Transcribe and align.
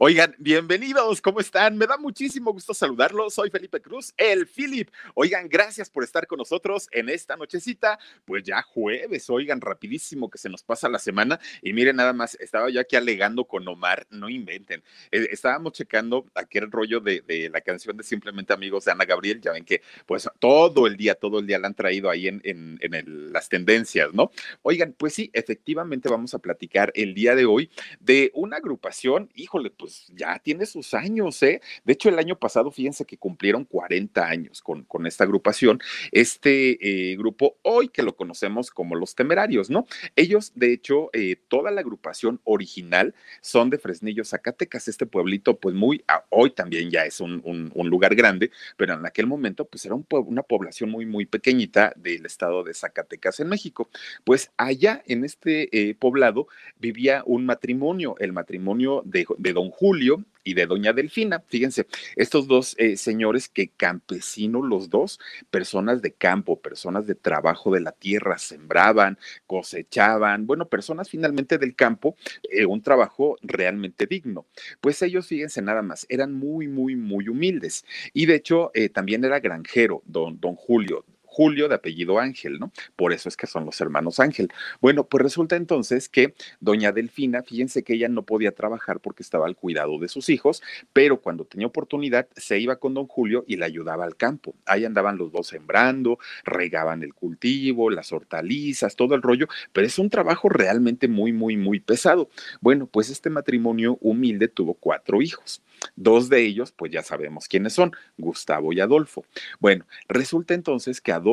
Oigan, 0.00 0.32
bienvenidos, 0.38 1.20
¿cómo 1.20 1.40
están? 1.40 1.76
Me 1.76 1.84
da 1.84 1.96
muchísimo 1.96 2.52
gusto 2.52 2.72
saludarlos. 2.72 3.34
Soy 3.34 3.50
Felipe 3.50 3.80
Cruz, 3.80 4.14
el 4.16 4.46
Philip. 4.46 4.88
Oigan, 5.14 5.48
gracias 5.48 5.90
por 5.90 6.04
estar 6.04 6.28
con 6.28 6.38
nosotros 6.38 6.86
en 6.92 7.08
esta 7.08 7.36
nochecita. 7.36 7.98
Pues 8.24 8.44
ya 8.44 8.62
jueves, 8.62 9.28
oigan, 9.28 9.60
rapidísimo 9.60 10.30
que 10.30 10.38
se 10.38 10.48
nos 10.48 10.62
pasa 10.62 10.88
la 10.88 11.00
semana. 11.00 11.40
Y 11.62 11.72
miren, 11.72 11.96
nada 11.96 12.12
más, 12.12 12.36
estaba 12.36 12.70
yo 12.70 12.80
aquí 12.80 12.94
alegando 12.94 13.44
con 13.44 13.66
Omar, 13.66 14.06
no 14.10 14.28
inventen. 14.28 14.84
Eh, 15.10 15.30
estábamos 15.32 15.72
checando 15.72 16.26
aquel 16.36 16.70
rollo 16.70 17.00
de, 17.00 17.50
la 17.52 17.60
canción 17.60 17.96
de 17.96 18.04
Simplemente 18.04 18.52
Amigos 18.52 18.84
de 18.84 18.92
Ana 18.92 19.04
Gabriel. 19.04 19.40
Ya 19.40 19.50
ven 19.50 19.64
que, 19.64 19.82
pues 20.06 20.30
todo 20.38 20.86
el 20.86 20.96
día, 20.96 21.16
todo 21.16 21.40
el 21.40 21.46
día 21.48 21.58
la 21.58 21.66
han 21.66 21.74
traído 21.74 22.08
ahí 22.08 22.28
en, 22.28 22.40
en 22.44 23.32
las 23.32 23.48
tendencias, 23.48 24.14
¿no? 24.14 24.30
Oigan, 24.62 24.94
pues 24.96 25.14
sí, 25.14 25.28
efectivamente 25.32 26.08
vamos 26.08 26.34
a 26.34 26.38
platicar 26.38 26.92
el 26.94 27.14
día 27.14 27.34
de 27.34 27.46
hoy 27.46 27.68
de 27.98 28.30
una 28.34 28.58
agrupación, 28.58 29.28
híjole, 29.34 29.70
pues 29.70 29.87
pues, 29.88 30.04
ya 30.14 30.38
tiene 30.38 30.66
sus 30.66 30.92
años, 30.92 31.42
¿eh? 31.42 31.62
De 31.82 31.94
hecho, 31.94 32.10
el 32.10 32.18
año 32.18 32.38
pasado, 32.38 32.70
fíjense 32.70 33.06
que 33.06 33.16
cumplieron 33.16 33.64
40 33.64 34.22
años 34.22 34.60
con, 34.60 34.84
con 34.84 35.06
esta 35.06 35.24
agrupación, 35.24 35.80
este 36.12 37.12
eh, 37.12 37.16
grupo 37.16 37.56
hoy 37.62 37.88
que 37.88 38.02
lo 38.02 38.14
conocemos 38.14 38.70
como 38.70 38.96
los 38.96 39.14
temerarios, 39.14 39.70
¿no? 39.70 39.86
Ellos, 40.14 40.52
de 40.54 40.74
hecho, 40.74 41.08
eh, 41.14 41.36
toda 41.48 41.70
la 41.70 41.80
agrupación 41.80 42.38
original 42.44 43.14
son 43.40 43.70
de 43.70 43.78
Fresnillo, 43.78 44.26
Zacatecas, 44.26 44.88
este 44.88 45.06
pueblito, 45.06 45.58
pues 45.58 45.74
muy, 45.74 46.04
ah, 46.06 46.22
hoy 46.28 46.50
también 46.50 46.90
ya 46.90 47.06
es 47.06 47.20
un, 47.20 47.40
un, 47.42 47.88
lugar 47.88 48.14
grande, 48.14 48.50
pero 48.76 48.92
en 48.92 49.06
aquel 49.06 49.26
momento, 49.26 49.64
pues 49.64 49.86
era 49.86 49.94
un, 49.94 50.06
una 50.10 50.42
población 50.42 50.90
muy, 50.90 51.06
muy 51.06 51.24
pequeñita 51.24 51.94
del 51.96 52.26
estado 52.26 52.62
de 52.62 52.74
Zacatecas 52.74 53.40
en 53.40 53.48
México. 53.48 53.88
Pues 54.24 54.50
allá 54.58 55.02
en 55.06 55.24
este 55.24 55.70
eh, 55.72 55.94
poblado 55.94 56.46
vivía 56.78 57.22
un 57.24 57.46
matrimonio, 57.46 58.16
el 58.18 58.34
matrimonio 58.34 59.00
de, 59.06 59.26
de 59.38 59.52
don 59.54 59.70
Julio 59.78 60.24
y 60.42 60.54
de 60.54 60.66
doña 60.66 60.92
Delfina. 60.92 61.40
Fíjense, 61.46 61.86
estos 62.16 62.48
dos 62.48 62.74
eh, 62.78 62.96
señores 62.96 63.48
que 63.48 63.68
campesinos 63.68 64.64
los 64.64 64.90
dos, 64.90 65.20
personas 65.50 66.02
de 66.02 66.12
campo, 66.14 66.60
personas 66.60 67.06
de 67.06 67.14
trabajo 67.14 67.70
de 67.70 67.80
la 67.80 67.92
tierra, 67.92 68.38
sembraban, 68.38 69.18
cosechaban, 69.46 70.48
bueno, 70.48 70.68
personas 70.68 71.08
finalmente 71.08 71.58
del 71.58 71.76
campo, 71.76 72.16
eh, 72.50 72.66
un 72.66 72.82
trabajo 72.82 73.36
realmente 73.40 74.06
digno. 74.06 74.46
Pues 74.80 75.00
ellos, 75.02 75.28
fíjense 75.28 75.62
nada 75.62 75.82
más, 75.82 76.06
eran 76.08 76.34
muy, 76.34 76.66
muy, 76.66 76.96
muy 76.96 77.28
humildes. 77.28 77.84
Y 78.12 78.26
de 78.26 78.34
hecho, 78.34 78.72
eh, 78.74 78.88
también 78.88 79.24
era 79.24 79.38
granjero, 79.38 80.02
don, 80.06 80.40
don 80.40 80.56
Julio, 80.56 81.04
Julio 81.38 81.68
de 81.68 81.76
apellido 81.76 82.18
Ángel, 82.18 82.58
¿no? 82.58 82.72
Por 82.96 83.12
eso 83.12 83.28
es 83.28 83.36
que 83.36 83.46
son 83.46 83.64
los 83.64 83.80
hermanos 83.80 84.18
Ángel. 84.18 84.48
Bueno, 84.80 85.04
pues 85.04 85.22
resulta 85.22 85.54
entonces 85.54 86.08
que 86.08 86.34
doña 86.58 86.90
Delfina, 86.90 87.44
fíjense 87.44 87.84
que 87.84 87.94
ella 87.94 88.08
no 88.08 88.24
podía 88.24 88.50
trabajar 88.50 88.98
porque 88.98 89.22
estaba 89.22 89.46
al 89.46 89.54
cuidado 89.54 90.00
de 90.00 90.08
sus 90.08 90.30
hijos, 90.30 90.64
pero 90.92 91.20
cuando 91.20 91.44
tenía 91.44 91.68
oportunidad 91.68 92.26
se 92.34 92.58
iba 92.58 92.74
con 92.80 92.92
don 92.92 93.06
Julio 93.06 93.44
y 93.46 93.54
le 93.54 93.66
ayudaba 93.66 94.04
al 94.04 94.16
campo. 94.16 94.56
Ahí 94.66 94.84
andaban 94.84 95.16
los 95.16 95.30
dos 95.30 95.46
sembrando, 95.46 96.18
regaban 96.42 97.04
el 97.04 97.14
cultivo, 97.14 97.88
las 97.88 98.12
hortalizas, 98.12 98.96
todo 98.96 99.14
el 99.14 99.22
rollo, 99.22 99.46
pero 99.72 99.86
es 99.86 99.96
un 100.00 100.10
trabajo 100.10 100.48
realmente 100.48 101.06
muy, 101.06 101.32
muy, 101.32 101.56
muy 101.56 101.78
pesado. 101.78 102.28
Bueno, 102.60 102.88
pues 102.88 103.10
este 103.10 103.30
matrimonio 103.30 103.96
humilde 104.00 104.48
tuvo 104.48 104.74
cuatro 104.74 105.22
hijos. 105.22 105.62
Dos 105.96 106.28
de 106.28 106.44
ellos, 106.44 106.72
pues 106.72 106.92
ya 106.92 107.02
sabemos 107.02 107.48
quiénes 107.48 107.72
son, 107.72 107.92
Gustavo 108.16 108.72
y 108.72 108.80
Adolfo. 108.80 109.24
Bueno, 109.60 109.86
resulta 110.08 110.54
entonces 110.54 111.00
que 111.00 111.12
Adolfo, 111.12 111.27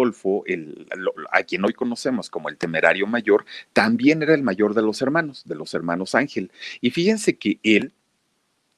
el, 0.45 0.87
a 1.31 1.43
quien 1.43 1.65
hoy 1.65 1.73
conocemos 1.73 2.29
como 2.29 2.49
el 2.49 2.57
temerario 2.57 3.07
mayor, 3.07 3.45
también 3.73 4.21
era 4.21 4.33
el 4.33 4.43
mayor 4.43 4.73
de 4.73 4.81
los 4.81 5.01
hermanos, 5.01 5.43
de 5.45 5.55
los 5.55 5.73
hermanos 5.73 6.15
Ángel. 6.15 6.51
Y 6.81 6.91
fíjense 6.91 7.37
que 7.37 7.59
él 7.63 7.93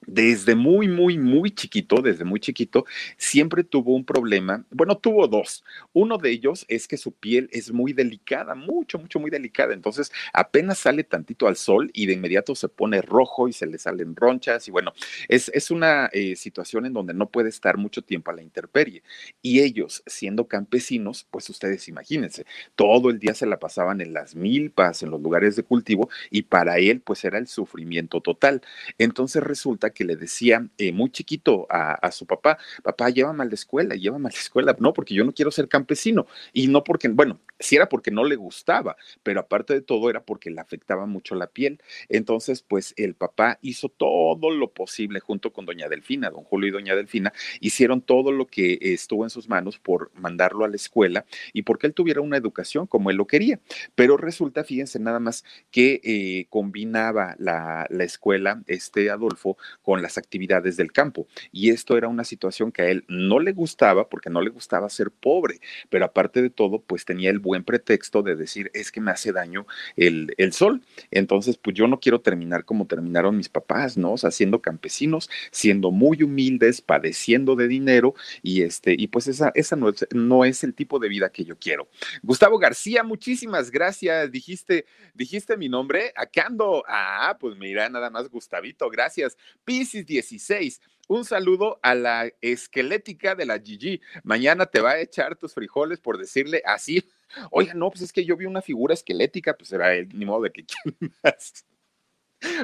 desde 0.08 0.56
muy, 0.56 0.88
muy, 0.88 1.18
muy 1.18 1.52
chiquito, 1.52 2.02
desde 2.02 2.24
muy 2.24 2.40
chiquito, 2.40 2.86
siempre 3.18 3.64
tuvo 3.64 3.94
un 3.94 4.06
problema. 4.06 4.66
Bueno, 4.72 4.98
tuvo 4.98 5.28
dos. 5.28 5.64
Uno 5.94 6.18
de 6.18 6.32
ellos 6.32 6.66
es 6.70 6.88
que 6.88 6.98
su 6.98 7.12
piel 7.12 7.50
es 7.52 7.72
muy 7.72 7.94
delicada, 7.94 8.56
mucho, 8.56 8.98
mucho, 8.98 9.20
muy 9.20 9.30
delicada. 9.30 9.74
Entonces, 9.74 10.12
apenas 10.34 10.80
sale 10.80 11.04
tantito 11.04 11.48
al 11.48 11.58
sol 11.58 11.92
y 11.94 12.06
de 12.06 12.14
inmediato 12.14 12.56
se 12.56 12.70
pone 12.70 13.02
rojo 13.02 13.50
y 13.50 13.54
se 13.54 13.68
le 13.68 13.78
salen 13.78 14.16
ronchas. 14.16 14.68
Y 14.70 14.72
bueno, 14.72 14.94
es, 15.28 15.52
es 15.54 15.70
una 15.72 16.10
eh, 16.14 16.36
situación 16.38 16.86
en 16.86 16.94
donde 16.94 17.14
no 17.14 17.30
puede 17.30 17.50
estar 17.50 17.78
mucho 17.78 18.02
tiempo 18.02 18.32
a 18.32 18.34
la 18.34 18.42
intemperie. 18.42 19.04
Y 19.42 19.60
ellos, 19.60 20.04
siendo 20.06 20.48
campesinos, 20.48 21.28
pues 21.30 21.50
ustedes 21.50 21.88
imagínense, 21.90 22.46
todo 22.76 23.10
el 23.10 23.20
día 23.20 23.34
se 23.34 23.46
la 23.46 23.60
pasaban 23.60 24.00
en 24.00 24.14
las 24.14 24.36
milpas, 24.36 25.04
en 25.04 25.12
los 25.12 25.22
lugares 25.22 25.58
de 25.58 25.64
cultivo, 25.64 26.10
y 26.32 26.44
para 26.44 26.78
él, 26.78 27.02
pues 27.02 27.26
era 27.26 27.38
el 27.38 27.48
sufrimiento 27.48 28.22
total. 28.22 28.62
Entonces 28.98 29.44
resulta 29.44 29.90
que 29.90 29.97
le 30.04 30.16
decía 30.16 30.68
eh, 30.78 30.92
muy 30.92 31.10
chiquito 31.12 31.68
a, 31.70 32.12
su 32.12 32.26
papá, 32.26 32.58
papá, 32.84 33.10
llévame 33.10 33.44
a 33.44 33.48
la 33.48 33.54
escuela, 33.54 33.96
llévame 33.96 34.30
a 34.30 34.32
la 34.32 34.38
escuela, 34.40 34.76
no, 34.80 34.94
porque 34.94 35.14
yo 35.14 35.24
no 35.24 35.34
quiero 35.34 35.52
ser 35.52 35.68
campesino, 35.68 36.28
y 36.54 36.68
no 36.68 36.84
porque, 36.84 37.08
bueno, 37.10 37.40
sí 37.60 37.76
era 37.76 37.90
porque 37.90 38.12
no 38.12 38.24
le 38.24 38.36
gustaba, 38.36 38.98
pero 39.24 39.40
aparte 39.40 39.74
de 39.74 39.82
todo 39.82 40.10
era 40.10 40.24
porque 40.24 40.50
le 40.50 40.62
afectaba 40.62 41.06
mucho 41.06 41.36
la 41.36 41.48
piel. 41.48 41.82
Entonces, 42.10 42.62
pues 42.62 42.94
el 42.98 43.16
papá 43.16 43.60
hizo 43.62 43.90
todo 43.90 44.52
lo 44.52 44.72
posible 44.72 45.20
junto 45.20 45.52
con 45.52 45.66
doña 45.66 45.90
Delfina, 45.90 46.30
don 46.30 46.44
Julio 46.44 46.70
y 46.70 46.72
doña 46.72 46.96
Delfina, 46.96 47.34
hicieron 47.60 48.02
todo 48.02 48.32
lo 48.32 48.48
que 48.48 48.78
estuvo 48.82 49.24
en 49.24 49.30
sus 49.30 49.50
manos 49.50 49.80
por 49.80 50.12
mandarlo 50.16 50.66
a 50.66 50.68
la 50.68 50.76
escuela 50.76 51.26
y 51.54 51.64
porque 51.64 51.88
él 51.88 51.94
tuviera 51.94 52.22
una 52.22 52.38
educación 52.38 52.88
como 52.88 53.10
él 53.10 53.18
lo 53.18 53.28
quería. 53.28 53.60
Pero 53.96 54.18
resulta, 54.18 54.64
fíjense 54.64 55.00
nada 55.00 55.20
más, 55.20 55.44
que 55.72 56.02
eh, 56.04 56.46
combinaba 56.50 57.36
la, 57.40 57.88
la 57.90 58.04
escuela, 58.04 58.64
este 58.68 59.10
Adolfo, 59.10 59.58
con 59.88 60.02
las 60.02 60.18
actividades 60.18 60.76
del 60.76 60.92
campo. 60.92 61.30
Y 61.54 61.70
esto 61.70 61.98
era 61.98 62.10
una 62.10 62.26
situación 62.26 62.74
que 62.74 62.82
a 62.82 62.90
él 62.90 63.06
no 63.08 63.40
le 63.40 63.54
gustaba 63.54 64.10
porque 64.10 64.30
no 64.30 64.42
le 64.42 64.50
gustaba 64.50 64.90
ser 64.90 65.12
pobre, 65.12 65.62
pero 65.90 66.04
aparte 66.04 66.42
de 66.42 66.50
todo, 66.50 66.82
pues 66.82 67.06
tenía 67.06 67.30
el 67.30 67.40
buen 67.40 67.64
pretexto 67.64 68.22
de 68.22 68.36
decir, 68.36 68.70
es 68.74 68.92
que 68.92 69.00
me 69.00 69.12
hace 69.12 69.32
daño 69.32 69.66
el, 69.96 70.34
el 70.38 70.52
sol. 70.52 70.82
Entonces, 71.10 71.56
pues 71.56 71.74
yo 71.74 71.88
no 71.88 72.02
quiero 72.02 72.20
terminar 72.20 72.66
como 72.66 72.86
terminaron 72.86 73.38
mis 73.38 73.48
papás, 73.48 73.96
¿no? 73.96 74.12
O 74.12 74.18
sea, 74.18 74.30
siendo 74.30 74.62
campesinos, 74.62 75.30
siendo 75.52 75.90
muy 75.92 76.22
humildes, 76.22 76.82
padeciendo 76.82 77.56
de 77.56 77.70
dinero 77.70 78.14
y 78.44 78.64
este, 78.64 78.94
y 78.98 79.08
pues 79.08 79.28
esa, 79.28 79.54
esa 79.56 79.78
no, 79.78 79.88
es, 79.88 80.06
no 80.14 80.44
es 80.44 80.66
el 80.66 80.74
tipo 80.74 81.00
de 81.00 81.08
vida 81.08 81.30
que 81.30 81.46
yo 81.46 81.58
quiero. 81.58 81.88
Gustavo 82.24 82.58
García, 82.60 83.04
muchísimas 83.04 83.72
gracias. 83.72 84.30
Dijiste, 84.34 84.86
dijiste 85.14 85.56
mi 85.56 85.70
nombre, 85.70 86.12
acá 86.14 86.48
ando. 86.48 86.84
Ah, 86.90 87.38
pues 87.40 87.56
mira, 87.58 87.88
nada 87.88 88.10
más 88.10 88.28
Gustavito, 88.28 88.90
gracias. 88.90 89.38
Piscis 89.78 90.08
16. 90.08 90.82
Un 91.08 91.24
saludo 91.24 91.80
a 91.84 91.94
la 91.94 92.32
esquelética 92.42 93.36
de 93.36 93.46
la 93.46 93.60
Gigi. 93.60 94.02
Mañana 94.24 94.66
te 94.66 94.82
va 94.82 94.94
a 94.94 95.00
echar 95.00 95.36
tus 95.36 95.54
frijoles 95.54 96.00
por 96.00 96.18
decirle 96.18 96.64
así. 96.66 97.08
Oiga, 97.52 97.76
no, 97.76 97.92
pues 97.92 98.02
es 98.02 98.12
que 98.12 98.26
yo 98.26 98.36
vi 98.36 98.48
una 98.48 98.64
figura 98.64 98.96
esquelética, 98.96 99.56
pues 99.56 99.72
era 99.72 99.94
el 99.94 100.10
ni 100.18 100.26
modo 100.26 100.42
de 100.42 100.52
que 100.52 100.66
quién 100.66 101.14
más. 101.24 101.64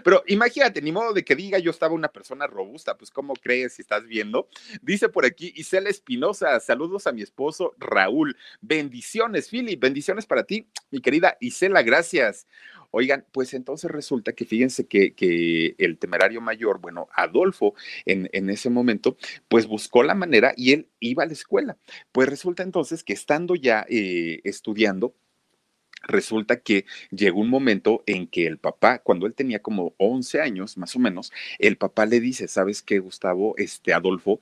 Pero 0.03 0.23
imagínate, 0.27 0.81
ni 0.81 0.91
modo 0.91 1.13
de 1.13 1.23
que 1.23 1.35
diga 1.35 1.57
yo 1.59 1.71
estaba 1.71 1.93
una 1.93 2.09
persona 2.09 2.47
robusta, 2.47 2.97
pues 2.97 3.09
¿cómo 3.09 3.33
crees 3.33 3.73
si 3.73 3.81
estás 3.81 4.05
viendo? 4.05 4.47
Dice 4.81 5.09
por 5.09 5.25
aquí 5.25 5.51
Isela 5.55 5.89
Espinosa, 5.89 6.59
saludos 6.59 7.07
a 7.07 7.11
mi 7.11 7.21
esposo 7.21 7.73
Raúl, 7.77 8.37
bendiciones, 8.61 9.49
Philip, 9.49 9.79
bendiciones 9.79 10.25
para 10.25 10.43
ti, 10.43 10.67
mi 10.91 11.01
querida 11.01 11.37
Isela, 11.39 11.81
gracias. 11.81 12.47
Oigan, 12.95 13.25
pues 13.31 13.55
entonces 13.55 13.89
resulta 13.89 14.33
que 14.33 14.45
fíjense 14.45 14.85
que, 14.85 15.15
que 15.15 15.73
el 15.79 15.97
temerario 15.97 16.41
mayor, 16.41 16.79
bueno, 16.79 17.07
Adolfo 17.15 17.73
en, 18.05 18.29
en, 18.33 18.51
ese 18.51 18.69
momento, 18.69 19.17
pues 19.47 19.65
buscó 19.65 20.03
la 20.03 20.13
manera 20.13 20.53
y 20.55 20.73
él 20.73 20.89
iba 20.99 21.23
a 21.23 21.25
la 21.25 21.33
escuela. 21.33 21.75
Pues 22.11 22.29
resulta 22.29 22.61
entonces 22.61 23.03
que 23.03 23.13
estando 23.13 23.55
ya 23.55 23.83
eh, 23.89 24.41
estudiando, 24.43 25.15
resulta 26.03 26.59
que 26.59 26.85
llegó 27.11 27.39
un 27.39 27.49
momento 27.49 28.03
en 28.05 28.27
que 28.27 28.45
el 28.45 28.57
papá, 28.57 28.99
cuando 28.99 29.25
él 29.25 29.33
tenía 29.33 29.61
como 29.61 29.93
11 29.97 30.41
años 30.41 30.77
más 30.77 30.95
o 30.95 30.99
menos, 30.99 31.31
el 31.59 31.77
papá 31.77 32.05
le 32.05 32.19
dice, 32.19 32.47
¿sabes 32.47 32.81
qué, 32.81 32.99
Gustavo? 32.99 33.55
Este 33.57 33.93
Adolfo, 33.93 34.39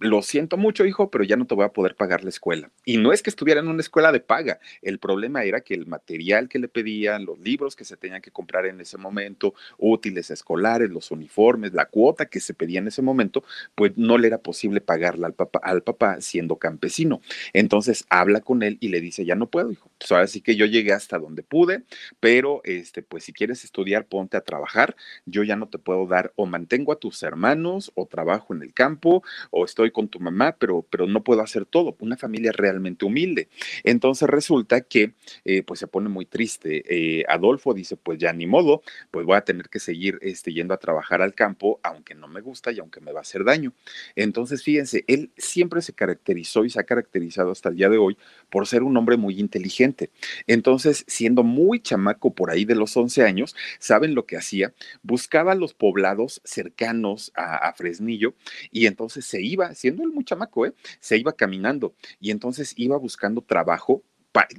lo 0.00 0.22
siento 0.22 0.56
mucho, 0.56 0.86
hijo, 0.86 1.10
pero 1.10 1.24
ya 1.24 1.36
no 1.36 1.46
te 1.46 1.54
voy 1.54 1.64
a 1.64 1.72
poder 1.72 1.94
pagar 1.94 2.24
la 2.24 2.30
escuela. 2.30 2.70
Y 2.84 2.96
no 2.96 3.12
es 3.12 3.22
que 3.22 3.30
estuviera 3.30 3.60
en 3.60 3.68
una 3.68 3.80
escuela 3.80 4.12
de 4.12 4.20
paga, 4.20 4.58
el 4.80 4.98
problema 4.98 5.44
era 5.44 5.60
que 5.60 5.74
el 5.74 5.86
material 5.86 6.48
que 6.48 6.58
le 6.58 6.68
pedían, 6.68 7.26
los 7.26 7.38
libros 7.38 7.76
que 7.76 7.84
se 7.84 7.98
tenían 7.98 8.22
que 8.22 8.30
comprar 8.30 8.64
en 8.64 8.80
ese 8.80 8.96
momento, 8.96 9.54
útiles 9.76 10.30
escolares, 10.30 10.90
los 10.90 11.10
uniformes, 11.10 11.74
la 11.74 11.84
cuota 11.84 12.26
que 12.26 12.40
se 12.40 12.54
pedía 12.54 12.78
en 12.78 12.88
ese 12.88 13.02
momento, 13.02 13.44
pues 13.74 13.92
no 13.96 14.16
le 14.16 14.28
era 14.28 14.38
posible 14.38 14.80
pagarla 14.80 15.26
al 15.26 15.34
papá, 15.34 15.60
al 15.62 15.82
papá 15.82 16.20
siendo 16.20 16.56
campesino. 16.56 17.20
Entonces 17.52 18.06
habla 18.08 18.40
con 18.40 18.62
él 18.62 18.78
y 18.80 18.88
le 18.88 19.00
dice, 19.00 19.26
ya 19.26 19.34
no 19.34 19.50
puedo, 19.50 19.70
hijo. 19.70 19.90
Pues 19.98 20.10
ahora 20.12 20.26
sí 20.26 20.40
que 20.40 20.56
yo 20.56 20.64
llegué 20.64 20.94
hasta 20.94 21.18
donde 21.18 21.42
pude, 21.42 21.82
pero 22.20 22.62
este, 22.64 23.02
pues 23.02 23.24
si 23.24 23.34
quieres 23.34 23.64
estudiar, 23.64 24.06
ponte 24.06 24.38
a 24.38 24.40
trabajar. 24.40 24.96
Yo 25.26 25.42
ya 25.42 25.56
no 25.56 25.68
te 25.68 25.78
puedo 25.78 26.06
dar 26.06 26.32
o 26.36 26.46
mantengo 26.46 26.92
a 26.92 26.98
tus 26.98 27.22
hermanos 27.22 27.92
o 27.94 28.06
trabajo 28.06 28.54
en 28.54 28.62
el 28.62 28.72
campo 28.72 29.22
o 29.50 29.66
estoy 29.66 29.89
con 29.92 30.08
tu 30.08 30.20
mamá, 30.20 30.56
pero, 30.58 30.86
pero 30.90 31.06
no 31.06 31.22
puedo 31.22 31.42
hacer 31.42 31.66
todo. 31.66 31.96
Una 32.00 32.16
familia 32.16 32.52
realmente 32.52 33.04
humilde. 33.04 33.48
Entonces 33.84 34.28
resulta 34.28 34.80
que 34.82 35.14
eh, 35.44 35.62
pues 35.62 35.80
se 35.80 35.86
pone 35.86 36.08
muy 36.08 36.26
triste. 36.26 36.82
Eh, 36.88 37.24
Adolfo 37.28 37.74
dice, 37.74 37.96
pues 37.96 38.18
ya 38.18 38.32
ni 38.32 38.46
modo, 38.46 38.82
pues 39.10 39.26
voy 39.26 39.36
a 39.36 39.42
tener 39.42 39.68
que 39.68 39.80
seguir 39.80 40.18
este, 40.22 40.52
yendo 40.52 40.74
a 40.74 40.78
trabajar 40.78 41.22
al 41.22 41.34
campo, 41.34 41.80
aunque 41.82 42.14
no 42.14 42.28
me 42.28 42.40
gusta 42.40 42.72
y 42.72 42.78
aunque 42.78 43.00
me 43.00 43.12
va 43.12 43.20
a 43.20 43.22
hacer 43.22 43.44
daño. 43.44 43.72
Entonces, 44.16 44.62
fíjense, 44.62 45.04
él 45.06 45.30
siempre 45.36 45.82
se 45.82 45.92
caracterizó 45.92 46.64
y 46.64 46.70
se 46.70 46.80
ha 46.80 46.84
caracterizado 46.84 47.50
hasta 47.50 47.68
el 47.68 47.76
día 47.76 47.88
de 47.88 47.98
hoy 47.98 48.16
por 48.50 48.66
ser 48.66 48.82
un 48.82 48.96
hombre 48.96 49.16
muy 49.16 49.38
inteligente. 49.38 50.10
Entonces, 50.46 51.04
siendo 51.06 51.42
muy 51.42 51.80
chamaco 51.80 52.34
por 52.34 52.50
ahí 52.50 52.64
de 52.64 52.74
los 52.74 52.96
11 52.96 53.22
años, 53.22 53.56
¿saben 53.78 54.14
lo 54.14 54.26
que 54.26 54.36
hacía? 54.36 54.72
Buscaba 55.02 55.54
los 55.54 55.74
poblados 55.74 56.40
cercanos 56.44 57.32
a, 57.34 57.56
a 57.68 57.72
Fresnillo 57.74 58.34
y 58.70 58.86
entonces 58.86 59.24
se 59.24 59.42
iba, 59.42 59.74
siendo 59.80 60.02
él 60.02 60.10
muy 60.12 60.24
chamaco, 60.24 60.66
¿eh? 60.66 60.74
se 61.00 61.16
iba 61.16 61.32
caminando 61.32 61.94
y 62.20 62.30
entonces 62.30 62.74
iba 62.76 62.96
buscando 62.98 63.40
trabajo 63.40 64.02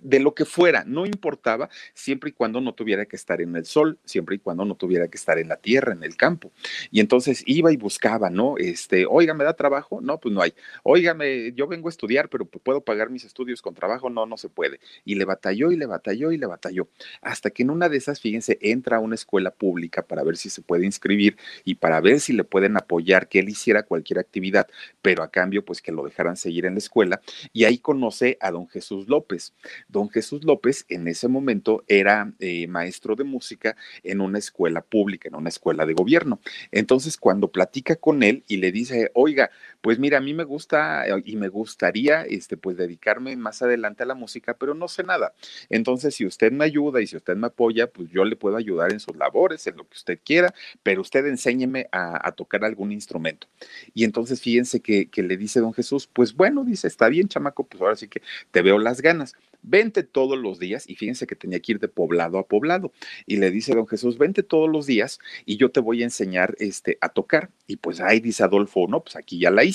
de 0.02 0.20
lo 0.20 0.36
que 0.36 0.46
fuera, 0.46 0.84
no 0.86 1.06
importaba, 1.06 1.70
siempre 1.94 2.32
y 2.32 2.34
cuando 2.34 2.60
no 2.60 2.74
tuviera 2.74 3.06
que 3.06 3.16
estar 3.16 3.42
en 3.42 3.56
el 3.56 3.66
sol, 3.66 4.00
siempre 4.06 4.36
y 4.36 4.40
cuando 4.40 4.66
no 4.66 4.76
tuviera 4.76 5.08
que 5.08 5.18
estar 5.18 5.40
en 5.40 5.48
la 5.48 5.58
tierra, 5.58 5.94
en 5.94 6.04
el 6.04 6.18
campo. 6.18 6.52
Y 6.92 7.00
entonces 7.00 7.44
iba 7.46 7.72
y 7.72 7.78
buscaba, 7.78 8.30
¿no? 8.30 8.58
Este, 8.58 9.06
oiga, 9.06 9.34
¿me 9.34 9.44
da 9.44 9.54
trabajo? 9.54 10.02
No, 10.02 10.20
pues 10.20 10.34
no 10.34 10.42
hay. 10.42 10.54
Óigame, 10.84 11.54
yo 11.54 11.68
vengo 11.68 11.88
a 11.88 11.92
estudiar, 11.92 12.30
pero 12.30 12.46
puedo 12.46 12.82
pagar 12.82 13.10
mis 13.10 13.24
estudios 13.24 13.62
con 13.62 13.74
trabajo, 13.74 14.10
no, 14.10 14.26
no 14.26 14.38
se 14.38 14.50
puede. 14.50 14.80
Y 15.06 15.16
le 15.16 15.26
batalló 15.26 15.72
y 15.72 15.78
le 15.78 15.86
batalló 15.86 16.32
y 16.32 16.38
le 16.38 16.46
batalló. 16.46 16.90
Hasta 17.22 17.50
que 17.50 17.64
en 17.64 17.70
una 17.70 17.88
de 17.90 17.98
esas, 17.98 18.20
fíjense, 18.20 18.58
entra 18.62 18.98
a 18.98 19.00
una 19.00 19.16
escuela 19.16 19.52
pública 19.52 20.02
para 20.02 20.24
ver 20.24 20.38
si 20.38 20.50
se 20.50 20.62
puede 20.62 20.86
inscribir 20.86 21.38
y 21.64 21.76
para 21.76 22.02
ver 22.02 22.20
si 22.20 22.34
le 22.34 22.44
pueden 22.44 22.78
apoyar 22.78 23.30
que 23.30 23.40
él 23.40 23.50
hiciera 23.50 23.84
cualquier 23.84 24.20
actividad, 24.20 24.68
pero 25.02 25.24
a 25.24 25.32
cambio, 25.32 25.64
pues 25.64 25.82
que 25.82 25.92
lo 25.92 26.04
dejaran 26.04 26.36
seguir 26.36 26.66
en 26.66 26.74
la 26.74 26.80
escuela. 26.80 27.22
Y 27.54 27.64
ahí 27.64 27.78
conoce 27.78 28.38
a 28.42 28.52
don 28.52 28.68
Jesús 28.68 29.08
López. 29.08 29.54
Don 29.88 30.10
Jesús 30.10 30.44
López 30.44 30.86
en 30.90 31.08
ese 31.08 31.28
momento 31.28 31.84
era 31.88 32.34
eh, 32.40 32.68
maestro 32.68 33.16
de 33.16 33.24
música 33.24 33.76
en 34.04 34.22
una 34.22 34.40
escuela 34.40 34.82
pública, 34.82 35.30
en 35.30 35.36
una 35.36 35.50
escuela 35.50 35.86
de 35.86 35.94
gobierno. 35.94 36.40
Entonces, 36.72 37.18
cuando 37.18 37.50
platica 37.50 37.96
con 37.96 38.24
él 38.24 38.44
y 38.48 38.58
le 38.58 38.72
dice, 38.72 39.12
oiga, 39.14 39.52
pues 39.82 40.00
mira, 40.00 40.20
a 40.20 40.22
mí 40.22 40.34
me 40.34 40.44
gusta 40.44 41.08
eh, 41.08 41.22
y 41.26 41.36
me 41.36 41.50
gustaría, 41.50 42.24
este, 42.24 42.58
pues 42.58 42.78
dedicarme 42.78 43.36
más 43.36 43.62
adelante 43.62 44.04
a 44.04 44.06
la 44.06 44.16
música, 44.16 44.56
pero 44.56 44.74
no 44.74 44.88
sé 44.88 45.04
nada. 45.04 45.34
Entonces, 45.70 46.16
si 46.16 46.26
usted 46.26 46.52
me 46.52 46.66
ayuda 46.66 47.02
y 47.02 47.08
si 47.08 47.18
usted 47.18 47.36
me 47.36 47.48
apoya, 47.48 47.88
pues 47.88 48.10
yo 48.10 48.24
le 48.24 48.36
puedo 48.36 48.58
ayudar 48.58 48.92
en 48.92 49.00
sus 49.00 49.16
labores, 49.16 49.66
en 49.68 49.78
lo 49.78 49.84
que 49.88 49.96
usted 49.96 50.20
quiera, 50.24 50.54
pero 50.84 51.02
usted 51.02 51.26
enséñeme 51.26 51.88
a, 51.92 52.32
tocar 52.32 52.64
algún 52.64 52.92
instrumento. 52.92 53.48
Y 53.94 54.06
entonces, 54.06 54.42
fíjense 54.42 54.80
que, 54.80 55.10
que 55.10 55.22
le 55.22 55.36
dice 55.36 55.60
don 55.60 55.74
Jesús, 55.74 56.08
pues 56.08 56.34
bueno, 56.34 56.64
dice, 56.64 56.88
está 56.88 57.10
bien, 57.10 57.28
chamaco, 57.28 57.66
pues 57.66 57.82
ahora 57.82 57.96
sí 57.96 58.08
que 58.08 58.22
te 58.52 58.62
veo 58.62 58.80
las 58.80 59.02
ganas 59.02 59.36
vente 59.62 60.04
todos 60.04 60.38
los 60.38 60.60
días, 60.60 60.90
y 60.90 60.96
fíjense 60.96 61.28
que 61.28 61.36
tenía 61.36 61.60
que 61.60 61.74
ir 61.74 61.80
de 61.80 61.88
poblado 61.88 62.40
a 62.40 62.48
poblado, 62.48 62.92
y 63.26 63.38
le 63.38 63.52
dice 63.52 63.74
don 63.74 63.88
Jesús, 63.88 64.18
vente 64.18 64.44
todos 64.44 64.70
los 64.70 64.86
días 64.86 65.20
y 65.46 65.58
yo 65.58 65.72
te 65.72 65.80
voy 65.80 66.02
a 66.02 66.06
enseñar 66.06 66.56
este, 66.60 66.98
a 67.02 67.10
tocar. 67.10 67.50
Y 67.68 67.78
pues 67.78 68.02
ahí 68.02 68.20
dice 68.20 68.44
Adolfo, 68.44 68.88
no, 68.88 69.02
pues 69.02 69.16
aquí 69.16 69.40
ya 69.40 69.52
la 69.52 69.64
hice. 69.64 69.71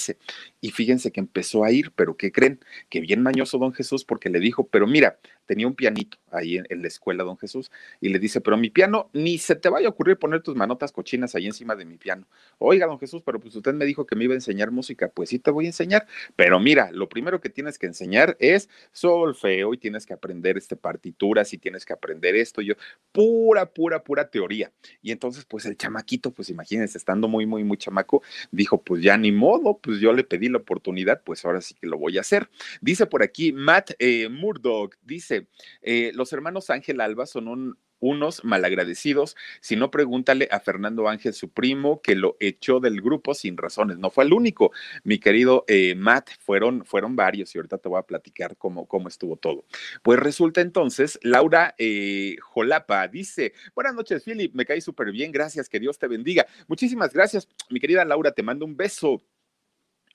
Y 0.60 0.70
fíjense 0.70 1.12
que 1.12 1.20
empezó 1.20 1.64
a 1.64 1.70
ir, 1.70 1.92
pero 1.94 2.16
¿qué 2.16 2.32
creen? 2.32 2.60
Que 2.88 3.00
bien 3.00 3.22
mañoso 3.22 3.58
don 3.58 3.72
Jesús 3.72 4.04
porque 4.04 4.30
le 4.30 4.40
dijo, 4.40 4.66
pero 4.68 4.86
mira, 4.86 5.18
tenía 5.46 5.66
un 5.66 5.74
pianito 5.74 6.18
ahí 6.30 6.58
en, 6.58 6.82
la 6.82 6.88
escuela 6.88 7.24
don 7.24 7.38
Jesús 7.38 7.70
y 8.00 8.10
le 8.10 8.18
dice, 8.18 8.40
pero 8.40 8.56
mi 8.56 8.70
piano, 8.70 9.10
ni 9.12 9.38
se 9.38 9.56
te 9.56 9.68
vaya 9.68 9.86
a 9.86 9.90
ocurrir 9.90 10.18
poner 10.18 10.42
tus 10.42 10.56
manotas 10.56 10.92
cochinas 10.92 11.34
ahí 11.34 11.46
encima 11.46 11.74
de 11.74 11.84
mi 11.84 11.96
piano. 11.96 12.26
Oiga, 12.58 12.86
don 12.86 12.98
Jesús, 12.98 13.22
pero 13.24 13.40
pues 13.40 13.54
usted 13.54 13.72
me 13.72 13.84
dijo 13.84 14.06
que 14.06 14.16
me 14.16 14.24
iba 14.24 14.34
a 14.34 14.36
enseñar 14.36 14.70
música, 14.70 15.08
pues 15.08 15.30
sí 15.30 15.38
te 15.38 15.50
voy 15.50 15.64
a 15.64 15.68
enseñar, 15.68 16.06
pero 16.34 16.60
mira, 16.60 16.90
lo 16.92 17.08
primero 17.08 17.40
que 17.40 17.48
tienes 17.48 17.78
que 17.78 17.86
enseñar 17.86 18.36
es 18.40 18.68
solfeo 18.92 19.72
y 19.72 19.78
tienes 19.78 20.04
que 20.04 20.12
aprender 20.12 20.56
este 20.56 20.76
partituras 20.76 21.52
y 21.52 21.58
tienes 21.58 21.84
que 21.84 21.92
aprender 21.92 22.36
esto, 22.36 22.60
yo, 22.60 22.74
pura, 23.12 23.66
pura, 23.66 24.02
pura 24.02 24.28
teoría. 24.28 24.72
Y 25.02 25.12
entonces, 25.12 25.44
pues 25.44 25.64
el 25.66 25.76
chamaquito, 25.76 26.30
pues 26.30 26.50
imagínense, 26.50 26.98
estando 26.98 27.28
muy, 27.28 27.46
muy, 27.46 27.64
muy 27.64 27.76
chamaco, 27.76 28.22
dijo, 28.50 28.82
pues 28.82 29.02
ya 29.02 29.16
ni 29.16 29.32
modo, 29.32 29.78
pues 29.78 30.00
yo 30.00 30.12
le 30.12 30.24
pedí 30.24 30.48
la 30.48 30.58
oportunidad, 30.58 31.22
pues 31.24 31.44
ahora 31.44 31.60
sí 31.60 31.74
que 31.74 31.86
lo 31.86 31.98
voy 31.98 32.18
a 32.18 32.20
hacer. 32.20 32.48
Dice 32.80 33.06
por 33.06 33.22
aquí 33.22 33.52
Matt 33.52 33.92
eh, 33.98 34.28
Murdoch, 34.28 34.94
dice, 35.02 35.35
eh, 35.82 36.12
los 36.14 36.32
hermanos 36.32 36.70
Ángel 36.70 37.00
Alba 37.00 37.26
son 37.26 37.48
un 37.48 37.78
unos 38.00 38.44
malagradecidos. 38.44 39.36
Si 39.60 39.76
no, 39.76 39.90
pregúntale 39.90 40.48
a 40.50 40.60
Fernando 40.60 41.08
Ángel, 41.08 41.34
su 41.34 41.50
primo, 41.50 42.00
que 42.02 42.14
lo 42.14 42.36
echó 42.40 42.80
del 42.80 43.00
grupo 43.00 43.34
sin 43.34 43.56
razones. 43.56 43.98
No 43.98 44.10
fue 44.10 44.24
el 44.24 44.32
único, 44.32 44.72
mi 45.04 45.18
querido 45.18 45.64
eh, 45.68 45.94
Matt, 45.94 46.30
fueron, 46.40 46.84
fueron 46.84 47.16
varios 47.16 47.54
y 47.54 47.58
ahorita 47.58 47.78
te 47.78 47.88
voy 47.88 47.98
a 47.98 48.02
platicar 48.02 48.56
cómo, 48.56 48.86
cómo 48.86 49.08
estuvo 49.08 49.36
todo. 49.36 49.64
Pues 50.02 50.18
resulta 50.18 50.60
entonces, 50.60 51.18
Laura 51.22 51.74
eh, 51.78 52.36
Jolapa 52.40 53.06
dice, 53.08 53.54
buenas 53.74 53.94
noches, 53.94 54.24
Philip, 54.24 54.54
me 54.54 54.66
caí 54.66 54.80
súper 54.80 55.10
bien, 55.12 55.32
gracias, 55.32 55.68
que 55.68 55.80
Dios 55.80 55.98
te 55.98 56.08
bendiga. 56.08 56.46
Muchísimas 56.68 57.12
gracias, 57.12 57.48
mi 57.70 57.80
querida 57.80 58.04
Laura, 58.04 58.32
te 58.32 58.42
mando 58.42 58.64
un 58.64 58.76
beso. 58.76 59.22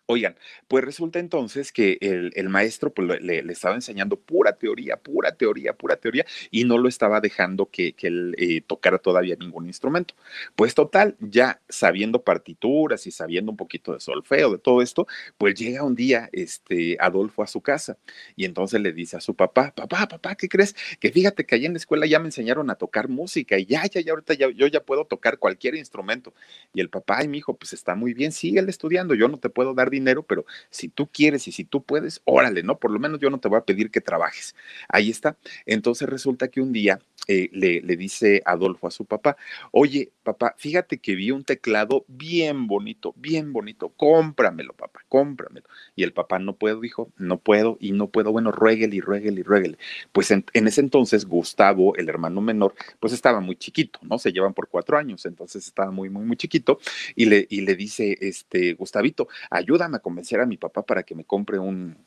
Oigan, 0.08 0.36
pues 0.68 0.84
resulta 0.84 1.20
entonces 1.20 1.72
que 1.72 1.98
el, 2.02 2.50
maestro 2.50 2.94
pues, 2.94 3.22
le, 3.22 3.40
estaba 3.52 3.76
enseñando 3.76 4.18
pura 4.18 4.58
teoría, 4.58 4.98
pura 4.98 5.32
teoría, 5.38 5.74
pura 5.74 5.96
teoría, 5.96 6.26
y 6.50 6.66
no 6.66 6.78
lo 6.78 6.90
estaba 6.90 7.22
dejando 7.22 7.68
que, 7.68 7.96
él 8.02 8.36
eh, 8.38 8.62
tocara 8.62 8.98
todavía 8.98 9.38
ningún 9.40 9.68
instrumento. 9.68 10.16
Pues 10.56 10.76
total, 10.76 11.16
ya 11.20 11.62
sabiendo 11.70 12.24
partituras 12.24 13.08
y 13.08 13.12
sabiendo 13.12 13.52
un 13.52 13.58
poquito 13.58 13.94
de 13.94 14.02
solfeo, 14.02 14.52
de 14.52 14.58
todo 14.58 14.82
esto, 14.82 15.08
pues 15.38 15.56
llega 15.56 15.84
un 15.84 15.96
día 15.96 16.30
este, 16.34 16.98
Adolfo 17.00 17.44
a 17.44 17.48
su 17.48 17.62
casa 17.62 17.98
y 18.36 18.44
entonces 18.44 18.82
le 18.82 18.92
dice 18.92 19.16
a 19.16 19.22
su 19.22 19.36
papá, 19.36 19.72
papá, 19.74 20.08
papá, 20.10 20.36
¿qué 20.36 20.50
crees? 20.50 20.76
Que 21.00 21.12
fíjate 21.12 21.46
que 21.46 21.56
allá 21.56 21.68
en 21.68 21.74
la 21.74 21.78
escuela 21.78 22.06
ya 22.06 22.20
me 22.20 22.26
enseñaron 22.26 22.70
a 22.70 22.76
tocar 22.76 23.08
música 23.08 23.58
y 23.58 23.66
ya, 23.66 23.86
ya, 23.86 24.02
ya, 24.02 24.12
ahorita 24.12 24.34
ya, 24.34 24.50
yo 24.50 24.68
ya 24.68 24.84
puedo 24.84 25.06
tocar 25.06 25.38
cualquier 25.38 25.76
instrumento. 25.76 26.34
Y 26.74 26.82
el 26.82 26.90
papá, 26.90 27.20
ay, 27.20 27.30
mi 27.30 27.38
hijo, 27.38 27.56
pues 27.56 27.72
está 27.72 27.96
muy 27.96 28.14
bien, 28.14 28.34
sigue 28.34 28.60
estudiando, 28.68 29.16
yo 29.16 29.28
no 29.28 29.38
te 29.40 29.50
puedo 29.50 29.74
dar 29.74 29.90
dinero 29.90 30.01
dinero, 30.02 30.24
pero 30.24 30.46
si 30.70 30.90
tú 30.90 31.08
quieres 31.08 31.48
y 31.48 31.52
si 31.52 31.64
tú 31.64 31.84
puedes, 31.84 32.22
órale, 32.26 32.64
¿no? 32.64 32.78
Por 32.78 32.92
lo 32.92 33.00
menos 33.00 33.20
yo 33.20 33.30
no 33.30 33.40
te 33.40 33.48
voy 33.48 33.60
a 33.60 33.66
pedir 33.66 33.92
que 33.92 34.02
trabajes. 34.02 34.56
Ahí 34.90 35.10
está. 35.10 35.38
Entonces 35.66 36.10
resulta 36.10 36.50
que 36.50 36.62
un 36.62 36.74
día 36.74 37.00
eh, 37.28 37.50
le, 37.54 37.82
dice 37.96 38.42
Adolfo 38.46 38.88
a 38.88 38.92
su 38.92 39.06
papá, 39.06 39.38
oye, 39.72 40.12
papá, 40.24 40.56
fíjate 40.58 40.98
que 40.98 41.16
vi 41.16 41.30
un 41.32 41.44
teclado 41.44 42.04
bien 42.08 42.68
bonito, 42.68 43.14
bien 43.16 43.54
bonito, 43.54 43.90
cómpramelo, 43.90 44.74
papá, 44.74 45.02
cómpramelo. 45.08 45.68
Y 45.96 46.04
el 46.04 46.14
papá 46.14 46.40
no 46.40 46.56
puedo, 46.56 46.82
dijo, 46.82 47.12
no 47.18 47.38
puedo 47.38 47.78
y 47.80 47.92
no 47.92 48.08
puedo, 48.08 48.32
bueno, 48.32 48.52
ruéguele 48.52 48.96
y 48.96 49.02
ruéguele 49.02 49.42
y 49.42 49.44
ruéguele. 49.44 49.78
Pues 50.12 50.32
en, 50.32 50.46
en, 50.54 50.68
ese 50.68 50.82
entonces 50.82 51.26
Gustavo, 51.26 51.96
el 51.96 52.10
hermano 52.10 52.42
menor, 52.42 52.74
pues 53.00 53.14
estaba 53.14 53.40
muy 53.40 53.56
chiquito, 53.56 54.00
¿no? 54.02 54.18
Se 54.18 54.32
llevan 54.32 54.54
por 54.54 54.68
cuatro 54.68 54.98
años, 54.98 55.26
entonces 55.26 55.68
estaba 55.68 55.92
muy, 55.92 56.10
muy, 56.10 56.26
muy 56.26 56.38
chiquito 56.38 56.80
y 57.16 57.26
le, 57.26 57.46
y 57.50 57.62
le 57.62 57.76
dice, 57.76 58.18
este, 58.20 58.74
Gustavito, 58.74 59.28
ayúdame 59.50 59.81
a 59.82 60.00
convencer 60.00 60.40
a 60.40 60.46
mi 60.46 60.58
papá 60.58 60.84
para 60.84 61.04
que 61.04 61.16
me 61.16 61.26
compre 61.26 61.60
un, 61.60 61.98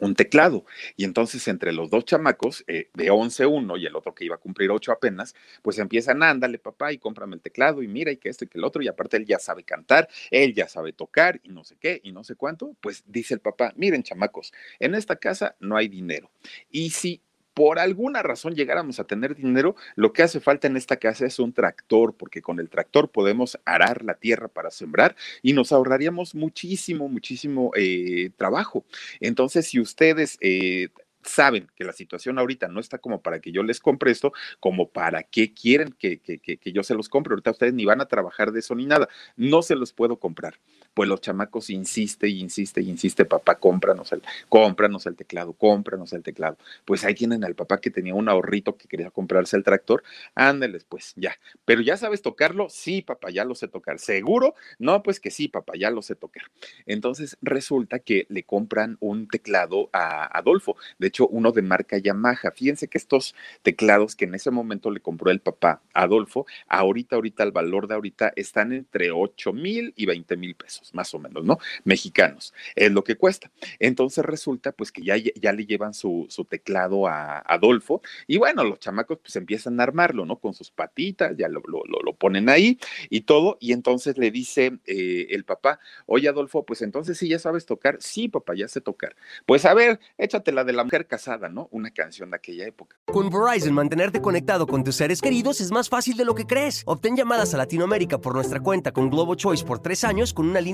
un 0.00 0.14
teclado. 0.14 0.64
Y 0.96 1.04
entonces 1.04 1.46
entre 1.48 1.72
los 1.72 1.90
dos 1.90 2.04
chamacos, 2.04 2.64
eh, 2.66 2.90
de 2.94 3.10
11 3.10 3.46
uno 3.46 3.76
y 3.76 3.86
el 3.86 3.96
otro 3.96 4.14
que 4.14 4.24
iba 4.24 4.36
a 4.36 4.38
cumplir 4.38 4.70
8 4.70 4.92
apenas, 4.92 5.34
pues 5.62 5.78
empiezan, 5.78 6.22
ándale 6.22 6.58
papá 6.58 6.92
y 6.92 6.98
cómprame 6.98 7.36
el 7.36 7.42
teclado 7.42 7.82
y 7.82 7.88
mira 7.88 8.10
y 8.12 8.16
que 8.16 8.28
esto 8.28 8.44
y 8.44 8.48
que 8.48 8.58
el 8.58 8.64
otro, 8.64 8.82
y 8.82 8.88
aparte 8.88 9.16
él 9.16 9.26
ya 9.26 9.38
sabe 9.38 9.64
cantar, 9.64 10.08
él 10.30 10.54
ya 10.54 10.68
sabe 10.68 10.92
tocar 10.92 11.40
y 11.42 11.50
no 11.50 11.64
sé 11.64 11.76
qué 11.78 12.00
y 12.02 12.12
no 12.12 12.24
sé 12.24 12.36
cuánto, 12.36 12.76
pues 12.80 13.04
dice 13.06 13.34
el 13.34 13.40
papá, 13.40 13.72
miren 13.76 14.02
chamacos, 14.02 14.52
en 14.78 14.94
esta 14.94 15.16
casa 15.16 15.56
no 15.60 15.76
hay 15.76 15.88
dinero. 15.88 16.30
Y 16.70 16.90
si 16.90 17.22
por 17.54 17.78
alguna 17.78 18.22
razón 18.22 18.54
llegáramos 18.54 18.98
a 19.00 19.04
tener 19.04 19.36
dinero, 19.36 19.76
lo 19.94 20.12
que 20.12 20.22
hace 20.22 20.40
falta 20.40 20.66
en 20.66 20.76
esta 20.76 20.96
casa 20.96 21.24
es 21.24 21.38
un 21.38 21.52
tractor, 21.52 22.14
porque 22.16 22.42
con 22.42 22.58
el 22.58 22.68
tractor 22.68 23.10
podemos 23.10 23.58
arar 23.64 24.04
la 24.04 24.14
tierra 24.14 24.48
para 24.48 24.70
sembrar 24.70 25.16
y 25.40 25.52
nos 25.52 25.72
ahorraríamos 25.72 26.34
muchísimo, 26.34 27.08
muchísimo 27.08 27.70
eh, 27.76 28.30
trabajo. 28.36 28.84
Entonces, 29.20 29.68
si 29.68 29.80
ustedes 29.80 30.36
eh, 30.40 30.88
saben 31.22 31.68
que 31.74 31.84
la 31.84 31.92
situación 31.92 32.38
ahorita 32.38 32.68
no 32.68 32.80
está 32.80 32.98
como 32.98 33.22
para 33.22 33.40
que 33.40 33.52
yo 33.52 33.62
les 33.62 33.80
compre 33.80 34.10
esto, 34.10 34.32
como 34.60 34.90
para 34.90 35.22
qué 35.22 35.52
quieren 35.54 35.94
que, 35.98 36.18
que, 36.18 36.38
que, 36.38 36.72
yo 36.72 36.82
se 36.82 36.94
los 36.94 37.08
compre. 37.08 37.32
Ahorita 37.32 37.52
ustedes 37.52 37.74
ni 37.74 37.84
van 37.84 38.00
a 38.00 38.06
trabajar 38.06 38.52
de 38.52 38.60
eso 38.60 38.74
ni 38.74 38.86
nada. 38.86 39.08
No 39.36 39.62
se 39.62 39.76
los 39.76 39.92
puedo 39.92 40.18
comprar 40.18 40.58
pues 40.94 41.08
los 41.08 41.20
chamacos 41.20 41.70
insiste 41.70 42.28
y 42.28 42.40
insiste 42.40 42.80
y 42.80 42.88
insiste, 42.88 43.24
papá, 43.24 43.56
cómpranos 43.56 44.12
el, 44.12 44.22
cómpranos 44.48 45.06
el 45.06 45.16
teclado, 45.16 45.52
cómpranos 45.52 46.12
el 46.12 46.22
teclado. 46.22 46.56
Pues 46.84 47.04
ahí 47.04 47.14
tienen 47.14 47.44
al 47.44 47.54
papá 47.54 47.80
que 47.80 47.90
tenía 47.90 48.14
un 48.14 48.28
ahorrito 48.28 48.76
que 48.76 48.88
quería 48.88 49.10
comprarse 49.10 49.56
el 49.56 49.64
tractor, 49.64 50.04
ándeles, 50.34 50.84
pues 50.84 51.12
ya. 51.16 51.36
Pero 51.64 51.82
ya 51.82 51.96
sabes 51.96 52.22
tocarlo, 52.22 52.68
sí, 52.70 53.02
papá, 53.02 53.30
ya 53.30 53.44
lo 53.44 53.54
sé 53.54 53.68
tocar. 53.68 53.98
¿Seguro? 53.98 54.54
No, 54.78 55.02
pues 55.02 55.20
que 55.20 55.30
sí, 55.30 55.48
papá, 55.48 55.74
ya 55.76 55.90
lo 55.90 56.00
sé 56.00 56.14
tocar. 56.14 56.44
Entonces 56.86 57.36
resulta 57.42 57.98
que 57.98 58.26
le 58.28 58.44
compran 58.44 58.96
un 59.00 59.26
teclado 59.28 59.90
a 59.92 60.26
Adolfo, 60.38 60.76
de 60.98 61.08
hecho, 61.08 61.26
uno 61.26 61.50
de 61.52 61.62
marca 61.62 61.98
Yamaha. 61.98 62.52
Fíjense 62.52 62.88
que 62.88 62.98
estos 62.98 63.34
teclados 63.62 64.14
que 64.14 64.26
en 64.26 64.34
ese 64.34 64.50
momento 64.50 64.90
le 64.90 65.00
compró 65.00 65.30
el 65.30 65.40
papá 65.40 65.82
Adolfo, 65.92 66.46
ahorita, 66.68 67.16
ahorita, 67.16 67.42
el 67.42 67.52
valor 67.52 67.88
de 67.88 67.94
ahorita 67.94 68.32
están 68.36 68.72
entre 68.72 69.10
8 69.10 69.52
mil 69.52 69.92
y 69.96 70.06
20 70.06 70.36
mil 70.36 70.54
pesos 70.54 70.83
más 70.92 71.14
o 71.14 71.18
menos, 71.18 71.44
¿no? 71.44 71.58
Mexicanos, 71.84 72.52
es 72.74 72.90
lo 72.90 73.04
que 73.04 73.16
cuesta. 73.16 73.50
Entonces 73.78 74.24
resulta 74.24 74.72
pues 74.72 74.92
que 74.92 75.02
ya, 75.02 75.16
ya 75.16 75.52
le 75.52 75.66
llevan 75.66 75.94
su, 75.94 76.28
teclado 76.48 77.06
a 77.06 77.38
Adolfo 77.38 78.02
y 78.26 78.36
bueno, 78.36 78.64
los 78.64 78.78
chamacos 78.78 79.18
pues 79.22 79.36
empiezan 79.36 79.80
a 79.80 79.84
armarlo, 79.84 80.26
¿no? 80.26 80.36
Con 80.36 80.52
sus 80.52 80.70
patitas, 80.70 81.36
ya 81.36 81.48
lo, 81.48 81.62
lo, 81.66 81.82
lo 81.84 82.12
ponen 82.14 82.48
ahí 82.48 82.78
y 83.08 83.22
todo, 83.22 83.56
y 83.60 83.72
entonces 83.72 84.18
le 84.18 84.30
dice 84.30 84.78
eh, 84.86 85.26
el 85.30 85.44
papá, 85.44 85.78
oye 86.06 86.28
Adolfo, 86.28 86.64
pues 86.64 86.82
entonces 86.82 87.16
sí 87.16 87.28
ya 87.28 87.38
sabes 87.38 87.66
tocar, 87.66 87.96
sí 88.00 88.28
papá, 88.28 88.54
ya 88.54 88.68
sé 88.68 88.80
tocar. 88.80 89.16
Pues 89.46 89.64
a 89.64 89.74
ver, 89.74 90.00
échate 90.18 90.52
la 90.52 90.64
de 90.64 90.72
la 90.72 90.84
mujer 90.84 91.06
casada, 91.06 91.48
¿no? 91.48 91.68
Una 91.70 91.90
canción 91.90 92.30
de 92.30 92.36
aquella 92.36 92.66
época. 92.66 92.96
Con 93.06 93.30
Verizon, 93.30 93.72
mantenerte 93.72 94.20
conectado 94.20 94.66
con 94.66 94.84
tus 94.84 94.96
seres 94.96 95.20
queridos 95.20 95.60
es 95.60 95.70
más 95.70 95.88
fácil 95.88 96.16
de 96.16 96.24
lo 96.24 96.34
que 96.34 96.46
crees. 96.46 96.82
Obtén 96.86 97.16
llamadas 97.16 97.54
a 97.54 97.58
Latinoamérica 97.58 98.18
por 98.18 98.34
nuestra 98.34 98.60
cuenta 98.60 98.92
con 98.92 99.10
Globo 99.10 99.34
Choice 99.34 99.64
por 99.64 99.78
tres 99.78 100.04
años 100.04 100.32
con 100.32 100.48
una 100.48 100.60
línea 100.60 100.73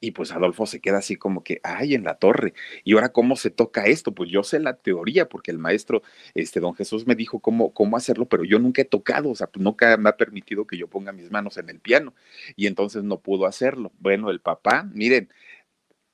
Y 0.00 0.10
pues 0.10 0.30
Adolfo 0.32 0.66
se 0.66 0.80
queda 0.80 0.98
así 0.98 1.16
como 1.16 1.42
que, 1.42 1.60
ay, 1.64 1.94
en 1.94 2.04
la 2.04 2.16
torre. 2.16 2.52
¿Y 2.84 2.94
ahora 2.94 3.12
cómo 3.12 3.36
se 3.36 3.50
toca 3.50 3.84
esto? 3.86 4.14
Pues 4.14 4.30
yo 4.30 4.42
sé 4.42 4.60
la 4.60 4.74
teoría, 4.76 5.28
porque 5.28 5.50
el 5.50 5.58
maestro, 5.58 6.02
este, 6.34 6.60
don 6.60 6.74
Jesús 6.74 7.06
me 7.06 7.14
dijo 7.14 7.40
cómo, 7.40 7.72
cómo 7.72 7.96
hacerlo, 7.96 8.26
pero 8.26 8.44
yo 8.44 8.58
nunca 8.58 8.82
he 8.82 8.84
tocado, 8.84 9.30
o 9.30 9.34
sea, 9.34 9.46
pues 9.46 9.62
nunca 9.64 9.96
me 9.96 10.10
ha 10.10 10.16
permitido 10.16 10.66
que 10.66 10.76
yo 10.76 10.88
ponga 10.88 11.12
mis 11.12 11.30
manos 11.30 11.56
en 11.56 11.70
el 11.70 11.80
piano. 11.80 12.14
Y 12.56 12.66
entonces 12.66 13.04
no 13.04 13.20
pudo 13.20 13.46
hacerlo. 13.46 13.92
Bueno, 13.98 14.30
el 14.30 14.40
papá, 14.40 14.88
miren, 14.92 15.30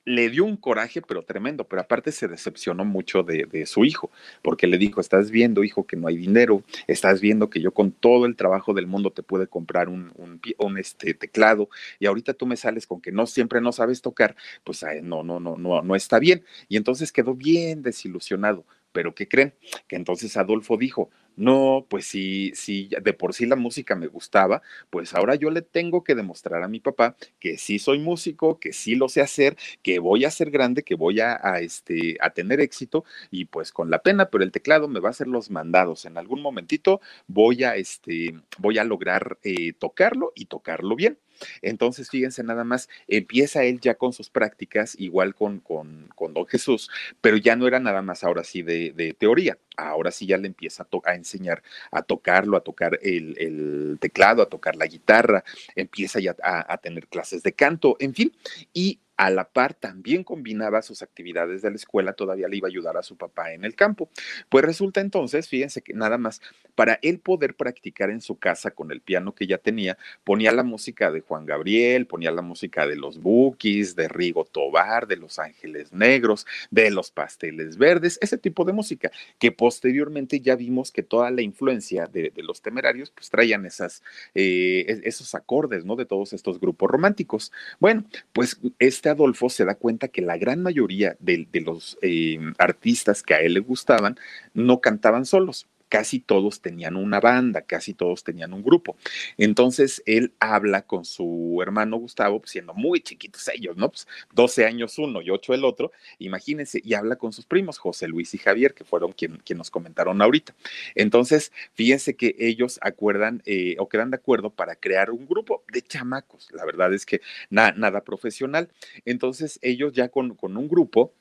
le 0.04 0.30
dio 0.30 0.44
un 0.44 0.56
coraje, 0.56 1.00
pero 1.02 1.22
tremendo, 1.22 1.64
pero 1.64 1.82
aparte 1.82 2.12
se 2.12 2.28
decepcionó 2.28 2.84
mucho 2.84 3.22
de, 3.22 3.46
de, 3.50 3.66
su 3.66 3.84
hijo, 3.84 4.10
porque 4.42 4.66
le 4.66 4.78
dijo, 4.78 5.00
estás 5.00 5.30
viendo, 5.30 5.62
hijo, 5.64 5.86
que 5.86 5.96
no 5.96 6.08
hay 6.08 6.16
dinero, 6.16 6.62
estás 6.86 7.20
viendo 7.20 7.50
que 7.50 7.60
yo 7.60 7.72
con 7.72 7.92
todo 7.92 8.26
el 8.26 8.36
trabajo 8.36 8.74
del 8.74 8.86
mundo 8.86 9.10
te 9.10 9.22
pude 9.22 9.46
comprar 9.46 9.88
un, 9.88 10.12
un, 10.16 10.40
un 10.58 10.78
este, 10.78 11.14
teclado, 11.14 11.68
y 11.98 12.06
ahorita 12.06 12.34
tú 12.34 12.46
me 12.46 12.56
sales 12.56 12.86
con 12.86 13.00
que 13.00 13.12
no 13.12 13.26
siempre 13.26 13.60
no 13.60 13.72
sabes 13.72 14.02
tocar, 14.02 14.36
pues 14.64 14.84
no, 15.02 15.22
no, 15.22 15.38
no, 15.40 15.56
no, 15.56 15.82
no 15.82 15.94
está 15.96 16.18
bien. 16.18 16.44
Y 16.68 16.76
entonces 16.76 17.12
quedó 17.12 17.34
bien 17.34 17.82
desilusionado. 17.82 18.64
Pero 18.92 19.14
¿qué 19.14 19.26
creen? 19.26 19.54
Que 19.88 19.96
entonces 19.96 20.36
Adolfo 20.36 20.76
dijo, 20.76 21.10
no, 21.36 21.86
pues 21.88 22.06
si, 22.06 22.52
si 22.54 22.88
de 23.02 23.12
por 23.12 23.34
sí 23.34 23.46
la 23.46 23.56
música 23.56 23.94
me 23.96 24.06
gustaba, 24.06 24.62
pues 24.90 25.14
ahora 25.14 25.34
yo 25.34 25.50
le 25.50 25.62
tengo 25.62 26.04
que 26.04 26.14
demostrar 26.14 26.62
a 26.62 26.68
mi 26.68 26.80
papá 26.80 27.16
que 27.40 27.58
sí 27.58 27.78
soy 27.78 27.98
músico, 27.98 28.58
que 28.60 28.72
sí 28.72 28.94
lo 28.94 29.08
sé 29.08 29.20
hacer, 29.22 29.56
que 29.82 29.98
voy 29.98 30.24
a 30.24 30.30
ser 30.30 30.50
grande, 30.50 30.82
que 30.82 30.94
voy 30.94 31.20
a, 31.20 31.38
a 31.42 31.60
este, 31.60 32.16
a 32.20 32.30
tener 32.30 32.60
éxito 32.60 33.04
y 33.30 33.46
pues 33.46 33.72
con 33.72 33.90
la 33.90 34.02
pena, 34.02 34.26
pero 34.30 34.44
el 34.44 34.52
teclado 34.52 34.88
me 34.88 35.00
va 35.00 35.08
a 35.08 35.10
hacer 35.10 35.26
los 35.28 35.50
mandados. 35.50 36.04
En 36.04 36.18
algún 36.18 36.42
momentito 36.42 37.00
voy 37.26 37.64
a, 37.64 37.76
este, 37.76 38.34
voy 38.58 38.78
a 38.78 38.84
lograr 38.84 39.38
eh, 39.42 39.72
tocarlo 39.72 40.32
y 40.34 40.46
tocarlo 40.46 40.96
bien. 40.96 41.18
Entonces, 41.60 42.10
fíjense 42.10 42.42
nada 42.42 42.64
más, 42.64 42.88
empieza 43.08 43.64
él 43.64 43.80
ya 43.80 43.94
con 43.94 44.12
sus 44.12 44.30
prácticas, 44.30 44.94
igual 44.98 45.34
con, 45.34 45.60
con, 45.60 46.08
con 46.14 46.34
don 46.34 46.46
Jesús, 46.46 46.90
pero 47.20 47.36
ya 47.36 47.56
no 47.56 47.66
era 47.66 47.80
nada 47.80 48.02
más 48.02 48.24
ahora 48.24 48.44
sí 48.44 48.62
de, 48.62 48.92
de 48.92 49.14
teoría, 49.14 49.58
ahora 49.76 50.10
sí 50.10 50.26
ya 50.26 50.36
le 50.36 50.46
empieza 50.46 50.86
a, 51.04 51.14
enseñar 51.14 51.62
a 51.90 52.02
tocarlo, 52.02 52.56
a 52.56 52.60
tocar 52.62 52.98
el, 53.02 53.36
el, 53.38 53.98
teclado, 54.00 54.42
a 54.42 54.48
tocar 54.48 54.76
la 54.76 54.86
guitarra, 54.86 55.44
empieza 55.74 56.20
ya 56.20 56.36
a, 56.42 56.72
a 56.72 56.78
tener 56.78 57.08
clases 57.08 57.42
de 57.42 57.52
canto, 57.52 57.96
en 58.00 58.14
fin, 58.14 58.32
y 58.72 59.00
a 59.22 59.30
la 59.30 59.44
par 59.44 59.74
también 59.74 60.24
combinaba 60.24 60.82
sus 60.82 61.00
actividades 61.00 61.62
de 61.62 61.70
la 61.70 61.76
escuela, 61.76 62.12
todavía 62.12 62.48
le 62.48 62.56
iba 62.56 62.66
a 62.66 62.70
ayudar 62.70 62.96
a 62.96 63.04
su 63.04 63.16
papá 63.16 63.52
en 63.52 63.64
el 63.64 63.76
campo. 63.76 64.10
Pues 64.48 64.64
resulta 64.64 65.00
entonces, 65.00 65.48
fíjense 65.48 65.80
que 65.80 65.94
nada 65.94 66.18
más, 66.18 66.42
para 66.74 66.98
él 67.02 67.20
poder 67.20 67.54
practicar 67.54 68.10
en 68.10 68.20
su 68.20 68.40
casa 68.40 68.72
con 68.72 68.90
el 68.90 69.00
piano 69.00 69.32
que 69.32 69.46
ya 69.46 69.58
tenía, 69.58 69.96
ponía 70.24 70.50
la 70.50 70.64
música 70.64 71.12
de 71.12 71.20
Juan 71.20 71.46
Gabriel, 71.46 72.08
ponía 72.08 72.32
la 72.32 72.42
música 72.42 72.84
de 72.84 72.96
los 72.96 73.20
Bookies, 73.20 73.94
de 73.94 74.08
Rigo 74.08 74.44
Tobar, 74.44 75.06
de 75.06 75.16
Los 75.16 75.38
Ángeles 75.38 75.92
Negros, 75.92 76.44
de 76.72 76.90
los 76.90 77.12
Pasteles 77.12 77.78
Verdes, 77.78 78.18
ese 78.22 78.38
tipo 78.38 78.64
de 78.64 78.72
música, 78.72 79.12
que 79.38 79.52
posteriormente 79.52 80.40
ya 80.40 80.56
vimos 80.56 80.90
que 80.90 81.04
toda 81.04 81.30
la 81.30 81.42
influencia 81.42 82.06
de, 82.06 82.32
los 82.38 82.60
temerarios, 82.60 83.12
pues 83.12 83.30
traían 83.30 83.66
esas, 83.66 84.02
eh, 84.34 85.00
esos 85.04 85.36
acordes, 85.36 85.84
¿no? 85.84 85.94
De 85.94 86.06
todos 86.06 86.32
estos 86.32 86.58
grupos 86.58 86.90
románticos. 86.90 87.52
Bueno, 87.78 88.04
pues 88.32 88.58
este 88.80 89.11
Adolfo 89.12 89.48
se 89.48 89.64
da 89.64 89.74
cuenta 89.74 90.08
que 90.08 90.22
la 90.22 90.36
gran 90.36 90.62
mayoría 90.62 91.16
de, 91.20 91.46
los 91.64 91.98
eh, 92.02 92.38
artistas 92.58 93.22
que 93.22 93.34
a 93.34 93.40
él 93.40 93.54
le 93.54 93.60
gustaban 93.60 94.16
no 94.54 94.80
cantaban 94.80 95.24
solos 95.24 95.68
casi 95.92 96.20
todos 96.20 96.62
tenían 96.62 96.96
una 96.96 97.20
banda, 97.20 97.60
casi 97.60 97.92
todos 97.92 98.24
tenían 98.24 98.54
un 98.54 98.62
grupo. 98.62 98.96
Entonces 99.36 100.02
él 100.06 100.32
habla 100.40 100.86
con 100.86 101.04
su 101.04 101.58
hermano 101.60 101.98
Gustavo, 101.98 102.40
pues, 102.40 102.52
siendo 102.52 102.72
muy 102.72 103.02
chiquitos 103.02 103.46
ellos, 103.48 103.76
¿no? 103.76 103.90
Pues 103.90 104.08
12 104.32 104.64
años 104.64 104.96
uno 104.98 105.20
y 105.20 105.28
8 105.28 105.52
el 105.52 105.66
otro, 105.66 105.92
imagínense, 106.18 106.80
y 106.82 106.94
habla 106.94 107.16
con 107.16 107.34
sus 107.34 107.44
primos, 107.44 107.76
José 107.76 108.08
Luis 108.08 108.32
y 108.32 108.38
Javier, 108.38 108.72
que 108.72 108.84
fueron 108.84 109.12
quien, 109.12 109.36
quien 109.44 109.58
nos 109.58 109.70
comentaron 109.70 110.22
ahorita. 110.22 110.54
Entonces, 110.94 111.52
fíjense 111.74 112.16
que 112.16 112.36
ellos 112.38 112.78
acuerdan 112.80 113.42
eh, 113.44 113.76
o 113.78 113.86
quedan 113.90 114.10
de 114.12 114.16
acuerdo 114.16 114.48
para 114.48 114.76
crear 114.76 115.10
un 115.10 115.26
grupo 115.26 115.62
de 115.70 115.82
chamacos. 115.82 116.48
La 116.52 116.64
verdad 116.64 116.94
es 116.94 117.04
que 117.04 117.20
na, 117.50 117.72
nada 117.72 118.02
profesional. 118.02 118.70
Entonces, 119.04 119.58
ellos 119.60 119.92
ya 119.92 120.08
con 120.08 120.38
un 120.40 120.68
grupo 120.68 121.12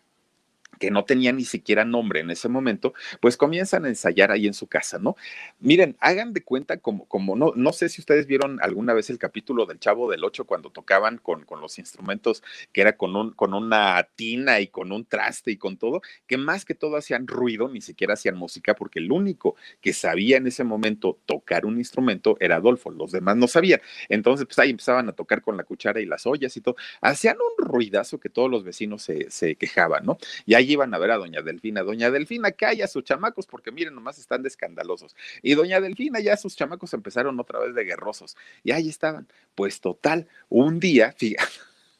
que 0.81 0.89
no 0.89 1.05
tenía 1.05 1.31
ni 1.31 1.45
siquiera 1.45 1.85
nombre 1.85 2.21
en 2.21 2.31
ese 2.31 2.49
momento, 2.49 2.95
pues 3.19 3.37
comienzan 3.37 3.85
a 3.85 3.87
ensayar 3.87 4.31
ahí 4.31 4.47
en 4.47 4.55
su 4.55 4.65
casa, 4.65 4.97
¿no? 4.97 5.15
Miren, 5.59 5.95
hagan 5.99 6.33
de 6.33 6.43
cuenta 6.43 6.77
como, 6.77 7.05
como 7.05 7.35
no, 7.35 7.53
no 7.55 7.71
sé 7.71 7.87
si 7.87 8.01
ustedes 8.01 8.25
vieron 8.25 8.57
alguna 8.63 8.95
vez 8.95 9.11
el 9.11 9.19
capítulo 9.19 9.67
del 9.67 9.79
Chavo 9.79 10.09
del 10.09 10.23
Ocho 10.23 10.45
cuando 10.45 10.71
tocaban 10.71 11.19
con, 11.19 11.45
con 11.45 11.61
los 11.61 11.77
instrumentos 11.77 12.41
que 12.73 12.81
era 12.81 12.97
con, 12.97 13.15
un, 13.15 13.31
con 13.33 13.53
una 13.53 14.07
tina 14.15 14.59
y 14.59 14.69
con 14.69 14.91
un 14.91 15.05
traste 15.05 15.51
y 15.51 15.57
con 15.57 15.77
todo, 15.77 16.01
que 16.25 16.37
más 16.37 16.65
que 16.65 16.73
todo 16.73 16.97
hacían 16.97 17.27
ruido, 17.27 17.69
ni 17.69 17.81
siquiera 17.81 18.15
hacían 18.15 18.35
música, 18.35 18.73
porque 18.73 18.97
el 18.97 19.11
único 19.11 19.55
que 19.81 19.93
sabía 19.93 20.37
en 20.37 20.47
ese 20.47 20.63
momento 20.63 21.19
tocar 21.27 21.67
un 21.67 21.77
instrumento 21.77 22.37
era 22.39 22.55
Adolfo, 22.55 22.89
los 22.89 23.11
demás 23.11 23.37
no 23.37 23.47
sabían. 23.47 23.81
Entonces, 24.09 24.47
pues 24.47 24.57
ahí 24.57 24.71
empezaban 24.71 25.07
a 25.09 25.13
tocar 25.13 25.43
con 25.43 25.57
la 25.57 25.63
cuchara 25.63 26.01
y 26.01 26.07
las 26.07 26.25
ollas 26.25 26.57
y 26.57 26.61
todo, 26.61 26.75
hacían 27.01 27.37
un 27.37 27.67
ruidazo 27.67 28.19
que 28.19 28.29
todos 28.29 28.49
los 28.49 28.63
vecinos 28.63 29.03
se, 29.03 29.29
se 29.29 29.55
quejaban, 29.57 30.07
¿no? 30.07 30.17
Y 30.47 30.55
ahí 30.55 30.70
iban 30.71 30.93
a 30.93 30.97
ver 30.97 31.11
a 31.11 31.17
doña 31.17 31.41
Delfina. 31.41 31.83
Doña 31.83 32.11
Delfina 32.11 32.51
calla 32.51 32.85
a 32.85 32.87
sus 32.87 33.03
chamacos 33.03 33.47
porque 33.47 33.71
miren, 33.71 33.95
nomás 33.95 34.19
están 34.19 34.41
de 34.43 34.49
escandalosos. 34.49 35.15
Y 35.41 35.55
doña 35.55 35.81
Delfina 35.81 36.19
ya 36.19 36.37
sus 36.37 36.55
chamacos 36.55 36.93
empezaron 36.93 37.39
otra 37.39 37.59
vez 37.59 37.75
de 37.75 37.83
guerrosos. 37.83 38.37
Y 38.63 38.71
ahí 38.71 38.89
estaban. 38.89 39.27
Pues 39.55 39.81
total, 39.81 40.27
un 40.49 40.79
día, 40.79 41.11
fíjate. 41.17 41.51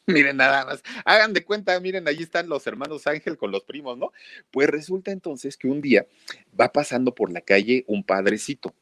Miren 0.06 0.36
nada 0.36 0.64
más, 0.64 0.82
hagan 1.04 1.32
de 1.32 1.44
cuenta, 1.44 1.78
miren, 1.78 2.08
allí 2.08 2.24
están 2.24 2.48
los 2.48 2.66
hermanos 2.66 3.06
Ángel 3.06 3.36
con 3.36 3.52
los 3.52 3.62
primos, 3.62 3.96
¿no? 3.96 4.12
Pues 4.50 4.68
resulta 4.68 5.12
entonces 5.12 5.56
que 5.56 5.68
un 5.68 5.80
día 5.80 6.06
va 6.60 6.72
pasando 6.72 7.14
por 7.14 7.30
la 7.30 7.40
calle 7.40 7.84
un 7.86 8.02
padrecito 8.02 8.74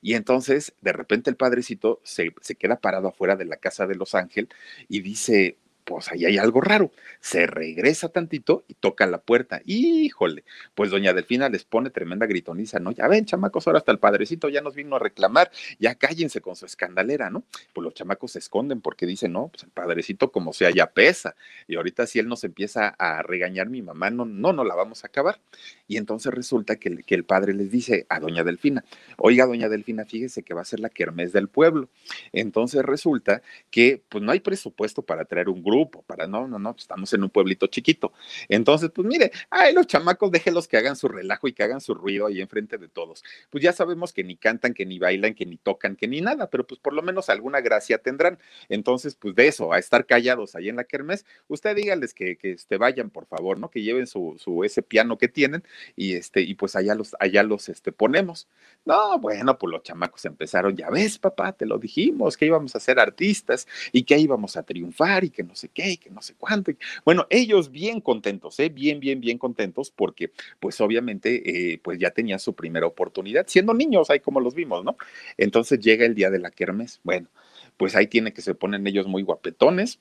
y 0.00 0.14
entonces 0.14 0.74
de 0.80 0.92
repente 0.92 1.30
el 1.30 1.36
padrecito 1.36 2.00
se, 2.04 2.32
se 2.42 2.54
queda 2.54 2.76
parado 2.76 3.08
afuera 3.08 3.34
de 3.34 3.44
la 3.44 3.56
casa 3.56 3.88
de 3.88 3.96
los 3.96 4.14
Ángel 4.14 4.48
y 4.88 5.00
dice, 5.00 5.56
pues 5.88 6.12
ahí 6.12 6.26
hay 6.26 6.36
algo 6.36 6.60
raro. 6.60 6.92
Se 7.18 7.46
regresa 7.46 8.10
tantito 8.10 8.62
y 8.68 8.74
toca 8.74 9.06
la 9.06 9.22
puerta. 9.22 9.62
Híjole, 9.64 10.44
pues 10.74 10.90
doña 10.90 11.14
Delfina 11.14 11.48
les 11.48 11.64
pone 11.64 11.88
tremenda 11.88 12.26
gritoniza, 12.26 12.78
¿no? 12.78 12.92
Ya 12.92 13.08
ven, 13.08 13.24
chamacos, 13.24 13.66
ahora 13.66 13.78
hasta 13.78 13.90
el 13.90 13.98
padrecito 13.98 14.50
ya 14.50 14.60
nos 14.60 14.74
vino 14.74 14.96
a 14.96 14.98
reclamar, 14.98 15.50
ya 15.78 15.94
cállense 15.94 16.42
con 16.42 16.56
su 16.56 16.66
escandalera, 16.66 17.30
¿no? 17.30 17.42
Pues 17.72 17.82
los 17.82 17.94
chamacos 17.94 18.32
se 18.32 18.38
esconden 18.38 18.82
porque 18.82 19.06
dicen, 19.06 19.32
no, 19.32 19.48
pues 19.48 19.62
el 19.62 19.70
padrecito 19.70 20.30
como 20.30 20.52
sea 20.52 20.70
ya 20.70 20.88
pesa. 20.90 21.36
Y 21.66 21.76
ahorita 21.76 22.06
si 22.06 22.18
él 22.18 22.28
nos 22.28 22.44
empieza 22.44 22.88
a 22.98 23.22
regañar 23.22 23.70
mi 23.70 23.80
mamá, 23.80 24.10
no, 24.10 24.26
no, 24.26 24.52
no 24.52 24.64
la 24.64 24.74
vamos 24.74 25.04
a 25.04 25.06
acabar. 25.06 25.40
Y 25.86 25.96
entonces 25.96 26.34
resulta 26.34 26.76
que, 26.76 26.98
que 26.98 27.14
el 27.14 27.24
padre 27.24 27.54
les 27.54 27.70
dice 27.70 28.04
a 28.10 28.20
doña 28.20 28.44
Delfina, 28.44 28.84
oiga, 29.16 29.46
doña 29.46 29.70
Delfina, 29.70 30.04
fíjese 30.04 30.42
que 30.42 30.52
va 30.52 30.60
a 30.60 30.66
ser 30.66 30.80
la 30.80 30.90
kermés 30.90 31.32
del 31.32 31.48
pueblo. 31.48 31.88
Entonces 32.34 32.82
resulta 32.82 33.40
que 33.70 34.02
pues 34.10 34.22
no 34.22 34.32
hay 34.32 34.40
presupuesto 34.40 35.00
para 35.00 35.24
traer 35.24 35.48
un 35.48 35.62
grupo 35.62 35.77
para 35.86 36.26
no, 36.26 36.46
no, 36.48 36.58
no, 36.58 36.74
estamos 36.76 37.12
en 37.12 37.22
un 37.22 37.30
pueblito 37.30 37.66
chiquito. 37.66 38.12
Entonces, 38.48 38.90
pues 38.94 39.06
mire, 39.06 39.30
ay, 39.50 39.74
los 39.74 39.86
chamacos, 39.86 40.30
déjelos 40.30 40.68
que 40.68 40.76
hagan 40.76 40.96
su 40.96 41.08
relajo 41.08 41.48
y 41.48 41.52
que 41.52 41.62
hagan 41.62 41.80
su 41.80 41.94
ruido 41.94 42.26
ahí 42.26 42.40
enfrente 42.40 42.78
de 42.78 42.88
todos. 42.88 43.24
Pues 43.50 43.62
ya 43.62 43.72
sabemos 43.72 44.12
que 44.12 44.24
ni 44.24 44.36
cantan, 44.36 44.74
que 44.74 44.86
ni 44.86 44.98
bailan, 44.98 45.34
que 45.34 45.46
ni 45.46 45.56
tocan, 45.56 45.96
que 45.96 46.08
ni 46.08 46.20
nada, 46.20 46.50
pero 46.50 46.66
pues 46.66 46.80
por 46.80 46.92
lo 46.92 47.02
menos 47.02 47.28
alguna 47.28 47.60
gracia 47.60 47.98
tendrán. 47.98 48.38
Entonces, 48.68 49.14
pues 49.14 49.34
de 49.34 49.48
eso, 49.48 49.72
a 49.72 49.78
estar 49.78 50.06
callados 50.06 50.54
ahí 50.54 50.68
en 50.68 50.76
la 50.76 50.84
kermés, 50.84 51.24
usted 51.48 51.76
dígales 51.76 52.14
que, 52.14 52.36
que 52.36 52.52
este, 52.52 52.76
vayan, 52.76 53.10
por 53.10 53.26
favor, 53.26 53.58
¿no? 53.58 53.70
Que 53.70 53.82
lleven 53.82 54.06
su, 54.06 54.36
su, 54.38 54.64
ese 54.64 54.82
piano 54.82 55.18
que 55.18 55.28
tienen 55.28 55.62
y 55.96 56.14
este, 56.14 56.40
y 56.40 56.54
pues 56.54 56.76
allá 56.76 56.94
los, 56.94 57.16
allá 57.20 57.42
los 57.42 57.68
este, 57.68 57.92
ponemos. 57.92 58.48
No, 58.84 59.18
bueno, 59.18 59.58
pues 59.58 59.70
los 59.70 59.82
chamacos 59.82 60.24
empezaron, 60.24 60.76
ya 60.76 60.90
ves, 60.90 61.18
papá, 61.18 61.52
te 61.52 61.66
lo 61.66 61.78
dijimos, 61.78 62.36
que 62.36 62.46
íbamos 62.46 62.74
a 62.74 62.80
ser 62.80 62.98
artistas 62.98 63.66
y 63.92 64.04
que 64.04 64.18
íbamos 64.18 64.56
a 64.56 64.62
triunfar 64.62 65.24
y 65.24 65.30
que 65.30 65.42
no 65.42 65.54
que 65.68 66.10
no 66.10 66.22
sé 66.22 66.34
cuánto. 66.36 66.72
Bueno, 67.04 67.26
ellos 67.30 67.70
bien 67.70 68.00
contentos, 68.00 68.58
¿eh? 68.60 68.68
bien, 68.68 69.00
bien, 69.00 69.20
bien 69.20 69.38
contentos 69.38 69.90
porque 69.90 70.32
pues 70.60 70.80
obviamente 70.80 71.72
eh, 71.72 71.78
pues 71.82 71.98
ya 71.98 72.10
tenían 72.10 72.38
su 72.38 72.54
primera 72.54 72.86
oportunidad, 72.86 73.46
siendo 73.46 73.74
niños, 73.74 74.10
ahí 74.10 74.20
como 74.20 74.40
los 74.40 74.54
vimos, 74.54 74.84
¿no? 74.84 74.96
Entonces 75.36 75.80
llega 75.80 76.06
el 76.06 76.14
día 76.14 76.30
de 76.30 76.38
la 76.38 76.50
kermes, 76.50 77.00
bueno, 77.02 77.28
pues 77.76 77.94
ahí 77.96 78.06
tiene 78.06 78.32
que 78.32 78.42
se 78.42 78.54
ponen 78.54 78.86
ellos 78.86 79.06
muy 79.06 79.22
guapetones, 79.22 80.00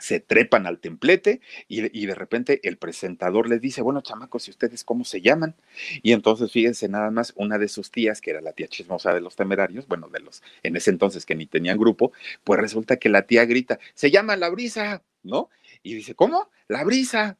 se 0.00 0.18
trepan 0.18 0.66
al 0.66 0.78
templete 0.78 1.40
y, 1.68 2.06
de 2.06 2.14
repente 2.14 2.60
el 2.68 2.78
presentador 2.78 3.48
les 3.48 3.60
dice, 3.60 3.82
bueno, 3.82 4.00
chamacos, 4.00 4.48
¿y 4.48 4.50
ustedes 4.50 4.82
cómo 4.82 5.04
se 5.04 5.20
llaman? 5.20 5.54
Y 6.02 6.12
entonces 6.12 6.50
fíjense 6.50 6.88
nada 6.88 7.10
más, 7.10 7.32
una 7.36 7.58
de 7.58 7.68
sus 7.68 7.90
tías, 7.90 8.20
que 8.20 8.30
era 8.30 8.40
la 8.40 8.52
tía 8.52 8.66
chismosa 8.66 9.14
de 9.14 9.20
los 9.20 9.36
temerarios, 9.36 9.86
bueno, 9.86 10.08
de 10.08 10.20
los, 10.20 10.42
en 10.62 10.76
ese 10.76 10.90
entonces 10.90 11.26
que 11.26 11.34
ni 11.34 11.46
tenían 11.46 11.78
grupo, 11.78 12.12
pues 12.42 12.58
resulta 12.58 12.96
que 12.96 13.08
la 13.08 13.22
tía 13.22 13.44
grita, 13.44 13.78
se 13.94 14.10
llama 14.10 14.36
La 14.36 14.48
Brisa, 14.48 15.02
¿no? 15.22 15.50
Y 15.82 15.94
dice, 15.94 16.14
¿cómo? 16.14 16.50
La 16.66 16.82
Brisa. 16.84 17.38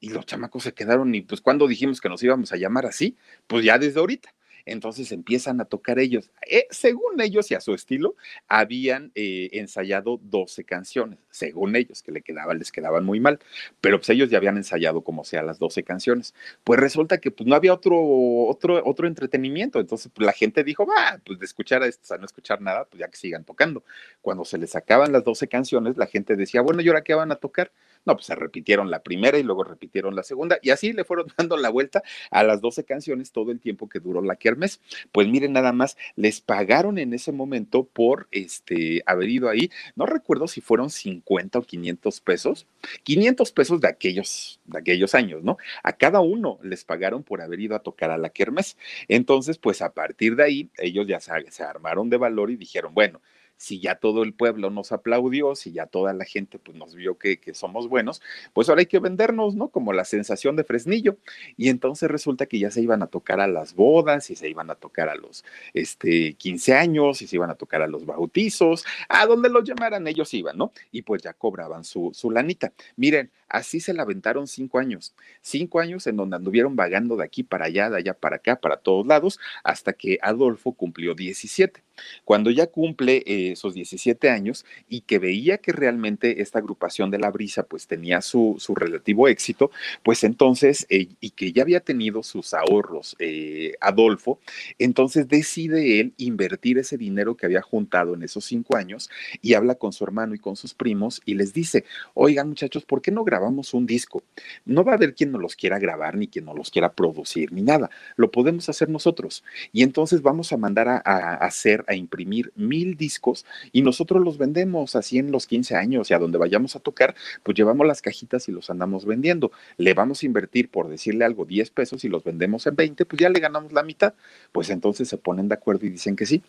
Y 0.00 0.10
los 0.10 0.26
chamacos 0.26 0.62
se 0.62 0.74
quedaron 0.74 1.12
y 1.14 1.22
pues 1.22 1.40
cuando 1.40 1.66
dijimos 1.66 2.00
que 2.00 2.08
nos 2.08 2.22
íbamos 2.22 2.52
a 2.52 2.56
llamar 2.56 2.86
así, 2.86 3.16
pues 3.48 3.64
ya 3.64 3.78
desde 3.78 3.98
ahorita 3.98 4.32
entonces 4.72 5.12
empiezan 5.12 5.60
a 5.60 5.64
tocar 5.64 5.98
ellos. 5.98 6.30
Eh, 6.48 6.66
según 6.70 7.20
ellos 7.20 7.50
y 7.50 7.54
a 7.54 7.60
su 7.60 7.74
estilo, 7.74 8.16
habían 8.46 9.12
eh, 9.14 9.50
ensayado 9.52 10.20
12 10.22 10.64
canciones, 10.64 11.18
según 11.30 11.76
ellos, 11.76 12.02
que 12.02 12.12
le 12.12 12.22
quedaban, 12.22 12.58
les 12.58 12.72
quedaban 12.72 13.04
muy 13.04 13.20
mal, 13.20 13.38
pero 13.80 13.98
pues 13.98 14.10
ellos 14.10 14.30
ya 14.30 14.38
habían 14.38 14.56
ensayado 14.56 15.02
como 15.02 15.24
sea 15.24 15.42
las 15.42 15.58
12 15.58 15.82
canciones. 15.82 16.34
Pues 16.64 16.80
resulta 16.80 17.18
que 17.18 17.30
pues 17.30 17.46
no 17.46 17.54
había 17.54 17.72
otro, 17.72 17.96
otro, 17.96 18.82
otro 18.84 19.06
entretenimiento, 19.06 19.80
entonces 19.80 20.10
pues, 20.14 20.24
la 20.24 20.32
gente 20.32 20.64
dijo, 20.64 20.86
va, 20.86 21.20
pues 21.24 21.38
de 21.38 21.44
escuchar 21.44 21.82
a 21.82 21.86
estos 21.86 22.10
a 22.10 22.18
no 22.18 22.24
escuchar 22.24 22.60
nada, 22.60 22.84
pues 22.84 23.00
ya 23.00 23.08
que 23.08 23.16
sigan 23.16 23.44
tocando. 23.44 23.84
Cuando 24.20 24.44
se 24.44 24.58
les 24.58 24.74
acaban 24.76 25.12
las 25.12 25.24
12 25.24 25.48
canciones, 25.48 25.96
la 25.96 26.06
gente 26.06 26.36
decía, 26.36 26.60
bueno, 26.62 26.80
¿y 26.82 26.88
ahora 26.88 27.02
qué 27.02 27.14
van 27.14 27.32
a 27.32 27.36
tocar? 27.36 27.70
No, 28.08 28.14
pues 28.14 28.24
se 28.24 28.34
repitieron 28.34 28.90
la 28.90 29.02
primera 29.02 29.38
y 29.38 29.42
luego 29.42 29.64
repitieron 29.64 30.16
la 30.16 30.22
segunda 30.22 30.58
y 30.62 30.70
así 30.70 30.94
le 30.94 31.04
fueron 31.04 31.26
dando 31.36 31.58
la 31.58 31.68
vuelta 31.68 32.02
a 32.30 32.42
las 32.42 32.62
12 32.62 32.84
canciones 32.84 33.32
todo 33.32 33.50
el 33.52 33.60
tiempo 33.60 33.86
que 33.86 34.00
duró 34.00 34.22
la 34.22 34.36
kermes. 34.36 34.80
Pues 35.12 35.28
miren 35.28 35.52
nada 35.52 35.72
más, 35.74 35.98
les 36.16 36.40
pagaron 36.40 36.96
en 36.98 37.12
ese 37.12 37.32
momento 37.32 37.84
por 37.84 38.26
este 38.30 39.02
haber 39.04 39.28
ido 39.28 39.50
ahí, 39.50 39.70
no 39.94 40.06
recuerdo 40.06 40.48
si 40.48 40.62
fueron 40.62 40.88
50 40.88 41.58
o 41.58 41.62
500 41.62 42.20
pesos, 42.22 42.66
500 43.02 43.52
pesos 43.52 43.80
de 43.82 43.88
aquellos 43.88 44.58
de 44.64 44.78
aquellos 44.78 45.14
años, 45.14 45.42
¿no? 45.44 45.58
A 45.82 45.92
cada 45.92 46.20
uno 46.20 46.58
les 46.62 46.84
pagaron 46.86 47.22
por 47.24 47.42
haber 47.42 47.60
ido 47.60 47.76
a 47.76 47.80
tocar 47.80 48.10
a 48.10 48.16
la 48.16 48.30
kermes. 48.30 48.78
Entonces, 49.08 49.58
pues 49.58 49.82
a 49.82 49.92
partir 49.92 50.34
de 50.34 50.44
ahí 50.44 50.70
ellos 50.78 51.06
ya 51.06 51.20
se, 51.20 51.32
se 51.50 51.62
armaron 51.62 52.08
de 52.08 52.16
valor 52.16 52.50
y 52.50 52.56
dijeron, 52.56 52.94
bueno, 52.94 53.20
si 53.58 53.80
ya 53.80 53.96
todo 53.96 54.22
el 54.22 54.32
pueblo 54.32 54.70
nos 54.70 54.92
aplaudió, 54.92 55.54
si 55.54 55.72
ya 55.72 55.86
toda 55.86 56.14
la 56.14 56.24
gente 56.24 56.58
pues, 56.58 56.78
nos 56.78 56.94
vio 56.94 57.18
que, 57.18 57.38
que, 57.38 57.52
somos 57.52 57.88
buenos, 57.88 58.22
pues 58.52 58.68
ahora 58.68 58.80
hay 58.80 58.86
que 58.86 59.00
vendernos, 59.00 59.54
¿no? 59.56 59.68
Como 59.68 59.92
la 59.92 60.04
sensación 60.04 60.56
de 60.56 60.64
Fresnillo. 60.64 61.18
Y 61.56 61.68
entonces 61.68 62.10
resulta 62.10 62.46
que 62.46 62.58
ya 62.58 62.70
se 62.70 62.80
iban 62.80 63.02
a 63.02 63.08
tocar 63.08 63.40
a 63.40 63.48
las 63.48 63.74
bodas 63.74 64.30
y 64.30 64.36
se 64.36 64.48
iban 64.48 64.70
a 64.70 64.76
tocar 64.76 65.08
a 65.08 65.16
los 65.16 65.44
este, 65.74 66.34
15 66.34 66.74
años 66.74 67.20
y 67.20 67.26
se 67.26 67.36
iban 67.36 67.50
a 67.50 67.56
tocar 67.56 67.82
a 67.82 67.88
los 67.88 68.06
bautizos, 68.06 68.84
a 69.08 69.26
donde 69.26 69.48
los 69.50 69.64
llamaran 69.64 70.06
ellos 70.06 70.32
iban, 70.34 70.56
¿no? 70.56 70.72
Y 70.92 71.02
pues 71.02 71.22
ya 71.22 71.32
cobraban 71.32 71.84
su, 71.84 72.12
su 72.14 72.30
lanita. 72.30 72.72
Miren, 72.96 73.30
así 73.48 73.80
se 73.80 73.92
la 73.92 74.02
aventaron 74.02 74.46
cinco 74.46 74.78
años, 74.78 75.14
cinco 75.40 75.80
años 75.80 76.06
en 76.06 76.16
donde 76.16 76.36
anduvieron 76.36 76.76
vagando 76.76 77.16
de 77.16 77.24
aquí 77.24 77.42
para 77.42 77.66
allá, 77.66 77.90
de 77.90 77.98
allá 77.98 78.14
para 78.14 78.36
acá, 78.36 78.56
para 78.60 78.76
todos 78.76 79.06
lados, 79.06 79.40
hasta 79.64 79.92
que 79.92 80.18
Adolfo 80.22 80.72
cumplió 80.72 81.14
17. 81.14 81.82
Cuando 82.24 82.50
ya 82.50 82.68
cumple 82.68 83.22
eh, 83.26 83.47
esos 83.52 83.74
17 83.74 84.30
años 84.30 84.64
y 84.88 85.02
que 85.02 85.18
veía 85.18 85.58
que 85.58 85.72
realmente 85.72 86.42
esta 86.42 86.58
agrupación 86.58 87.10
de 87.10 87.18
la 87.18 87.30
brisa 87.30 87.62
pues 87.62 87.86
tenía 87.86 88.20
su, 88.20 88.56
su 88.58 88.74
relativo 88.74 89.28
éxito, 89.28 89.70
pues 90.02 90.24
entonces, 90.24 90.86
eh, 90.90 91.08
y 91.20 91.30
que 91.30 91.52
ya 91.52 91.62
había 91.62 91.80
tenido 91.80 92.22
sus 92.22 92.54
ahorros 92.54 93.16
eh, 93.18 93.74
Adolfo, 93.80 94.40
entonces 94.78 95.28
decide 95.28 96.00
él 96.00 96.14
invertir 96.16 96.78
ese 96.78 96.96
dinero 96.96 97.36
que 97.36 97.46
había 97.46 97.62
juntado 97.62 98.14
en 98.14 98.22
esos 98.22 98.44
cinco 98.44 98.76
años 98.76 99.10
y 99.42 99.54
habla 99.54 99.76
con 99.76 99.92
su 99.92 100.04
hermano 100.04 100.34
y 100.34 100.38
con 100.38 100.56
sus 100.56 100.74
primos 100.74 101.20
y 101.24 101.34
les 101.34 101.52
dice, 101.52 101.84
oigan 102.14 102.48
muchachos, 102.48 102.84
¿por 102.84 103.02
qué 103.02 103.10
no 103.10 103.24
grabamos 103.24 103.74
un 103.74 103.86
disco? 103.86 104.22
No 104.64 104.84
va 104.84 104.92
a 104.92 104.94
haber 104.96 105.14
quien 105.14 105.32
nos 105.32 105.40
los 105.40 105.56
quiera 105.56 105.78
grabar 105.78 106.16
ni 106.16 106.28
quien 106.28 106.44
nos 106.44 106.56
los 106.56 106.70
quiera 106.70 106.92
producir 106.92 107.52
ni 107.52 107.62
nada, 107.62 107.90
lo 108.16 108.30
podemos 108.30 108.68
hacer 108.68 108.88
nosotros. 108.88 109.44
Y 109.72 109.82
entonces 109.82 110.22
vamos 110.22 110.52
a 110.52 110.56
mandar 110.56 110.88
a, 110.88 111.02
a 111.04 111.34
hacer 111.34 111.84
a 111.88 111.94
imprimir 111.94 112.52
mil 112.56 112.96
discos 112.96 113.37
y 113.72 113.82
nosotros 113.82 114.24
los 114.24 114.38
vendemos 114.38 114.96
así 114.96 115.18
en 115.18 115.30
los 115.30 115.46
15 115.46 115.76
años 115.76 116.10
y 116.10 116.14
a 116.14 116.18
donde 116.18 116.38
vayamos 116.38 116.76
a 116.76 116.80
tocar, 116.80 117.14
pues 117.42 117.56
llevamos 117.56 117.86
las 117.86 118.02
cajitas 118.02 118.48
y 118.48 118.52
los 118.52 118.70
andamos 118.70 119.04
vendiendo. 119.04 119.52
Le 119.76 119.94
vamos 119.94 120.22
a 120.22 120.26
invertir, 120.26 120.70
por 120.70 120.88
decirle 120.88 121.24
algo, 121.24 121.44
10 121.44 121.70
pesos 121.70 122.04
y 122.04 122.08
los 122.08 122.24
vendemos 122.24 122.66
en 122.66 122.76
20, 122.76 123.04
pues 123.04 123.20
ya 123.20 123.28
le 123.28 123.40
ganamos 123.40 123.72
la 123.72 123.82
mitad. 123.82 124.14
Pues 124.52 124.70
entonces 124.70 125.08
se 125.08 125.16
ponen 125.16 125.48
de 125.48 125.54
acuerdo 125.54 125.86
y 125.86 125.90
dicen 125.90 126.16
que 126.16 126.26
sí 126.26 126.42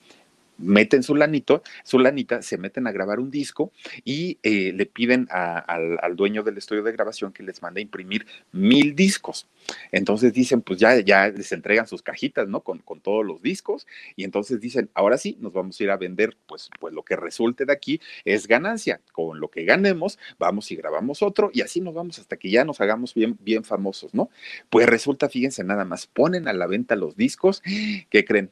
meten 0.59 1.03
su 1.03 1.15
lanito, 1.15 1.63
su 1.83 1.99
lanita, 1.99 2.41
se 2.41 2.57
meten 2.57 2.87
a 2.87 2.91
grabar 2.91 3.19
un 3.19 3.31
disco 3.31 3.71
y 4.03 4.37
eh, 4.43 4.73
le 4.73 4.85
piden 4.85 5.27
al, 5.31 5.97
al, 6.01 6.15
dueño 6.15 6.43
del 6.43 6.57
estudio 6.57 6.83
de 6.83 6.91
grabación 6.91 7.31
que 7.31 7.43
les 7.43 7.61
mande 7.61 7.79
a 7.79 7.83
imprimir 7.83 8.25
mil 8.51 8.95
discos. 8.95 9.47
Entonces 9.91 10.33
dicen, 10.33 10.61
pues 10.61 10.79
ya, 10.79 10.99
ya 10.99 11.29
les 11.29 11.51
entregan 11.51 11.87
sus 11.87 12.01
cajitas, 12.01 12.47
¿no? 12.47 12.61
Con, 12.61 12.79
con, 12.79 12.99
todos 12.99 13.25
los 13.25 13.41
discos 13.41 13.87
y 14.15 14.23
entonces 14.23 14.59
dicen, 14.59 14.89
ahora 14.93 15.17
sí, 15.17 15.37
nos 15.39 15.53
vamos 15.53 15.79
a 15.79 15.83
ir 15.83 15.91
a 15.91 15.97
vender, 15.97 16.35
pues, 16.47 16.69
pues 16.79 16.93
lo 16.93 17.03
que 17.03 17.15
resulte 17.15 17.65
de 17.65 17.73
aquí 17.73 18.01
es 18.25 18.47
ganancia. 18.47 19.01
Con 19.13 19.39
lo 19.39 19.49
que 19.49 19.63
ganemos, 19.63 20.19
vamos 20.37 20.71
y 20.71 20.75
grabamos 20.75 21.21
otro 21.21 21.49
y 21.53 21.61
así 21.61 21.81
nos 21.81 21.93
vamos 21.93 22.19
hasta 22.19 22.37
que 22.37 22.49
ya 22.49 22.65
nos 22.65 22.81
hagamos 22.81 23.13
bien, 23.13 23.37
bien 23.39 23.63
famosos, 23.63 24.13
¿no? 24.13 24.29
Pues 24.69 24.87
resulta, 24.87 25.29
fíjense 25.29 25.63
nada 25.63 25.85
más, 25.85 26.07
ponen 26.07 26.47
a 26.47 26.53
la 26.53 26.67
venta 26.67 26.95
los 26.95 27.15
discos, 27.15 27.61
¿qué 28.09 28.25
creen? 28.25 28.51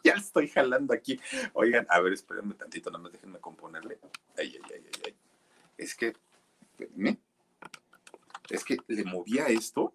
ya 0.04 0.14
estoy 0.14 0.48
jalando 0.48 0.94
aquí. 0.94 1.20
Oigan, 1.52 1.86
a 1.88 2.00
ver, 2.00 2.12
espérenme 2.12 2.54
tantito, 2.54 2.90
nada 2.90 3.02
más 3.02 3.12
déjenme 3.12 3.38
componerle. 3.38 3.98
Ay, 4.36 4.56
ay, 4.56 4.72
ay, 4.74 4.84
ay, 4.84 5.02
ay. 5.06 5.14
Es 5.76 5.94
que, 5.94 6.14
¿me? 6.94 7.18
Es 8.48 8.64
que 8.64 8.78
le 8.86 9.04
movía 9.04 9.46
esto 9.46 9.94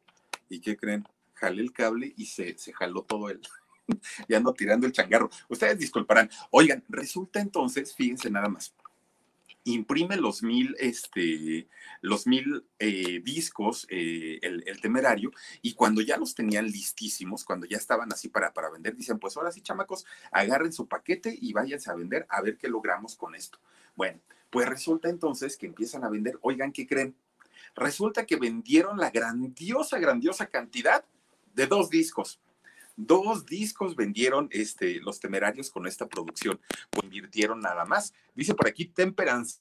y 0.49 0.59
¿qué 0.59 0.75
creen? 0.75 1.07
Jalé 1.33 1.61
el 1.61 1.73
cable 1.73 2.13
y 2.17 2.25
se, 2.25 2.57
se 2.57 2.73
jaló 2.73 3.03
todo 3.03 3.29
el. 3.29 3.41
y 4.27 4.33
ando 4.33 4.53
tirando 4.53 4.85
el 4.85 4.93
changarro. 4.93 5.29
Ustedes 5.49 5.79
disculparán. 5.79 6.29
Oigan, 6.51 6.83
resulta 6.89 7.39
entonces, 7.39 7.95
fíjense 7.95 8.29
nada 8.29 8.49
más. 8.49 8.73
Imprime 9.63 10.17
los 10.17 10.43
mil, 10.43 10.75
este, 10.79 11.67
los 12.01 12.27
mil 12.27 12.65
eh, 12.79 13.21
discos, 13.23 13.87
eh, 13.89 14.39
el, 14.41 14.81
temerario, 14.81 15.31
y 15.61 15.73
cuando 15.73 16.01
ya 16.01 16.17
los 16.17 16.33
tenían 16.33 16.65
listísimos, 16.65 17.43
cuando 17.43 17.65
ya 17.65 17.77
estaban 17.77 18.11
así 18.11 18.29
para, 18.29 18.53
para 18.53 18.69
vender, 18.69 18.95
dicen, 18.95 19.19
pues 19.19 19.37
ahora 19.37 19.51
sí, 19.51 19.61
chamacos, 19.61 20.05
agarren 20.31 20.73
su 20.73 20.87
paquete 20.87 21.37
y 21.39 21.53
váyanse 21.53 21.91
a 21.91 21.95
vender 21.95 22.25
a 22.29 22.41
ver 22.41 22.57
qué 22.57 22.67
logramos 22.67 23.15
con 23.15 23.35
esto. 23.35 23.59
Bueno, 23.95 24.19
pues 24.49 24.67
resulta 24.67 25.09
entonces 25.09 25.57
que 25.57 25.67
empiezan 25.67 26.03
a 26.03 26.09
vender, 26.09 26.37
oigan, 26.41 26.71
¿qué 26.71 26.87
creen? 26.87 27.15
Resulta 27.75 28.25
que 28.25 28.35
vendieron 28.35 28.97
la 28.97 29.11
grandiosa, 29.11 29.99
grandiosa 29.99 30.47
cantidad 30.47 31.05
de 31.53 31.67
dos 31.67 31.89
discos. 31.89 32.39
Dos 32.97 33.45
discos 33.45 33.95
vendieron 33.95 34.49
este, 34.51 34.99
los 34.99 35.19
temerarios 35.19 35.69
con 35.69 35.87
esta 35.87 36.07
producción. 36.07 36.59
Invirtieron 37.01 37.59
nada 37.59 37.85
más. 37.85 38.13
Dice 38.33 38.53
por 38.53 38.67
aquí 38.67 38.85
Temperance. 38.85 39.59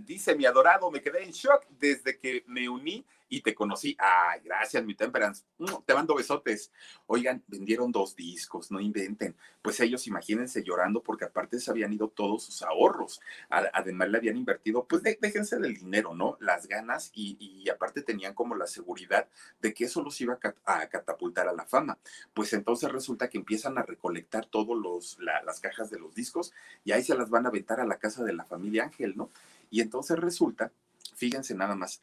Dice 0.00 0.34
mi 0.34 0.46
adorado, 0.46 0.90
me 0.90 1.00
quedé 1.00 1.24
en 1.24 1.30
shock 1.30 1.66
desde 1.70 2.18
que 2.18 2.44
me 2.46 2.68
uní 2.68 3.04
y 3.32 3.40
te 3.40 3.54
conocí. 3.54 3.96
Ay, 3.98 4.40
gracias, 4.44 4.84
mi 4.84 4.94
Temperance. 4.94 5.44
Mm, 5.56 5.84
te 5.86 5.94
mando 5.94 6.14
besotes. 6.14 6.70
Oigan, 7.06 7.42
vendieron 7.46 7.90
dos 7.90 8.14
discos, 8.14 8.70
no 8.70 8.78
inventen. 8.78 9.34
Pues 9.62 9.80
ellos, 9.80 10.06
imagínense 10.06 10.62
llorando 10.62 11.02
porque 11.02 11.24
aparte 11.24 11.58
se 11.58 11.70
habían 11.70 11.94
ido 11.94 12.08
todos 12.08 12.44
sus 12.44 12.60
ahorros. 12.62 13.22
Además 13.48 14.10
le 14.10 14.18
habían 14.18 14.36
invertido, 14.36 14.84
pues 14.84 15.02
déjense 15.02 15.58
del 15.58 15.76
dinero, 15.76 16.14
¿no? 16.14 16.36
Las 16.40 16.68
ganas 16.68 17.10
y, 17.14 17.66
aparte 17.70 18.02
tenían 18.02 18.34
como 18.34 18.54
la 18.54 18.66
seguridad 18.66 19.26
de 19.62 19.72
que 19.72 19.84
eso 19.84 20.02
los 20.02 20.20
iba 20.20 20.38
a, 20.66 20.88
catapultar 20.88 21.48
a 21.48 21.54
la 21.54 21.64
fama. 21.64 21.98
Pues 22.34 22.52
entonces 22.52 22.92
resulta 22.92 23.30
que 23.30 23.38
empiezan 23.38 23.78
a 23.78 23.82
recolectar 23.82 24.44
todas 24.44 25.16
las 25.18 25.60
cajas 25.60 25.90
de 25.90 25.98
los 25.98 26.14
discos 26.14 26.52
y 26.84 26.92
ahí 26.92 27.02
se 27.02 27.14
las 27.14 27.30
van 27.30 27.46
a 27.46 27.48
aventar 27.48 27.80
a 27.80 27.86
la 27.86 27.98
casa 27.98 28.11
de 28.20 28.32
la 28.32 28.44
familia 28.44 28.84
Ángel, 28.84 29.14
¿no? 29.16 29.30
Y 29.70 29.80
entonces 29.80 30.18
resulta, 30.18 30.70
fíjense 31.14 31.54
nada 31.54 31.74
más, 31.74 32.02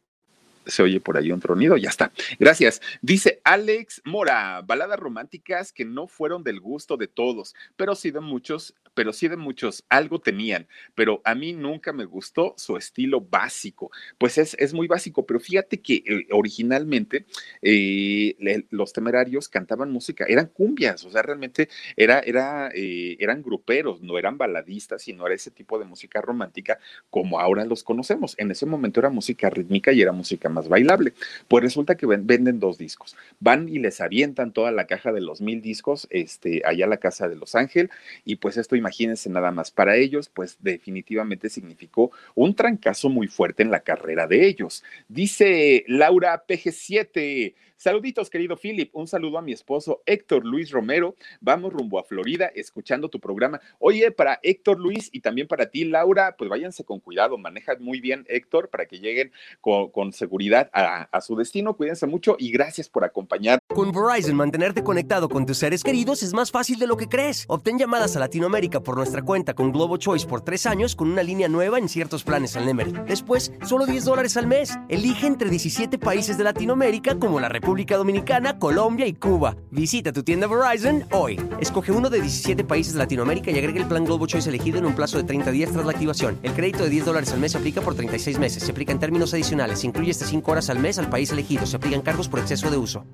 se 0.66 0.84
oye 0.84 1.00
por 1.00 1.18
ahí 1.18 1.32
un 1.32 1.40
tronido, 1.40 1.78
ya 1.78 1.90
está. 1.90 2.12
Gracias. 2.38 2.82
Dice 3.02 3.42
Alex 3.44 4.02
Mora, 4.06 4.62
baladas 4.62 5.00
románticas 5.00 5.72
que 5.72 5.86
no 5.86 6.08
fueron 6.08 6.44
del 6.44 6.60
gusto 6.60 6.98
de 6.98 7.08
todos, 7.08 7.56
pero 7.76 7.96
sí 7.96 8.12
de 8.12 8.20
muchos, 8.20 8.76
pero 9.00 9.14
sí 9.14 9.30
de 9.30 9.38
muchos, 9.38 9.86
algo 9.88 10.20
tenían, 10.20 10.68
pero 10.94 11.22
a 11.24 11.34
mí 11.34 11.54
nunca 11.54 11.94
me 11.94 12.04
gustó 12.04 12.54
su 12.58 12.76
estilo 12.76 13.22
básico. 13.22 13.92
Pues 14.18 14.38
es, 14.38 14.58
es 14.60 14.74
muy 14.74 14.88
básico, 14.88 15.26
pero 15.26 15.40
fíjate 15.40 15.80
que 15.80 16.04
eh, 16.06 16.28
originalmente 16.32 17.24
eh, 17.62 18.36
los 18.72 18.92
temerarios 18.92 19.48
cantaban 19.48 19.90
música, 19.90 20.26
eran 20.28 20.48
cumbias, 20.48 21.06
o 21.06 21.12
sea, 21.12 21.22
realmente 21.22 21.70
era, 21.96 22.20
era, 22.20 22.72
eh, 22.76 23.16
eran 23.22 23.42
gruperos, 23.42 24.02
no 24.02 24.18
eran 24.18 24.38
baladistas, 24.38 25.04
sino 25.04 25.26
era 25.26 25.34
ese 25.34 25.52
tipo 25.52 25.80
de 25.80 25.86
música 25.86 26.20
romántica 26.20 26.78
como 27.10 27.40
ahora 27.40 27.64
los 27.64 27.86
conocemos. 27.86 28.36
En 28.38 28.52
ese 28.52 28.66
momento 28.66 29.00
era 29.00 29.10
música 29.10 29.50
rítmica 29.50 29.94
y 29.94 30.02
era 30.02 30.12
música 30.12 30.50
más 30.50 30.68
bailable. 30.68 31.14
Pues 31.48 31.64
resulta 31.64 31.96
que 31.96 32.06
venden 32.06 32.60
dos 32.60 32.78
discos. 32.78 33.16
Van 33.40 33.70
y 33.70 33.80
les 33.80 34.02
avientan 34.02 34.52
toda 34.52 34.74
la 34.74 34.88
caja 34.88 35.14
de 35.14 35.22
los 35.22 35.40
mil 35.40 35.62
discos 35.62 36.06
este, 36.10 36.64
allá 36.66 36.84
a 36.84 36.90
la 36.90 36.98
casa 36.98 37.30
de 37.30 37.38
Los 37.38 37.56
Ángeles 37.56 37.92
y 38.26 38.36
pues 38.36 38.58
esto 38.58 38.76
imagínense 38.90 39.30
nada 39.30 39.52
más. 39.52 39.72
Para 39.72 39.96
ellos 39.96 40.30
pues 40.30 40.58
definitivamente 40.60 41.50
significó 41.50 42.12
un 42.36 42.56
trancazo 42.56 43.10
muy 43.10 43.28
fuerte 43.28 43.64
en 43.64 43.72
la 43.72 43.82
carrera 43.82 44.28
de 44.28 44.48
ellos. 44.48 44.84
Dice 45.08 45.84
Laura 45.88 46.44
PG7. 46.48 47.54
Saluditos, 47.80 48.30
querido 48.30 48.58
Philip. 48.58 48.94
Un 48.94 49.08
saludo 49.08 49.38
a 49.38 49.42
mi 49.42 49.54
esposo 49.54 50.04
Héctor 50.06 50.44
Luis 50.46 50.70
Romero. 50.70 51.16
Vamos 51.40 51.72
rumbo 51.72 51.98
a 51.98 52.04
Florida 52.04 52.52
escuchando 52.54 53.08
tu 53.08 53.22
programa. 53.22 53.62
Oye, 53.80 54.12
para 54.12 54.38
Héctor 54.44 54.78
Luis 54.78 55.08
y 55.14 55.22
también 55.22 55.48
para 55.48 55.68
ti, 55.68 55.86
Laura, 55.86 56.36
pues 56.38 56.50
váyanse 56.50 56.84
con 56.84 57.00
cuidado. 57.00 57.38
Maneja 57.38 57.78
muy 57.80 58.02
bien, 58.02 58.26
Héctor, 58.28 58.68
para 58.68 58.86
que 58.86 59.00
lleguen 59.00 59.32
con, 59.62 60.12
seguridad 60.12 60.70
a, 60.74 61.22
su 61.22 61.38
destino. 61.38 61.74
Cuídense 61.78 62.06
mucho 62.06 62.36
y 62.38 62.52
gracias 62.52 62.90
por 62.90 63.06
acompañar. 63.06 63.60
Con 63.70 63.94
Verizon, 63.94 64.36
mantenerte 64.36 64.84
conectado 64.84 65.30
con 65.30 65.46
tus 65.46 65.60
seres 65.60 65.82
queridos 65.82 66.22
es 66.22 66.34
más 66.34 66.52
fácil 66.52 66.80
de 66.80 66.88
lo 66.88 66.98
que 66.98 67.08
crees. 67.08 67.46
Obtén 67.48 67.80
llamadas 67.80 68.14
a 68.18 68.20
Latinoamérica 68.20 68.82
por 68.82 68.98
nuestra 68.98 69.22
cuenta 69.22 69.54
con 69.54 69.72
Globo 69.72 69.96
Choice 69.96 70.28
por 70.28 70.42
tres 70.42 70.66
años 70.66 70.98
con 70.98 71.10
una 71.10 71.24
línea 71.24 71.48
nueva 71.48 71.80
en 71.80 71.88
ciertos 71.88 72.26
planes 72.26 72.58
al 72.58 72.66
Nemery. 72.66 72.92
Después, 73.08 73.54
solo 73.66 73.86
10 73.86 74.04
dólares 74.04 74.36
al 74.36 74.48
mes. 74.48 74.78
Elige 74.90 75.28
entre 75.28 75.50
17 75.50 75.98
países 75.98 76.38
de 76.38 76.44
Latinoamérica 76.44 77.18
como 77.18 77.40
la 77.40 77.48
República 77.48 77.69
República 77.70 77.98
Dominicana, 77.98 78.58
Colombia 78.58 79.06
y 79.06 79.14
Cuba. 79.14 79.56
Visita 79.70 80.12
tu 80.12 80.24
tienda 80.24 80.48
Verizon 80.48 81.06
hoy. 81.12 81.40
Escoge 81.60 81.92
uno 81.92 82.10
de 82.10 82.20
17 82.20 82.64
países 82.64 82.94
de 82.94 82.98
Latinoamérica 82.98 83.52
y 83.52 83.60
agrega 83.60 83.80
el 83.80 83.88
plan 83.88 84.06
Globo 84.06 84.26
Choice 84.26 84.50
elegido 84.50 84.80
en 84.80 84.88
un 84.88 84.96
plazo 84.96 85.18
de 85.18 85.24
30 85.24 85.52
días 85.52 85.72
tras 85.72 85.86
la 85.86 85.92
activación. 85.92 86.40
El 86.42 86.54
crédito 86.54 86.84
de 86.84 86.90
10 86.90 87.06
dólares 87.06 87.32
al 87.32 87.40
mes 87.40 87.52
se 87.52 87.60
aplica 87.60 87.82
por 87.82 87.94
36 87.94 88.40
meses. 88.40 88.64
Se 88.64 88.72
aplica 88.72 88.92
en 88.92 89.00
términos 89.00 89.36
adicionales. 89.36 89.82
Se 89.82 89.86
incluye 89.86 90.10
hasta 90.10 90.26
5 90.26 90.52
horas 90.52 90.72
al 90.72 90.80
mes 90.80 90.98
al 90.98 91.12
país 91.12 91.32
elegido. 91.32 91.68
Se 91.68 91.76
aplican 91.76 92.02
cargos 92.02 92.28
por 92.28 92.40
exceso 92.40 92.72
de 92.72 92.78
uso. 92.78 93.06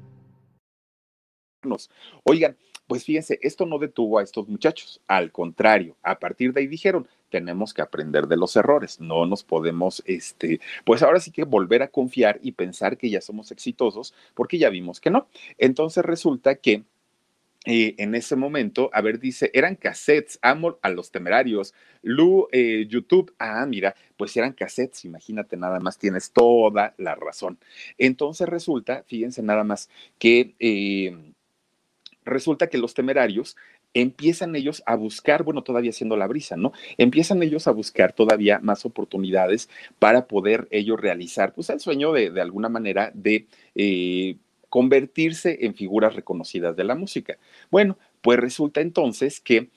Oigan, 2.23 2.55
pues 2.87 3.03
fíjense, 3.03 3.37
esto 3.41 3.65
no 3.65 3.77
detuvo 3.77 4.19
a 4.19 4.23
estos 4.23 4.47
muchachos. 4.47 5.01
Al 5.05 5.33
contrario, 5.33 5.97
a 6.01 6.17
partir 6.17 6.53
de 6.53 6.61
ahí 6.61 6.67
dijeron, 6.67 7.09
tenemos 7.29 7.73
que 7.73 7.81
aprender 7.81 8.27
de 8.27 8.37
los 8.37 8.55
errores, 8.55 8.99
no 8.99 9.25
nos 9.25 9.43
podemos, 9.43 10.03
este, 10.05 10.59
pues 10.85 11.03
ahora 11.03 11.19
sí 11.19 11.31
que 11.31 11.43
volver 11.43 11.83
a 11.83 11.89
confiar 11.89 12.39
y 12.41 12.53
pensar 12.53 12.97
que 12.97 13.09
ya 13.09 13.21
somos 13.21 13.51
exitosos, 13.51 14.13
porque 14.33 14.57
ya 14.57 14.69
vimos 14.69 14.99
que 14.99 15.09
no. 15.09 15.27
Entonces 15.57 16.05
resulta 16.05 16.55
que 16.55 16.83
eh, 17.65 17.95
en 17.97 18.13
ese 18.13 18.35
momento, 18.35 18.91
a 18.93 19.01
ver, 19.01 19.19
dice, 19.19 19.49
eran 19.53 19.75
cassettes, 19.75 20.37
amo 20.43 20.77
a 20.83 20.89
los 20.89 21.09
temerarios, 21.09 21.73
Lu, 22.03 22.47
eh, 22.51 22.85
YouTube, 22.87 23.33
ah, 23.39 23.65
mira, 23.65 23.95
pues 24.17 24.37
eran 24.37 24.53
cassettes, 24.53 25.03
imagínate 25.03 25.57
nada 25.57 25.79
más, 25.79 25.97
tienes 25.97 26.31
toda 26.31 26.93
la 26.97 27.15
razón. 27.15 27.57
Entonces 27.97 28.47
resulta, 28.47 29.03
fíjense 29.07 29.41
nada 29.41 29.63
más, 29.63 29.89
que 30.19 30.53
eh, 30.59 31.17
resulta 32.23 32.67
que 32.67 32.77
los 32.77 32.93
temerarios 32.93 33.57
empiezan 33.95 34.55
ellos 34.55 34.83
a 34.85 34.95
buscar, 34.95 35.43
bueno, 35.43 35.63
todavía 35.63 35.91
siendo 35.91 36.15
la 36.17 36.27
brisa, 36.27 36.55
¿no? 36.55 36.73
Empiezan 36.97 37.41
ellos 37.41 37.67
a 37.67 37.71
buscar 37.71 38.13
todavía 38.13 38.59
más 38.59 38.85
oportunidades 38.85 39.69
para 39.97 40.27
poder 40.27 40.67
ellos 40.69 40.99
realizar, 40.99 41.53
pues, 41.53 41.71
el 41.71 41.79
sueño 41.79 42.11
de, 42.11 42.29
de 42.29 42.41
alguna 42.41 42.69
manera 42.69 43.11
de 43.15 43.47
eh, 43.73 44.35
convertirse 44.69 45.65
en 45.65 45.73
figuras 45.73 46.15
reconocidas 46.15 46.75
de 46.75 46.83
la 46.83 46.95
música. 46.95 47.37
Bueno, 47.71 47.97
pues 48.21 48.37
resulta 48.39 48.81
entonces 48.81 49.39
que 49.39 49.69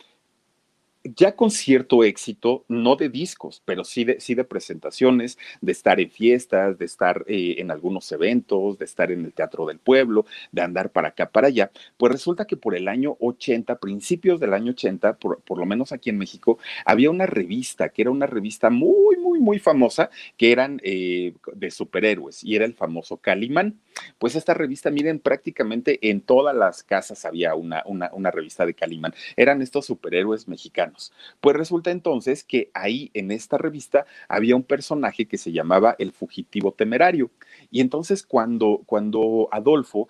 ya 1.17 1.37
con 1.37 1.51
cierto 1.51 2.05
éxito, 2.05 2.65
no 2.69 2.97
de 2.97 3.09
discos, 3.09 3.63
pero 3.65 3.85
sí 3.85 4.05
de, 4.05 4.21
sí 4.21 4.35
de 4.35 4.45
presentaciones, 4.45 5.39
de 5.61 5.73
estar 5.73 6.01
en 6.01 6.11
fiestas, 6.11 6.79
de 6.79 6.85
estar 6.85 7.25
eh, 7.27 7.57
en 7.59 7.71
algunos 7.71 8.11
eventos, 8.13 8.79
de 8.79 8.85
estar 8.85 9.11
en 9.11 9.25
el 9.25 9.33
Teatro 9.33 9.67
del 9.67 9.79
Pueblo, 9.79 10.27
de 10.53 10.63
andar 10.63 10.91
para 10.91 11.09
acá, 11.09 11.31
para 11.31 11.49
allá, 11.49 11.71
pues 11.97 12.13
resulta 12.13 12.47
que 12.47 12.57
por 12.57 12.75
el 12.75 12.89
año 12.89 13.17
80, 13.21 13.79
principios 13.79 14.41
del 14.41 14.55
año 14.55 14.73
80, 14.73 15.15
por, 15.19 15.41
por 15.43 15.59
lo 15.59 15.67
menos 15.67 15.93
aquí 15.93 16.11
en 16.11 16.19
México, 16.19 16.59
había 16.85 17.11
una 17.11 17.27
revista, 17.27 17.89
que 17.91 18.03
era 18.03 18.11
una 18.11 18.27
revista 18.27 18.71
muy, 18.71 19.17
muy, 19.17 19.41
muy 19.41 19.59
famosa, 19.59 20.11
que 20.37 20.53
eran 20.53 20.81
eh, 20.83 21.35
de 21.55 21.71
superhéroes, 21.71 22.45
y 22.45 22.57
era 22.57 22.65
el 22.65 22.75
famoso 22.75 23.17
Calimán. 23.19 23.79
Pues 24.19 24.37
esta 24.37 24.55
revista, 24.55 24.91
miren, 24.91 25.19
prácticamente 25.19 25.99
en 26.11 26.21
todas 26.21 26.55
las 26.55 26.83
casas 26.83 27.25
había 27.25 27.55
una, 27.55 27.83
una, 27.87 28.11
una 28.13 28.31
revista 28.31 28.65
de 28.65 28.75
Calimán. 28.75 29.15
Eran 29.37 29.63
estos 29.63 29.87
superhéroes 29.87 30.49
mexicanos. 30.49 30.98
Pues 31.41 31.57
resulta 31.57 31.91
entonces 31.91 32.45
que 32.45 32.71
ahí 32.75 33.11
en 33.15 33.31
esta 33.31 33.59
revista 33.59 34.07
había 34.29 34.57
un 34.57 34.63
personaje 34.63 35.27
que 35.27 35.39
se 35.39 35.53
llamaba 35.53 35.97
el 35.99 36.13
fugitivo 36.13 36.73
temerario. 36.73 37.31
Y 37.71 37.81
entonces 37.81 38.23
cuando, 38.23 38.83
cuando 38.87 39.49
Adolfo 39.53 40.09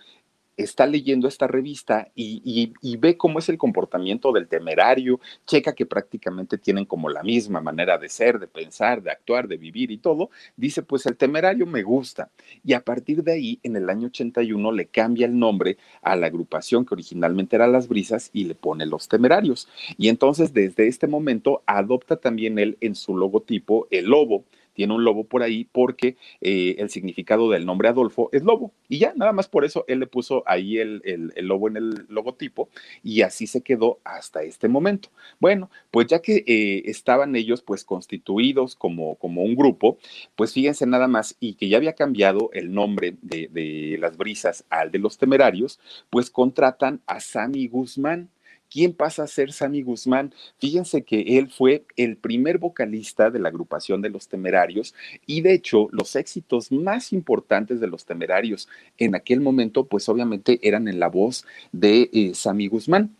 está 0.58 0.86
leyendo 0.86 1.28
esta 1.28 1.46
revista 1.46 2.10
y, 2.14 2.72
ve 2.98 3.16
cómo 3.16 3.38
es 3.38 3.48
el 3.48 3.56
comportamiento 3.56 4.32
del 4.32 4.48
temerario, 4.48 5.20
checa 5.46 5.74
que 5.74 5.86
prácticamente 5.86 6.58
tienen 6.58 6.84
como 6.84 7.08
la 7.08 7.22
misma 7.22 7.60
manera 7.60 7.96
de 7.96 8.08
ser, 8.08 8.40
de 8.40 8.48
pensar, 8.48 9.02
de 9.02 9.12
actuar, 9.12 9.46
de 9.46 9.56
vivir 9.56 9.92
y 9.92 9.98
todo, 9.98 10.30
dice, 10.56 10.82
pues 10.82 11.06
el 11.06 11.16
temerario 11.16 11.64
me 11.64 11.84
gusta. 11.84 12.30
Y 12.64 12.72
a 12.72 12.84
partir 12.84 13.22
de 13.22 13.32
ahí, 13.32 13.60
en 13.62 13.76
el 13.76 13.88
año 13.88 14.08
81, 14.08 14.72
le 14.72 14.86
cambia 14.86 15.26
el 15.26 15.38
nombre 15.38 15.78
a 16.02 16.16
la 16.16 16.26
agrupación 16.26 16.84
que 16.84 16.94
originalmente 16.94 17.54
era 17.54 17.68
Las 17.68 17.86
Brisas 17.86 18.30
y 18.32 18.44
le 18.44 18.56
pone 18.56 18.84
Los 18.84 19.06
Temerarios. 19.06 19.68
Y 19.96 20.08
entonces, 20.08 20.52
desde 20.52 20.88
este 20.88 21.06
momento, 21.06 21.62
adopta 21.66 22.16
también 22.16 22.58
él 22.58 22.76
en 22.80 22.96
su 22.96 23.16
logotipo 23.16 23.86
el 23.90 24.06
lobo 24.06 24.44
tiene 24.78 24.94
un 24.94 25.02
lobo 25.02 25.24
por 25.24 25.42
ahí 25.42 25.64
porque 25.72 26.16
eh, 26.40 26.76
el 26.78 26.88
significado 26.88 27.50
del 27.50 27.66
nombre 27.66 27.88
Adolfo 27.88 28.28
es 28.30 28.44
lobo. 28.44 28.70
Y 28.88 28.98
ya, 28.98 29.12
nada 29.16 29.32
más 29.32 29.48
por 29.48 29.64
eso 29.64 29.84
él 29.88 29.98
le 29.98 30.06
puso 30.06 30.44
ahí 30.46 30.78
el, 30.78 31.02
lobo 31.38 31.66
en 31.66 31.78
el 31.78 32.06
logotipo 32.08 32.68
y 33.02 33.22
así 33.22 33.48
se 33.48 33.62
quedó 33.62 33.98
hasta 34.04 34.44
este 34.44 34.68
momento. 34.68 35.08
Bueno, 35.40 35.68
pues 35.90 36.06
ya 36.06 36.22
que 36.22 36.44
eh, 36.46 36.82
estaban 36.88 37.34
ellos 37.34 37.60
pues 37.60 37.82
constituidos 37.82 38.76
como, 38.76 39.16
como 39.16 39.42
un 39.42 39.56
grupo, 39.56 39.98
pues 40.36 40.52
fíjense 40.52 40.86
nada 40.86 41.08
más 41.08 41.36
y 41.40 41.54
que 41.54 41.68
ya 41.68 41.78
había 41.78 41.94
cambiado 41.94 42.50
el 42.52 42.72
nombre 42.72 43.16
de, 43.20 43.48
de 43.50 43.98
las 43.98 44.16
brisas 44.16 44.64
al 44.70 44.92
de 44.92 45.00
los 45.00 45.18
temerarios, 45.18 45.80
pues 46.08 46.30
contratan 46.30 47.00
a 47.08 47.18
Sammy 47.18 47.66
Guzmán 47.66 48.30
¿Quién 48.70 48.92
pasa 48.92 49.22
a 49.22 49.26
ser 49.26 49.52
Sammy 49.52 49.82
Guzmán? 49.82 50.34
Fíjense 50.58 51.02
que 51.02 51.38
él 51.38 51.50
fue 51.50 51.84
el 51.96 52.16
primer 52.16 52.58
vocalista 52.58 53.30
de 53.30 53.38
la 53.38 53.48
agrupación 53.48 54.02
de 54.02 54.10
los 54.10 54.28
Temerarios 54.28 54.94
y 55.26 55.40
de 55.40 55.54
hecho 55.54 55.88
los 55.90 56.16
éxitos 56.16 56.70
más 56.70 57.12
importantes 57.12 57.80
de 57.80 57.86
los 57.86 58.04
Temerarios 58.04 58.68
en 58.98 59.14
aquel 59.14 59.40
momento 59.40 59.86
pues 59.86 60.08
obviamente 60.08 60.58
eran 60.62 60.86
en 60.86 61.00
la 61.00 61.08
voz 61.08 61.46
de 61.72 62.10
eh, 62.12 62.34
Sammy 62.34 62.68
Guzmán. 62.68 63.16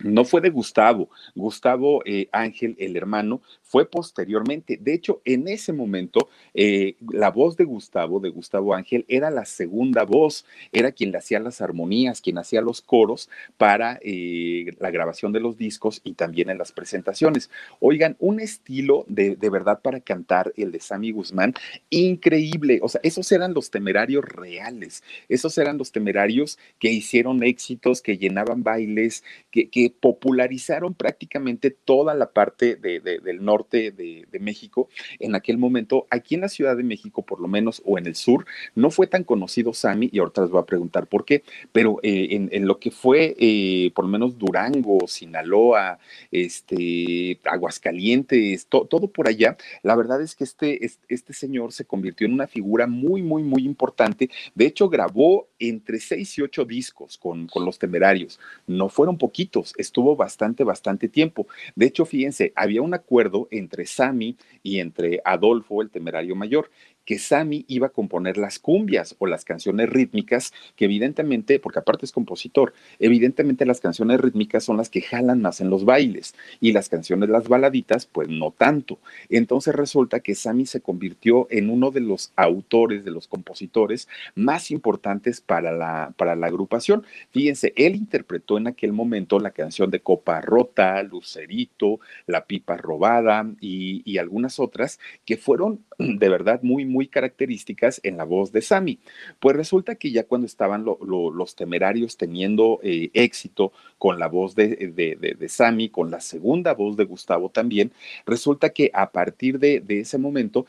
No 0.00 0.24
fue 0.24 0.40
de 0.40 0.50
Gustavo, 0.50 1.08
Gustavo 1.34 2.02
eh, 2.04 2.28
Ángel, 2.30 2.76
el 2.78 2.96
hermano, 2.96 3.40
fue 3.68 3.88
posteriormente. 3.88 4.78
De 4.80 4.94
hecho, 4.94 5.20
en 5.24 5.46
ese 5.46 5.72
momento, 5.72 6.28
eh, 6.54 6.96
la 7.12 7.30
voz 7.30 7.56
de 7.56 7.64
Gustavo, 7.64 8.18
de 8.18 8.30
Gustavo 8.30 8.74
Ángel, 8.74 9.04
era 9.08 9.30
la 9.30 9.44
segunda 9.44 10.04
voz, 10.04 10.46
era 10.72 10.90
quien 10.90 11.12
le 11.12 11.18
hacía 11.18 11.38
las 11.38 11.60
armonías, 11.60 12.22
quien 12.22 12.38
hacía 12.38 12.62
los 12.62 12.80
coros 12.80 13.28
para 13.58 13.98
eh, 14.02 14.74
la 14.80 14.90
grabación 14.90 15.32
de 15.32 15.40
los 15.40 15.58
discos 15.58 16.00
y 16.02 16.14
también 16.14 16.48
en 16.48 16.58
las 16.58 16.72
presentaciones. 16.72 17.50
Oigan, 17.78 18.16
un 18.18 18.40
estilo 18.40 19.04
de, 19.06 19.36
de 19.36 19.50
verdad 19.50 19.80
para 19.82 20.00
cantar, 20.00 20.52
el 20.56 20.72
de 20.72 20.80
Sammy 20.80 21.12
Guzmán, 21.12 21.52
increíble. 21.90 22.80
O 22.82 22.88
sea, 22.88 23.02
esos 23.04 23.30
eran 23.32 23.52
los 23.52 23.70
temerarios 23.70 24.24
reales, 24.24 25.02
esos 25.28 25.58
eran 25.58 25.76
los 25.76 25.92
temerarios 25.92 26.58
que 26.78 26.90
hicieron 26.90 27.42
éxitos, 27.42 28.00
que 28.00 28.16
llenaban 28.16 28.62
bailes, 28.62 29.24
que, 29.50 29.68
que 29.68 29.90
popularizaron 29.90 30.94
prácticamente 30.94 31.70
toda 31.70 32.14
la 32.14 32.30
parte 32.32 32.76
de, 32.76 33.00
del 33.00 33.44
norte 33.44 33.57
de, 33.70 34.26
México, 34.40 34.88
en 35.18 35.34
aquel 35.34 35.58
momento, 35.58 36.06
aquí 36.10 36.34
en 36.34 36.42
la 36.42 36.48
Ciudad 36.48 36.76
de 36.76 36.84
México, 36.84 37.22
por 37.22 37.40
lo 37.40 37.48
menos, 37.48 37.82
o 37.84 37.98
en 37.98 38.06
el 38.06 38.14
sur, 38.14 38.46
no 38.74 38.90
fue 38.90 39.06
tan 39.06 39.24
conocido 39.24 39.72
Sammy, 39.72 40.08
y 40.12 40.18
ahorita 40.20 40.42
les 40.42 40.50
voy 40.50 40.60
a 40.60 40.66
preguntar 40.66 41.06
por 41.06 41.24
qué, 41.24 41.42
pero 41.72 41.98
eh, 42.02 42.48
en, 42.50 42.66
lo 42.66 42.78
que 42.78 42.90
fue, 42.90 43.34
eh, 43.38 43.90
por 43.94 44.04
lo 44.04 44.10
menos, 44.10 44.38
Durango, 44.38 45.06
Sinaloa, 45.06 45.98
este, 46.30 47.40
Aguascalientes, 47.44 48.66
todo 48.66 49.08
por 49.08 49.28
allá, 49.28 49.56
la 49.82 49.96
verdad 49.96 50.22
es 50.22 50.34
que 50.34 50.44
este, 50.44 50.84
este 51.08 51.32
señor 51.32 51.72
se 51.72 51.84
convirtió 51.84 52.26
en 52.26 52.34
una 52.34 52.46
figura 52.46 52.86
muy, 52.86 53.22
muy, 53.22 53.42
muy 53.42 53.64
importante. 53.64 54.30
De 54.54 54.66
hecho, 54.66 54.88
grabó 54.88 55.48
entre 55.58 55.98
seis 56.00 56.36
y 56.38 56.42
ocho 56.42 56.64
discos 56.64 57.18
con, 57.18 57.46
con 57.46 57.64
los 57.64 57.78
temerarios. 57.78 58.38
No 58.66 58.88
fueron 58.88 59.18
poquitos, 59.18 59.74
estuvo 59.76 60.16
bastante, 60.16 60.64
bastante 60.64 61.08
tiempo. 61.08 61.46
De 61.74 61.86
hecho, 61.86 62.04
fíjense, 62.04 62.52
había 62.54 62.82
un 62.82 62.94
acuerdo 62.94 63.47
entre 63.50 63.86
Sammy 63.86 64.36
y 64.62 64.80
entre 64.80 65.20
Adolfo, 65.24 65.82
el 65.82 65.90
temerario 65.90 66.34
mayor 66.34 66.70
que 67.08 67.18
Sammy 67.18 67.64
iba 67.68 67.86
a 67.86 67.90
componer 67.90 68.36
las 68.36 68.58
cumbias 68.58 69.16
o 69.18 69.26
las 69.26 69.46
canciones 69.46 69.88
rítmicas, 69.88 70.52
que 70.76 70.84
evidentemente, 70.84 71.58
porque 71.58 71.78
aparte 71.78 72.04
es 72.04 72.12
compositor, 72.12 72.74
evidentemente 72.98 73.64
las 73.64 73.80
canciones 73.80 74.20
rítmicas 74.20 74.62
son 74.62 74.76
las 74.76 74.90
que 74.90 75.00
jalan 75.00 75.40
más 75.40 75.62
en 75.62 75.70
los 75.70 75.86
bailes 75.86 76.34
y 76.60 76.72
las 76.72 76.90
canciones, 76.90 77.30
las 77.30 77.48
baladitas, 77.48 78.04
pues 78.04 78.28
no 78.28 78.50
tanto. 78.50 78.98
Entonces 79.30 79.74
resulta 79.74 80.20
que 80.20 80.34
Sammy 80.34 80.66
se 80.66 80.82
convirtió 80.82 81.46
en 81.50 81.70
uno 81.70 81.90
de 81.90 82.00
los 82.00 82.30
autores, 82.36 83.06
de 83.06 83.10
los 83.10 83.26
compositores 83.26 84.06
más 84.34 84.70
importantes 84.70 85.40
para 85.40 85.72
la, 85.72 86.12
para 86.14 86.36
la 86.36 86.48
agrupación. 86.48 87.06
Fíjense, 87.30 87.72
él 87.76 87.96
interpretó 87.96 88.58
en 88.58 88.66
aquel 88.66 88.92
momento 88.92 89.38
la 89.38 89.52
canción 89.52 89.90
de 89.90 90.00
Copa 90.00 90.42
Rota, 90.42 91.02
Lucerito, 91.04 92.00
La 92.26 92.44
Pipa 92.44 92.76
Robada 92.76 93.50
y, 93.62 94.02
y 94.04 94.18
algunas 94.18 94.58
otras 94.58 95.00
que 95.24 95.38
fueron 95.38 95.86
de 95.98 96.28
verdad 96.28 96.60
muy, 96.62 96.84
muy 96.84 96.97
características 97.06 98.00
en 98.02 98.16
la 98.16 98.24
voz 98.24 98.50
de 98.50 98.60
Sammy. 98.60 98.98
Pues 99.38 99.56
resulta 99.56 99.94
que 99.94 100.10
ya 100.10 100.24
cuando 100.24 100.46
estaban 100.46 100.84
los 100.84 101.54
temerarios 101.54 102.16
teniendo 102.16 102.80
eh, 102.82 103.10
éxito 103.14 103.72
con 103.98 104.18
la 104.18 104.28
voz 104.28 104.54
de, 104.54 104.92
de, 104.94 105.36
de, 105.38 105.48
Sammy, 105.48 105.88
con 105.88 106.10
la 106.10 106.20
segunda 106.20 106.74
voz 106.74 106.96
de 106.96 107.04
Gustavo 107.04 107.48
también, 107.48 107.92
resulta 108.26 108.70
que 108.70 108.90
a 108.92 109.10
partir 109.10 109.58
de, 109.58 109.80
de 109.80 110.00
ese 110.00 110.18
momento 110.18 110.66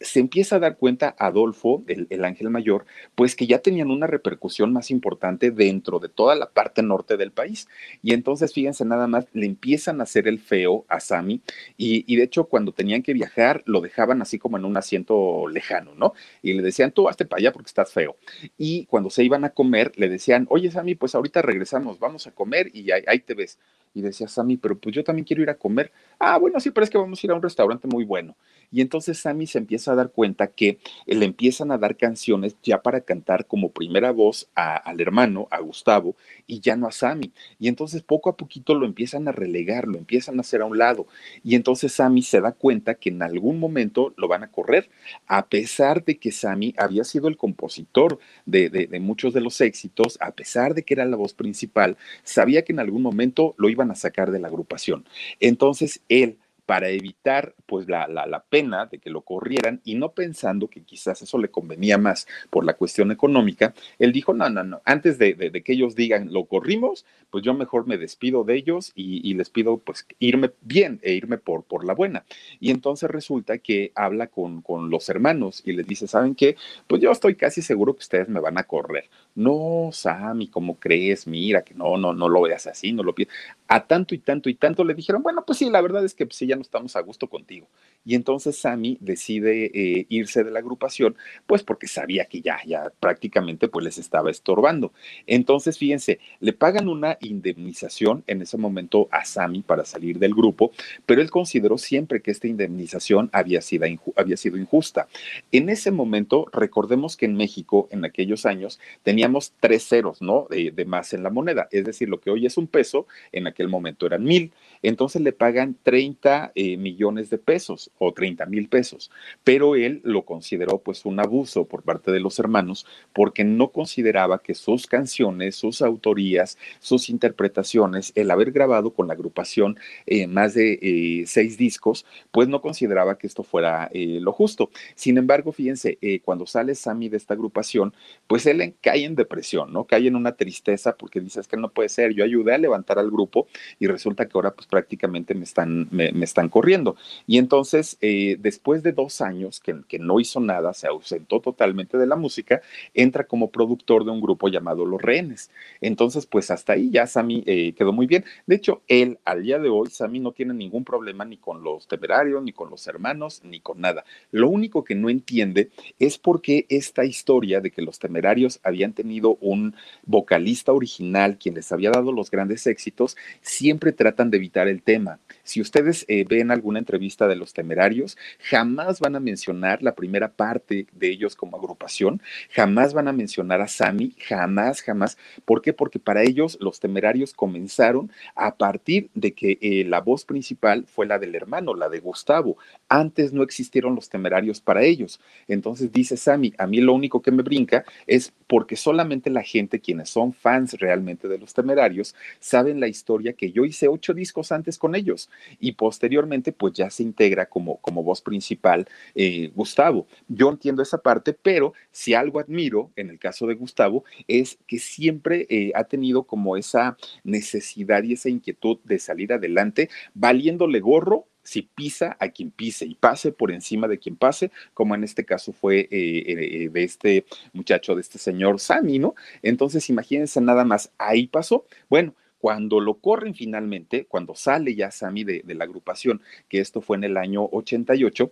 se 0.00 0.18
empieza 0.18 0.56
a 0.56 0.58
dar 0.58 0.78
cuenta 0.78 1.14
Adolfo, 1.18 1.84
el, 1.86 2.24
ángel 2.24 2.48
mayor, 2.48 2.86
pues 3.14 3.36
que 3.36 3.46
ya 3.46 3.58
tenían 3.58 3.90
una 3.90 4.06
repercusión 4.06 4.72
más 4.72 4.90
importante 4.90 5.50
dentro 5.50 5.98
de 5.98 6.08
toda 6.08 6.34
la 6.34 6.50
parte 6.50 6.82
norte 6.82 7.16
del 7.18 7.32
país. 7.32 7.68
Y 8.02 8.14
entonces, 8.14 8.54
fíjense 8.54 8.84
nada 8.84 9.06
más, 9.06 9.26
le 9.32 9.46
empiezan 9.46 10.00
a 10.00 10.04
hacer 10.04 10.26
el 10.26 10.38
feo 10.38 10.86
a 10.88 11.00
Sammy 11.00 11.42
y, 11.76 12.16
de 12.16 12.22
hecho 12.22 12.44
cuando 12.44 12.72
tenían 12.72 13.02
que 13.02 13.12
viajar 13.12 13.62
lo 13.66 13.80
dejaban 13.80 14.22
así 14.22 14.38
como 14.38 14.56
en 14.56 14.64
un 14.64 14.76
asiento 14.76 15.48
lejano, 15.48 15.94
¿no? 15.94 16.14
Y 16.42 16.54
le 16.54 16.62
decían, 16.62 16.92
tú 16.92 17.08
hazte 17.08 17.26
para 17.26 17.40
allá 17.40 17.52
porque 17.52 17.68
estás 17.68 17.92
feo. 17.92 18.16
Y 18.56 18.86
cuando 18.86 19.10
se 19.10 19.22
iban 19.22 19.44
a 19.44 19.50
comer, 19.50 19.92
le 19.96 20.08
decían, 20.08 20.46
oye 20.50 20.70
Sammy, 20.70 20.94
pues 20.94 21.14
ahorita 21.14 21.42
regresamos, 21.42 21.98
vamos 21.98 22.26
a 22.26 22.32
comer 22.32 22.70
y 22.74 22.90
ahí, 22.90 23.02
ahí 23.06 23.20
te 23.20 23.34
ves. 23.34 23.58
Y 23.92 24.02
decía 24.02 24.28
Sammy, 24.28 24.56
pero 24.56 24.78
pues 24.78 24.94
yo 24.94 25.02
también 25.02 25.24
quiero 25.24 25.42
ir 25.42 25.50
a 25.50 25.56
comer. 25.56 25.92
Ah, 26.18 26.38
bueno, 26.38 26.60
sí, 26.60 26.70
pero 26.70 26.84
es 26.84 26.90
que 26.90 26.98
vamos 26.98 27.22
a 27.22 27.26
ir 27.26 27.30
a 27.32 27.34
un 27.34 27.42
restaurante 27.42 27.88
muy 27.88 28.04
bueno. 28.04 28.36
Y 28.72 28.80
entonces 28.80 29.18
Sammy 29.18 29.46
se 29.46 29.58
empieza 29.58 29.92
a 29.92 29.96
dar 29.96 30.10
cuenta 30.12 30.46
que 30.46 30.78
le 31.06 31.24
empiezan 31.24 31.72
a 31.72 31.78
dar 31.78 31.96
canciones 31.96 32.56
ya 32.62 32.82
para 32.82 33.00
cantar 33.00 33.46
como 33.46 33.70
primera 33.70 34.12
voz 34.12 34.48
al 34.54 35.00
hermano, 35.00 35.48
a 35.50 35.58
Gustavo, 35.60 36.14
y 36.46 36.60
ya 36.60 36.76
no 36.76 36.86
a 36.86 36.92
Sammy. 36.92 37.32
Y 37.58 37.68
entonces 37.68 38.02
poco 38.02 38.30
a 38.30 38.36
poquito 38.36 38.74
lo 38.74 38.86
empiezan 38.86 39.26
a 39.26 39.32
relegar, 39.32 39.88
lo 39.88 39.98
empiezan 39.98 40.38
a 40.38 40.42
hacer 40.42 40.62
a 40.62 40.66
un 40.66 40.78
lado. 40.78 41.06
Y 41.42 41.56
entonces 41.56 41.92
Sammy 41.92 42.22
se 42.22 42.40
da 42.40 42.52
cuenta 42.52 42.94
que 42.94 43.08
en 43.08 43.22
algún 43.22 43.58
momento 43.58 44.14
lo 44.16 44.28
van 44.28 44.44
a 44.44 44.50
correr, 44.50 44.88
a 45.26 45.46
pesar 45.48 46.04
de 46.04 46.18
que 46.18 46.30
Sammy 46.30 46.74
había 46.78 47.02
sido 47.02 47.26
el 47.26 47.36
compositor 47.36 48.18
de, 48.46 48.68
de 48.68 49.00
muchos 49.00 49.34
de 49.34 49.40
los 49.40 49.60
éxitos, 49.60 50.16
a 50.20 50.30
pesar 50.30 50.74
de 50.74 50.84
que 50.84 50.94
era 50.94 51.04
la 51.06 51.16
voz 51.16 51.34
principal, 51.34 51.96
sabía 52.22 52.62
que 52.62 52.72
en 52.72 52.78
algún 52.78 53.02
momento 53.02 53.54
lo 53.58 53.68
iban 53.80 53.90
a 53.90 53.94
sacar 53.94 54.30
de 54.30 54.38
la 54.38 54.48
agrupación. 54.48 55.06
Entonces 55.40 56.02
él 56.08 56.38
para 56.70 56.88
evitar 56.88 57.56
pues 57.66 57.88
la, 57.88 58.06
la, 58.06 58.44
pena 58.48 58.86
de 58.86 58.98
que 58.98 59.10
lo 59.10 59.22
corrieran 59.22 59.80
y 59.84 59.96
no 59.96 60.12
pensando 60.12 60.68
que 60.68 60.84
quizás 60.84 61.20
eso 61.20 61.36
le 61.36 61.48
convenía 61.48 61.98
más 61.98 62.28
por 62.48 62.64
la 62.64 62.74
cuestión 62.74 63.10
económica, 63.10 63.74
él 63.98 64.12
dijo, 64.12 64.34
no, 64.34 64.48
no, 64.50 64.62
no, 64.62 64.80
antes 64.84 65.18
de, 65.18 65.34
que 65.64 65.72
ellos 65.72 65.96
digan 65.96 66.32
lo 66.32 66.44
corrimos, 66.44 67.04
pues 67.30 67.42
yo 67.42 67.54
mejor 67.54 67.88
me 67.88 67.98
despido 67.98 68.44
de 68.44 68.54
ellos 68.54 68.92
y, 68.94 69.34
les 69.34 69.50
pido 69.50 69.78
pues 69.78 70.06
irme 70.20 70.52
bien 70.60 71.00
e 71.02 71.12
irme 71.12 71.38
por, 71.38 71.64
por 71.64 71.84
la 71.84 71.92
buena. 71.92 72.24
Y 72.60 72.70
entonces 72.70 73.10
resulta 73.10 73.58
que 73.58 73.90
habla 73.96 74.28
con, 74.28 74.62
con 74.62 74.90
los 74.90 75.08
hermanos 75.08 75.62
y 75.64 75.72
les 75.72 75.88
dice, 75.88 76.06
¿saben 76.06 76.36
qué? 76.36 76.54
Pues 76.86 77.02
yo 77.02 77.10
estoy 77.10 77.34
casi 77.34 77.62
seguro 77.62 77.94
que 77.94 78.00
ustedes 78.00 78.28
me 78.28 78.38
van 78.38 78.58
a 78.58 78.64
correr. 78.64 79.10
No, 79.34 79.90
Sammy, 79.92 80.46
¿cómo 80.46 80.78
crees? 80.78 81.26
Mira, 81.26 81.62
que 81.62 81.74
no, 81.74 81.96
no, 81.96 82.12
no 82.12 82.28
lo 82.28 82.42
veas 82.42 82.68
así, 82.68 82.92
no 82.92 83.02
lo 83.02 83.12
pides. 83.12 83.32
A 83.66 83.86
tanto 83.86 84.14
y 84.14 84.18
tanto 84.18 84.48
y 84.48 84.54
tanto 84.54 84.84
le 84.84 84.94
dijeron, 84.94 85.22
bueno, 85.22 85.44
pues 85.44 85.58
sí, 85.58 85.68
la 85.70 85.80
verdad 85.80 86.04
es 86.04 86.14
que 86.14 86.26
pues, 86.26 86.38
ya 86.40 86.59
estamos 86.62 86.96
a 86.96 87.00
gusto 87.00 87.28
contigo. 87.28 87.68
Y 88.04 88.14
entonces 88.14 88.58
Sammy 88.58 88.96
decide 89.00 89.66
eh, 89.74 90.06
irse 90.08 90.44
de 90.44 90.50
la 90.50 90.60
agrupación, 90.60 91.16
pues 91.46 91.62
porque 91.62 91.86
sabía 91.86 92.24
que 92.24 92.40
ya, 92.40 92.58
ya 92.66 92.92
prácticamente 93.00 93.68
pues 93.68 93.84
les 93.84 93.98
estaba 93.98 94.30
estorbando. 94.30 94.92
Entonces, 95.26 95.78
fíjense, 95.78 96.18
le 96.40 96.52
pagan 96.52 96.88
una 96.88 97.18
indemnización 97.20 98.24
en 98.26 98.42
ese 98.42 98.56
momento 98.56 99.08
a 99.10 99.24
Sammy 99.24 99.62
para 99.62 99.84
salir 99.84 100.18
del 100.18 100.34
grupo, 100.34 100.72
pero 101.06 101.20
él 101.20 101.30
consideró 101.30 101.78
siempre 101.78 102.22
que 102.22 102.30
esta 102.30 102.46
indemnización 102.46 103.30
había 103.32 103.60
sido, 103.60 103.86
había 104.16 104.36
sido 104.36 104.56
injusta. 104.56 105.08
En 105.52 105.68
ese 105.68 105.90
momento, 105.90 106.46
recordemos 106.52 107.16
que 107.16 107.26
en 107.26 107.36
México, 107.36 107.88
en 107.90 108.04
aquellos 108.04 108.46
años, 108.46 108.80
teníamos 109.02 109.52
tres 109.60 109.86
ceros, 109.86 110.22
¿no? 110.22 110.46
De 110.50 110.84
más 110.84 111.12
en 111.12 111.22
la 111.22 111.30
moneda. 111.30 111.68
Es 111.70 111.84
decir, 111.84 112.08
lo 112.08 112.20
que 112.20 112.30
hoy 112.30 112.46
es 112.46 112.56
un 112.56 112.66
peso, 112.66 113.06
en 113.32 113.46
aquel 113.46 113.68
momento 113.68 114.06
eran 114.06 114.24
mil. 114.24 114.52
Entonces 114.82 115.22
le 115.22 115.32
pagan 115.32 115.76
30 115.82 116.52
eh, 116.54 116.76
millones 116.76 117.30
de 117.30 117.38
pesos 117.38 117.90
o 117.98 118.12
30 118.12 118.46
mil 118.46 118.68
pesos, 118.68 119.10
pero 119.44 119.76
él 119.76 120.00
lo 120.04 120.24
consideró 120.24 120.78
pues 120.78 121.04
un 121.04 121.20
abuso 121.20 121.64
por 121.64 121.82
parte 121.82 122.10
de 122.12 122.20
los 122.20 122.38
hermanos 122.38 122.86
porque 123.12 123.44
no 123.44 123.68
consideraba 123.68 124.40
que 124.42 124.54
sus 124.54 124.86
canciones, 124.86 125.56
sus 125.56 125.82
autorías, 125.82 126.58
sus 126.78 127.10
interpretaciones, 127.10 128.12
el 128.14 128.30
haber 128.30 128.52
grabado 128.52 128.92
con 128.92 129.08
la 129.08 129.14
agrupación 129.14 129.78
eh, 130.06 130.26
más 130.26 130.54
de 130.54 130.78
eh, 130.82 131.24
seis 131.26 131.58
discos, 131.58 132.06
pues 132.30 132.48
no 132.48 132.60
consideraba 132.60 133.18
que 133.18 133.26
esto 133.26 133.42
fuera 133.42 133.90
lo 133.92 134.32
justo. 134.32 134.70
Sin 134.94 135.18
embargo, 135.18 135.52
fíjense, 135.52 135.98
cuando 136.24 136.46
sale 136.46 136.74
Sammy 136.74 137.08
de 137.08 137.16
esta 137.16 137.34
agrupación, 137.34 137.94
pues 138.26 138.46
él 138.46 138.74
cae 138.80 139.04
en 139.04 139.14
depresión, 139.14 139.72
¿no? 139.72 139.84
Cae 139.84 140.06
en 140.06 140.16
una 140.16 140.32
tristeza 140.36 140.96
porque 140.96 141.20
dice, 141.20 141.40
es 141.40 141.48
que 141.48 141.56
no 141.56 141.70
puede 141.70 141.88
ser, 141.88 142.12
yo 142.12 142.24
ayudé 142.24 142.54
a 142.54 142.58
levantar 142.58 142.98
al 142.98 143.10
grupo 143.10 143.46
y 143.78 143.86
resulta 143.86 144.26
que 144.26 144.32
ahora 144.34 144.52
pues 144.52 144.66
prácticamente 144.70 145.34
me 145.34 145.44
están, 145.44 145.88
me, 145.90 146.10
están 146.22 146.48
corriendo. 146.48 146.96
Y 147.26 147.38
entonces, 147.38 147.98
eh, 148.00 148.36
después 148.40 148.82
de 148.82 148.92
dos 148.92 149.20
años 149.20 149.60
que, 149.60 149.76
que, 149.88 149.98
no 149.98 150.20
hizo 150.20 150.40
nada, 150.40 150.72
se 150.72 150.86
ausentó 150.86 151.40
totalmente 151.40 151.98
de 151.98 152.06
la 152.06 152.16
música, 152.16 152.62
entra 152.94 153.24
como 153.24 153.50
productor 153.50 154.04
de 154.04 154.12
un 154.12 154.20
grupo 154.20 154.48
llamado 154.48 154.86
Los 154.86 155.02
Rehenes. 155.02 155.50
Entonces, 155.80 156.26
pues 156.26 156.50
hasta 156.50 156.72
ahí 156.74 156.90
ya 156.90 157.06
Sammy 157.06 157.42
eh, 157.46 157.74
quedó 157.74 157.92
muy 157.92 158.06
bien. 158.06 158.24
De 158.46 158.56
hecho, 158.56 158.82
él, 158.88 159.18
al 159.24 159.42
día 159.42 159.58
de 159.58 159.68
hoy, 159.68 159.90
Sammy 159.90 160.20
no 160.20 160.32
tiene 160.32 160.54
ningún 160.54 160.84
problema 160.84 161.24
ni 161.24 161.36
con 161.36 161.62
los 161.62 161.86
temerarios, 161.86 162.42
ni 162.42 162.52
con 162.52 162.70
los 162.70 162.86
hermanos, 162.86 163.42
ni 163.44 163.60
con 163.60 163.80
nada. 163.80 164.04
Lo 164.30 164.48
único 164.48 164.84
que 164.84 164.94
no 164.94 165.10
entiende 165.10 165.70
es 165.98 166.18
por 166.18 166.40
qué 166.40 166.66
esta 166.68 167.04
historia 167.04 167.60
de 167.60 167.70
que 167.70 167.82
los 167.82 167.98
temerarios 167.98 168.60
habían 168.62 168.92
tenido 168.92 169.36
un 169.40 169.74
vocalista 170.04 170.72
original 170.72 171.38
quien 171.38 171.54
les 171.54 171.72
había 171.72 171.90
dado 171.90 172.12
los 172.12 172.30
grandes 172.30 172.66
éxitos, 172.66 173.16
siempre 173.42 173.92
tratan 173.92 174.30
de 174.30 174.36
evitar 174.36 174.59
el 174.68 174.82
tema. 174.82 175.18
Si 175.42 175.60
ustedes 175.60 176.04
eh, 176.08 176.24
ven 176.28 176.50
alguna 176.50 176.78
entrevista 176.78 177.26
de 177.26 177.36
los 177.36 177.52
temerarios, 177.52 178.16
jamás 178.38 179.00
van 179.00 179.16
a 179.16 179.20
mencionar 179.20 179.82
la 179.82 179.94
primera 179.94 180.32
parte 180.32 180.86
de 180.92 181.10
ellos 181.10 181.34
como 181.36 181.56
agrupación, 181.56 182.22
jamás 182.50 182.94
van 182.94 183.08
a 183.08 183.12
mencionar 183.12 183.60
a 183.60 183.68
Sammy, 183.68 184.14
jamás, 184.26 184.82
jamás. 184.82 185.18
¿Por 185.44 185.62
qué? 185.62 185.72
Porque 185.72 185.98
para 185.98 186.22
ellos 186.22 186.58
los 186.60 186.80
temerarios 186.80 187.32
comenzaron 187.34 188.10
a 188.34 188.56
partir 188.56 189.10
de 189.14 189.32
que 189.32 189.58
eh, 189.60 189.84
la 189.84 190.00
voz 190.00 190.24
principal 190.24 190.84
fue 190.86 191.06
la 191.06 191.18
del 191.18 191.34
hermano, 191.34 191.74
la 191.74 191.88
de 191.88 192.00
Gustavo. 192.00 192.56
Antes 192.88 193.32
no 193.32 193.42
existieron 193.42 193.94
los 193.94 194.08
temerarios 194.08 194.60
para 194.60 194.82
ellos. 194.82 195.20
Entonces 195.48 195.92
dice 195.92 196.16
Sammy, 196.16 196.52
a 196.58 196.66
mí 196.66 196.80
lo 196.80 196.94
único 196.94 197.22
que 197.22 197.30
me 197.30 197.42
brinca 197.42 197.84
es 198.06 198.32
porque 198.46 198.76
solamente 198.76 199.30
la 199.30 199.42
gente, 199.42 199.80
quienes 199.80 200.10
son 200.10 200.32
fans 200.32 200.74
realmente 200.74 201.28
de 201.28 201.38
los 201.38 201.54
temerarios, 201.54 202.14
saben 202.40 202.80
la 202.80 202.88
historia 202.88 203.32
que 203.32 203.52
yo 203.52 203.64
hice 203.64 203.88
ocho 203.88 204.14
discos 204.14 204.49
antes 204.52 204.78
con 204.78 204.94
ellos 204.94 205.30
y 205.58 205.72
posteriormente 205.72 206.52
pues 206.52 206.74
ya 206.74 206.90
se 206.90 207.02
integra 207.02 207.46
como, 207.46 207.78
como 207.78 208.02
voz 208.02 208.20
principal 208.20 208.86
eh, 209.14 209.50
Gustavo. 209.54 210.06
Yo 210.28 210.50
entiendo 210.50 210.82
esa 210.82 210.98
parte, 210.98 211.32
pero 211.32 211.72
si 211.90 212.14
algo 212.14 212.40
admiro 212.40 212.90
en 212.96 213.10
el 213.10 213.18
caso 213.18 213.46
de 213.46 213.54
Gustavo 213.54 214.04
es 214.28 214.58
que 214.66 214.78
siempre 214.78 215.46
eh, 215.48 215.72
ha 215.74 215.84
tenido 215.84 216.24
como 216.24 216.56
esa 216.56 216.96
necesidad 217.24 218.02
y 218.02 218.14
esa 218.14 218.28
inquietud 218.28 218.78
de 218.84 218.98
salir 218.98 219.32
adelante, 219.32 219.88
valiéndole 220.14 220.80
gorro 220.80 221.26
si 221.42 221.62
pisa 221.62 222.16
a 222.20 222.28
quien 222.28 222.50
pise 222.50 222.84
y 222.84 222.94
pase 222.94 223.32
por 223.32 223.50
encima 223.50 223.88
de 223.88 223.98
quien 223.98 224.16
pase, 224.16 224.50
como 224.74 224.94
en 224.94 225.04
este 225.04 225.24
caso 225.24 225.52
fue 225.52 225.88
eh, 225.90 226.68
de 226.70 226.84
este 226.84 227.24
muchacho, 227.52 227.94
de 227.94 228.02
este 228.02 228.18
señor 228.18 228.60
Sammy, 228.60 228.98
¿no? 228.98 229.14
Entonces, 229.42 229.88
imagínense 229.88 230.40
nada 230.40 230.64
más, 230.64 230.92
ahí 230.98 231.26
pasó. 231.26 231.64
Bueno, 231.88 232.14
cuando 232.40 232.80
lo 232.80 232.94
corren 232.94 233.34
finalmente, 233.34 234.06
cuando 234.06 234.34
sale 234.34 234.74
ya 234.74 234.90
Sammy 234.90 235.24
de, 235.24 235.42
la 235.46 235.64
agrupación, 235.64 236.22
que 236.48 236.60
esto 236.60 236.80
fue 236.80 236.96
en 236.96 237.04
el 237.04 237.16
año 237.16 237.44
88, 237.52 238.30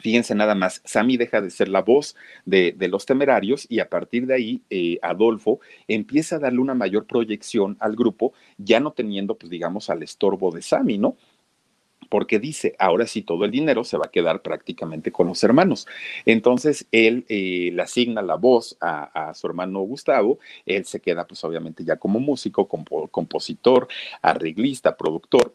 Fíjense 0.00 0.32
nada 0.36 0.54
más, 0.54 0.80
Sammy 0.84 1.16
deja 1.16 1.40
de 1.40 1.50
ser 1.50 1.66
la 1.66 1.82
voz 1.82 2.14
de, 2.44 2.72
los 2.88 3.04
temerarios 3.04 3.66
y 3.68 3.80
a 3.80 3.90
partir 3.90 4.26
de 4.26 4.34
ahí 4.34 4.62
eh, 4.70 5.00
Adolfo 5.02 5.58
empieza 5.88 6.36
a 6.36 6.38
darle 6.38 6.60
una 6.60 6.74
mayor 6.74 7.04
proyección 7.04 7.76
al 7.80 7.96
grupo, 7.96 8.32
ya 8.58 8.78
no 8.78 8.92
teniendo, 8.92 9.34
pues 9.34 9.50
digamos, 9.50 9.90
al 9.90 10.04
estorbo 10.04 10.52
de 10.52 10.62
Sammy, 10.62 10.98
¿no? 10.98 11.16
Porque 12.08 12.38
dice, 12.38 12.74
ahora 12.78 13.06
sí 13.06 13.22
todo 13.22 13.44
el 13.44 13.50
dinero 13.50 13.84
se 13.84 13.96
va 13.96 14.06
a 14.06 14.10
quedar 14.10 14.42
prácticamente 14.42 15.12
con 15.12 15.26
los 15.26 15.42
hermanos. 15.44 15.86
Entonces 16.24 16.86
él 16.92 17.24
eh, 17.28 17.70
le 17.72 17.82
asigna 17.82 18.22
la 18.22 18.36
voz 18.36 18.76
a, 18.80 19.32
su 19.34 19.46
hermano 19.46 19.80
Gustavo, 19.80 20.38
él 20.66 20.84
se 20.84 21.00
queda 21.00 21.26
pues 21.26 21.42
obviamente 21.44 21.84
ya 21.84 21.96
como 21.96 22.20
músico, 22.20 22.66
compositor, 22.66 23.88
arreglista, 24.22 24.96
productor. 24.96 25.54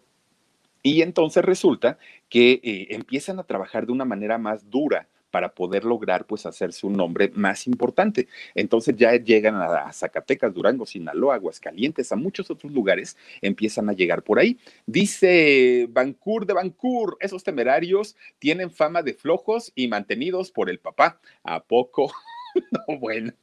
Y 0.81 1.01
entonces 1.01 1.43
resulta 1.43 1.97
que 2.29 2.59
eh, 2.63 2.87
empiezan 2.89 3.39
a 3.39 3.43
trabajar 3.43 3.85
de 3.85 3.93
una 3.93 4.05
manera 4.05 4.37
más 4.37 4.69
dura 4.69 5.07
para 5.33 5.55
poder 5.55 5.83
lograr 5.83 6.27
pues 6.27 6.45
hacerse 6.45 6.85
un 6.85 6.93
nombre 6.93 7.31
más 7.33 7.65
importante. 7.65 8.27
Entonces 8.53 8.95
ya 8.95 9.15
llegan 9.15 9.55
a, 9.55 9.91
Zacatecas, 9.91 10.53
Durango, 10.53 10.85
Sinaloa, 10.85 11.33
Aguascalientes, 11.33 12.11
a 12.11 12.15
muchos 12.15 12.51
otros 12.51 12.71
lugares 12.71 13.17
empiezan 13.41 13.89
a 13.89 13.93
llegar 13.93 14.21
por 14.21 14.37
ahí. 14.37 14.59
Dice 14.85 15.87
Bancur 15.89 16.45
de 16.45 16.53
Bancur, 16.53 17.17
esos 17.19 17.43
temerarios 17.43 18.15
tienen 18.37 18.69
fama 18.69 19.01
de 19.01 19.15
flojos 19.15 19.71
y 19.73 19.87
mantenidos 19.87 20.51
por 20.51 20.69
el 20.69 20.77
papá. 20.77 21.19
¿A 21.43 21.63
poco? 21.63 22.13
no, 22.87 22.99
bueno. 22.99 23.33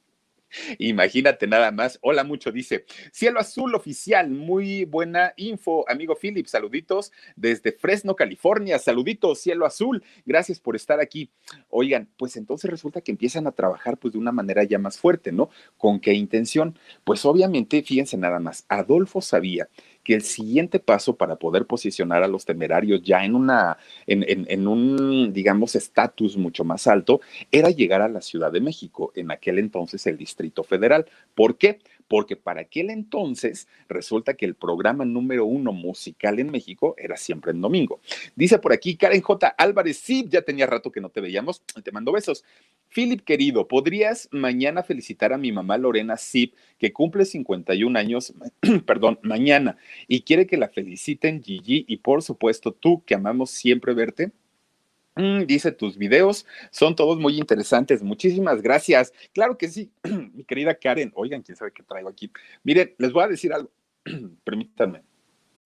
Imagínate 0.79 1.47
nada 1.47 1.71
más. 1.71 1.99
Hola 2.03 2.25
mucho, 2.25 2.53
dice. 2.53 2.85
Cielo 3.13 3.41
Azul 3.41 3.75
Oficial, 3.75 4.31
muy 4.31 4.85
buena 4.85 5.33
info, 5.37 5.85
amigo 5.89 6.17
Philip. 6.17 6.47
Saluditos 6.47 7.13
desde 7.37 7.73
Fresno, 7.73 8.17
California. 8.17 8.79
Saluditos, 8.79 9.41
Cielo 9.41 9.67
Azul. 9.67 10.03
Gracias 10.25 10.61
por 10.61 10.77
estar 10.77 11.01
aquí. 11.01 11.31
Oigan, 11.69 12.09
pues 12.17 12.37
entonces 12.37 12.71
resulta 12.71 13.01
que 13.01 13.13
empiezan 13.13 13.47
a 13.47 13.53
trabajar 13.53 13.99
pues 13.99 14.13
de 14.13 14.19
una 14.19 14.33
manera 14.33 14.65
ya 14.65 14.79
más 14.79 14.99
fuerte, 14.99 15.33
¿no? 15.33 15.51
¿Con 15.77 16.01
qué 16.01 16.13
intención? 16.15 16.79
Pues 17.05 17.25
obviamente, 17.25 17.83
fíjense 17.83 18.17
nada 18.17 18.39
más, 18.41 18.65
Adolfo 18.69 19.21
sabía 19.21 19.69
que 20.11 20.17
el 20.17 20.23
siguiente 20.23 20.81
paso 20.81 21.15
para 21.15 21.37
poder 21.37 21.67
posicionar 21.67 22.25
a 22.25 22.27
los 22.27 22.45
temerarios 22.45 23.01
ya 23.01 23.25
en 23.25 23.37
una, 23.37 23.79
en, 24.09 24.25
en, 24.27 24.67
un, 24.67 25.33
digamos, 25.33 25.77
estatus 25.77 26.37
mucho 26.37 26.65
más 26.65 26.89
alto, 26.89 27.21
era 27.53 27.71
llegar 27.71 28.03
a 28.03 28.09
la 28.09 28.21
Ciudad 28.21 28.51
de 28.51 28.61
México, 28.61 29.13
en 29.15 29.31
aquel 29.31 29.61
entonces 29.61 30.05
el 30.09 30.17
Distrito 30.17 30.65
Federal. 30.65 31.07
¿Por 31.37 31.59
qué? 31.59 31.79
porque 32.09 32.35
para 32.35 32.63
aquel 32.63 32.91
entonces 32.91 33.69
resulta 33.89 34.35
que 34.35 34.45
el 34.45 34.57
programa 34.57 35.05
número 35.05 35.45
uno 35.45 35.73
musical 35.73 36.41
en 36.41 36.51
México 36.51 36.97
era 36.99 37.17
siempre 37.17 37.53
en 37.53 37.61
domingo. 37.61 38.01
Dice 38.35 38.59
por 38.59 38.73
aquí 38.73 38.97
Karen 38.97 39.23
J. 39.23 39.47
Álvarez, 39.57 39.99
sí, 39.99 40.27
ya 40.29 40.43
tenía 40.43 40.67
rato 40.67 40.91
que 40.91 41.01
no 41.01 41.11
te 41.11 41.21
veíamos, 41.21 41.63
te 41.63 41.93
mando 41.93 42.11
besos. 42.11 42.43
Philip, 42.93 43.23
querido, 43.23 43.69
¿podrías 43.69 44.29
mañana 44.33 44.83
felicitar 44.83 45.33
a 45.33 45.39
mi 45.39 45.53
mamá 45.53 45.79
Lorena 45.79 46.17
Zip, 46.17 46.55
que 46.79 46.93
cumple 46.93 47.25
51 47.25 47.97
años, 47.99 48.35
perdón, 48.87 49.21
mañana, 49.23 49.77
y 50.09 50.23
quiere 50.23 50.47
que 50.47 50.57
la 50.57 50.69
feliciten 50.69 51.43
Gigi 51.43 51.85
y 51.87 51.99
por 51.99 52.23
supuesto 52.23 52.73
tú, 52.73 53.05
que 53.05 53.15
amamos 53.15 53.51
siempre 53.51 53.95
verte? 53.95 54.33
Mm, 55.17 55.45
dice, 55.47 55.73
tus 55.73 55.99
videos 55.99 56.47
son 56.71 56.97
todos 56.97 57.19
muy 57.19 57.39
interesantes. 57.39 58.03
Muchísimas 58.03 58.63
gracias. 58.63 59.13
Claro 59.33 59.59
que 59.59 59.69
sí, 59.69 59.91
mi 60.35 60.45
querida 60.45 60.75
Karen. 60.75 61.13
Oigan, 61.15 61.43
quién 61.43 61.57
sabe 61.57 61.73
qué 61.73 61.83
traigo 61.83 62.09
aquí. 62.09 62.31
Miren, 62.65 62.95
les 62.99 63.13
voy 63.13 63.25
a 63.25 63.29
decir 63.29 63.53
algo. 63.53 63.71
Permítanme. 64.45 65.03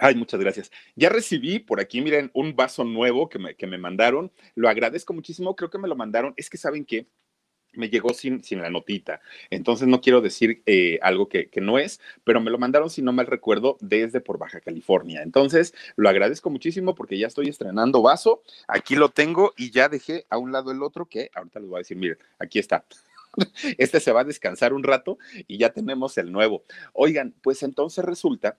Ay, 0.00 0.14
muchas 0.14 0.40
gracias. 0.40 0.70
Ya 0.96 1.08
recibí 1.08 1.58
por 1.58 1.80
aquí, 1.80 2.00
miren, 2.00 2.30
un 2.34 2.54
vaso 2.54 2.84
nuevo 2.84 3.28
que 3.28 3.38
me, 3.38 3.54
que 3.56 3.66
me 3.66 3.78
mandaron. 3.78 4.32
Lo 4.54 4.68
agradezco 4.68 5.12
muchísimo. 5.12 5.56
Creo 5.56 5.70
que 5.70 5.78
me 5.78 5.88
lo 5.88 5.96
mandaron. 5.96 6.34
Es 6.36 6.48
que 6.50 6.56
saben 6.56 6.84
que 6.84 7.08
me 7.72 7.90
llegó 7.90 8.14
sin, 8.14 8.42
sin 8.42 8.60
la 8.60 8.70
notita. 8.70 9.20
Entonces 9.50 9.88
no 9.88 10.00
quiero 10.00 10.20
decir 10.20 10.62
eh, 10.66 10.98
algo 11.02 11.28
que, 11.28 11.48
que, 11.48 11.60
no 11.60 11.78
es, 11.78 12.00
pero 12.24 12.40
me 12.40 12.50
lo 12.50 12.58
mandaron, 12.58 12.90
si 12.90 13.02
no 13.02 13.12
mal 13.12 13.26
recuerdo, 13.26 13.76
desde 13.80 14.20
por 14.20 14.38
Baja 14.38 14.60
California. 14.60 15.22
Entonces 15.22 15.74
lo 15.96 16.08
agradezco 16.08 16.50
muchísimo 16.50 16.94
porque 16.94 17.18
ya 17.18 17.26
estoy 17.26 17.48
estrenando 17.48 18.02
vaso. 18.02 18.42
Aquí 18.66 18.96
lo 18.96 19.10
tengo 19.10 19.52
y 19.56 19.70
ya 19.70 19.88
dejé 19.88 20.26
a 20.30 20.38
un 20.38 20.52
lado 20.52 20.70
el 20.70 20.82
otro 20.82 21.06
que 21.06 21.30
ahorita 21.34 21.60
les 21.60 21.68
voy 21.68 21.76
a 21.76 21.80
decir, 21.80 21.96
miren, 21.96 22.18
aquí 22.38 22.58
está. 22.58 22.84
Este 23.78 24.00
se 24.00 24.12
va 24.12 24.22
a 24.22 24.24
descansar 24.24 24.72
un 24.72 24.82
rato 24.82 25.18
y 25.46 25.58
ya 25.58 25.70
tenemos 25.70 26.16
el 26.18 26.32
nuevo. 26.32 26.64
Oigan, 26.92 27.34
pues 27.42 27.62
entonces 27.62 28.04
resulta 28.04 28.58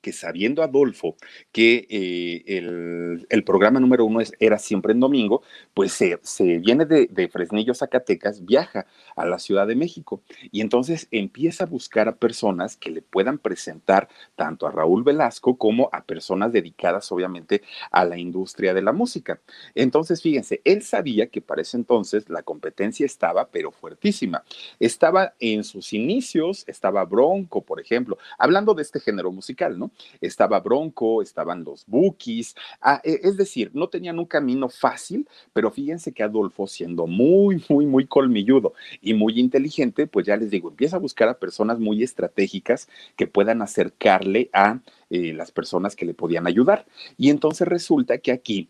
que 0.00 0.12
sabiendo 0.12 0.62
Adolfo 0.62 1.16
que 1.52 1.86
eh, 1.88 3.26
el, 3.28 3.44
programa 3.44 3.80
número 3.80 4.04
uno 4.04 4.20
era 4.38 4.58
siempre 4.58 4.92
en 4.92 5.00
domingo, 5.00 5.42
pues 5.74 5.92
se, 5.92 6.18
viene 6.58 6.84
de, 6.84 7.06
de, 7.06 7.28
Fresnillo, 7.28 7.74
Zacatecas, 7.74 8.44
viaja 8.44 8.86
a 9.16 9.24
la 9.26 9.38
Ciudad 9.38 9.66
de 9.66 9.74
México 9.74 10.22
y 10.52 10.60
entonces 10.60 11.08
empieza 11.10 11.64
a 11.64 11.66
buscar 11.66 12.08
a 12.08 12.16
personas 12.16 12.76
que 12.76 12.90
le 12.90 13.02
puedan 13.02 13.38
presentar 13.38 14.08
tanto 14.36 14.66
a 14.66 14.70
Raúl 14.70 15.02
Velasco 15.02 15.56
como 15.56 15.88
a 15.92 16.04
personas 16.04 16.52
dedicadas 16.52 17.10
obviamente 17.12 17.62
a 17.90 18.04
la 18.04 18.18
industria 18.18 18.74
de 18.74 18.82
la 18.82 18.92
música. 18.92 19.40
Entonces, 19.74 20.22
fíjense, 20.22 20.60
él 20.64 20.82
sabía 20.82 21.28
que 21.28 21.40
para 21.40 21.62
ese 21.62 21.76
entonces 21.76 22.28
la 22.28 22.42
competencia 22.42 23.06
estaba, 23.06 23.48
pero 23.48 23.70
fuertísima. 23.70 24.44
Estaba 24.78 25.34
en 25.40 25.64
sus 25.64 25.92
inicios, 25.92 26.64
estaba 26.66 27.04
Bronco, 27.04 27.62
por 27.62 27.80
ejemplo, 27.80 28.18
hablando 28.38 28.74
de 28.74 28.82
este 28.82 29.00
género 29.00 29.32
musical, 29.32 29.78
¿no? 29.78 29.89
Estaba 30.20 30.60
Bronco, 30.60 31.22
estaban 31.22 31.64
los 31.64 31.84
Bookies, 31.86 32.54
ah, 32.80 33.00
e, 33.04 33.20
es 33.22 33.36
decir, 33.36 33.70
no 33.74 33.88
tenían 33.88 34.18
un 34.18 34.26
camino 34.26 34.68
fácil, 34.68 35.28
pero 35.52 35.70
fíjense 35.70 36.12
que 36.12 36.22
Adolfo, 36.22 36.66
siendo 36.66 37.06
muy, 37.06 37.64
muy, 37.68 37.86
muy 37.86 38.06
colmilludo 38.06 38.74
y 39.00 39.14
muy 39.14 39.38
inteligente, 39.38 40.06
pues 40.06 40.26
ya 40.26 40.36
les 40.36 40.50
digo, 40.50 40.70
empieza 40.70 40.96
a 40.96 41.00
buscar 41.00 41.28
a 41.28 41.38
personas 41.38 41.78
muy 41.78 42.02
estratégicas 42.02 42.88
que 43.16 43.26
puedan 43.26 43.62
acercarle 43.62 44.50
a 44.52 44.80
eh, 45.10 45.32
las 45.32 45.50
personas 45.52 45.96
que 45.96 46.06
le 46.06 46.14
podían 46.14 46.46
ayudar. 46.46 46.86
Y 47.16 47.30
entonces 47.30 47.66
resulta 47.66 48.18
que 48.18 48.32
aquí 48.32 48.68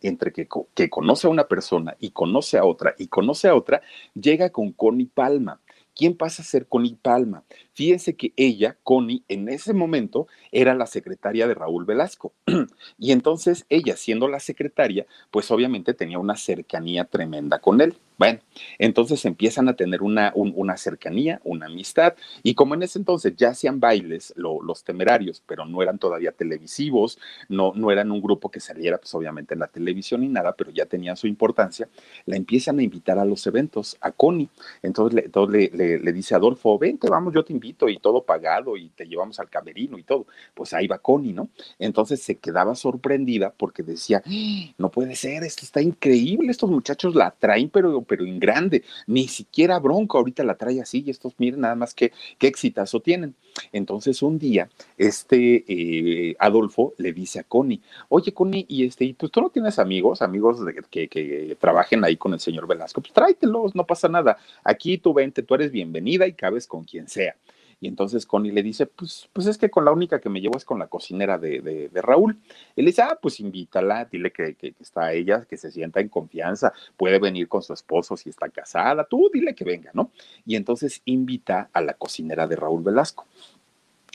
entre 0.00 0.32
que, 0.32 0.48
que, 0.74 0.90
conoce 0.90 1.26
a 1.26 1.30
una 1.30 1.46
persona 1.46 1.96
y 2.00 2.10
conoce 2.10 2.58
a 2.58 2.64
otra 2.64 2.94
y 2.98 3.06
conoce 3.06 3.48
a 3.48 3.54
otra, 3.54 3.82
llega 4.14 4.50
con 4.50 4.72
Connie 4.72 5.06
Palma. 5.06 5.60
¿Quién 5.94 6.16
pasa 6.16 6.42
a 6.42 6.44
ser 6.44 6.66
Connie 6.66 6.98
Palma? 7.00 7.44
Fíjense 7.74 8.14
que 8.14 8.32
ella, 8.36 8.76
Connie, 8.82 9.24
en 9.28 9.48
ese 9.48 9.72
momento 9.72 10.26
era 10.50 10.74
la 10.74 10.86
secretaria 10.86 11.46
de 11.46 11.54
Raúl 11.54 11.86
Velasco. 11.86 12.34
y 12.98 13.12
entonces 13.12 13.64
ella, 13.70 13.96
siendo 13.96 14.28
la 14.28 14.40
secretaria, 14.40 15.06
pues 15.30 15.50
obviamente 15.50 15.94
tenía 15.94 16.18
una 16.18 16.36
cercanía 16.36 17.04
tremenda 17.04 17.60
con 17.60 17.80
él. 17.80 17.94
Bueno, 18.18 18.38
entonces 18.78 19.24
empiezan 19.24 19.68
a 19.68 19.74
tener 19.74 20.02
una, 20.02 20.32
una 20.36 20.76
cercanía, 20.76 21.40
una 21.42 21.66
amistad, 21.66 22.14
y 22.44 22.54
como 22.54 22.74
en 22.74 22.84
ese 22.84 23.00
entonces 23.00 23.34
ya 23.36 23.48
hacían 23.48 23.80
bailes 23.80 24.32
los 24.36 24.84
temerarios, 24.84 25.42
pero 25.44 25.64
no 25.64 25.82
eran 25.82 25.98
todavía 25.98 26.30
televisivos, 26.30 27.18
no, 27.48 27.72
no 27.74 27.90
eran 27.90 28.12
un 28.12 28.22
grupo 28.22 28.48
que 28.48 28.60
saliera 28.60 28.98
pues 28.98 29.12
obviamente 29.14 29.54
en 29.54 29.60
la 29.60 29.66
televisión 29.66 30.20
ni 30.20 30.28
nada, 30.28 30.52
pero 30.52 30.70
ya 30.70 30.86
tenían 30.86 31.16
su 31.16 31.26
importancia, 31.26 31.88
la 32.26 32.36
empiezan 32.36 32.78
a 32.78 32.84
invitar 32.84 33.18
a 33.18 33.24
los 33.24 33.44
eventos, 33.46 33.96
a 34.00 34.12
Connie. 34.12 34.50
Entonces, 34.84 35.28
le, 35.32 35.70
le, 35.72 35.98
le, 35.98 36.12
dice 36.12 36.36
Adolfo, 36.36 36.78
vente, 36.78 37.08
vamos, 37.08 37.34
yo 37.34 37.44
te 37.44 37.52
invito 37.52 37.61
y 37.62 37.98
todo 37.98 38.24
pagado 38.24 38.76
y 38.76 38.88
te 38.90 39.06
llevamos 39.06 39.38
al 39.40 39.48
camerino 39.48 39.98
y 39.98 40.02
todo. 40.02 40.26
Pues 40.54 40.72
ahí 40.72 40.86
va 40.86 40.98
Connie, 40.98 41.32
¿no? 41.32 41.48
Entonces 41.78 42.22
se 42.22 42.36
quedaba 42.38 42.74
sorprendida 42.74 43.52
porque 43.56 43.82
decía, 43.82 44.22
¡Ah! 44.24 44.74
no 44.78 44.90
puede 44.90 45.14
ser, 45.16 45.44
esto 45.44 45.64
está 45.64 45.80
increíble, 45.80 46.50
estos 46.50 46.70
muchachos 46.70 47.14
la 47.14 47.30
traen, 47.30 47.70
pero 47.70 48.02
pero 48.02 48.24
en 48.24 48.38
grande, 48.38 48.82
ni 49.06 49.28
siquiera 49.28 49.78
Bronco 49.78 50.18
ahorita 50.18 50.44
la 50.44 50.56
trae 50.56 50.80
así 50.80 51.02
y 51.06 51.10
estos 51.10 51.34
miren 51.38 51.60
nada 51.60 51.74
más 51.74 51.94
que 51.94 52.12
qué 52.38 52.46
exitazo 52.46 53.00
tienen. 53.00 53.34
Entonces 53.72 54.22
un 54.22 54.38
día 54.38 54.68
este 54.96 55.64
eh, 55.68 56.36
Adolfo 56.38 56.94
le 56.98 57.12
dice 57.12 57.40
a 57.40 57.44
Connie, 57.44 57.80
oye 58.08 58.32
Connie, 58.32 58.66
y 58.68 58.86
este, 58.86 59.14
pues 59.18 59.30
tú 59.30 59.40
no 59.40 59.50
tienes 59.50 59.78
amigos, 59.78 60.22
amigos 60.22 60.58
que, 60.90 61.08
que, 61.08 61.56
trabajen 61.60 62.04
ahí 62.04 62.16
con 62.16 62.32
el 62.32 62.40
señor 62.40 62.66
Velasco, 62.66 63.00
pues 63.00 63.12
tráetelos, 63.12 63.74
no 63.74 63.86
pasa 63.86 64.08
nada. 64.08 64.38
Aquí 64.64 64.98
tú 64.98 65.12
vente, 65.14 65.42
tú 65.42 65.54
eres 65.54 65.70
bienvenida 65.70 66.26
y 66.26 66.32
cabes 66.32 66.66
con 66.66 66.84
quien 66.84 67.08
sea. 67.08 67.36
Y 67.82 67.88
entonces 67.88 68.26
Connie 68.26 68.52
le 68.52 68.62
dice, 68.62 68.86
pues, 68.86 69.28
pues 69.32 69.48
es 69.48 69.58
que 69.58 69.68
con 69.68 69.84
la 69.84 69.90
única 69.90 70.20
que 70.20 70.28
me 70.28 70.40
llevo 70.40 70.56
es 70.56 70.64
con 70.64 70.78
la 70.78 70.86
cocinera 70.86 71.36
de, 71.36 71.90
de, 71.92 72.00
Raúl. 72.00 72.38
Él 72.76 72.86
dice, 72.86 73.02
ah, 73.02 73.18
pues 73.20 73.40
invítala, 73.40 74.04
dile 74.04 74.30
que, 74.30 74.54
que, 74.54 74.72
está 74.78 75.12
ella, 75.12 75.44
que 75.50 75.56
se 75.56 75.72
sienta 75.72 75.98
en 75.98 76.08
confianza, 76.08 76.72
puede 76.96 77.18
venir 77.18 77.48
con 77.48 77.60
su 77.60 77.72
esposo 77.72 78.16
si 78.16 78.30
está 78.30 78.48
casada, 78.50 79.02
tú 79.02 79.28
dile 79.34 79.56
que 79.56 79.64
venga, 79.64 79.90
¿no? 79.94 80.12
Y 80.46 80.54
entonces 80.54 81.02
invita 81.06 81.70
a 81.72 81.80
la 81.80 81.94
cocinera 81.94 82.46
de 82.46 82.54
Raúl 82.54 82.84
Velasco. 82.84 83.26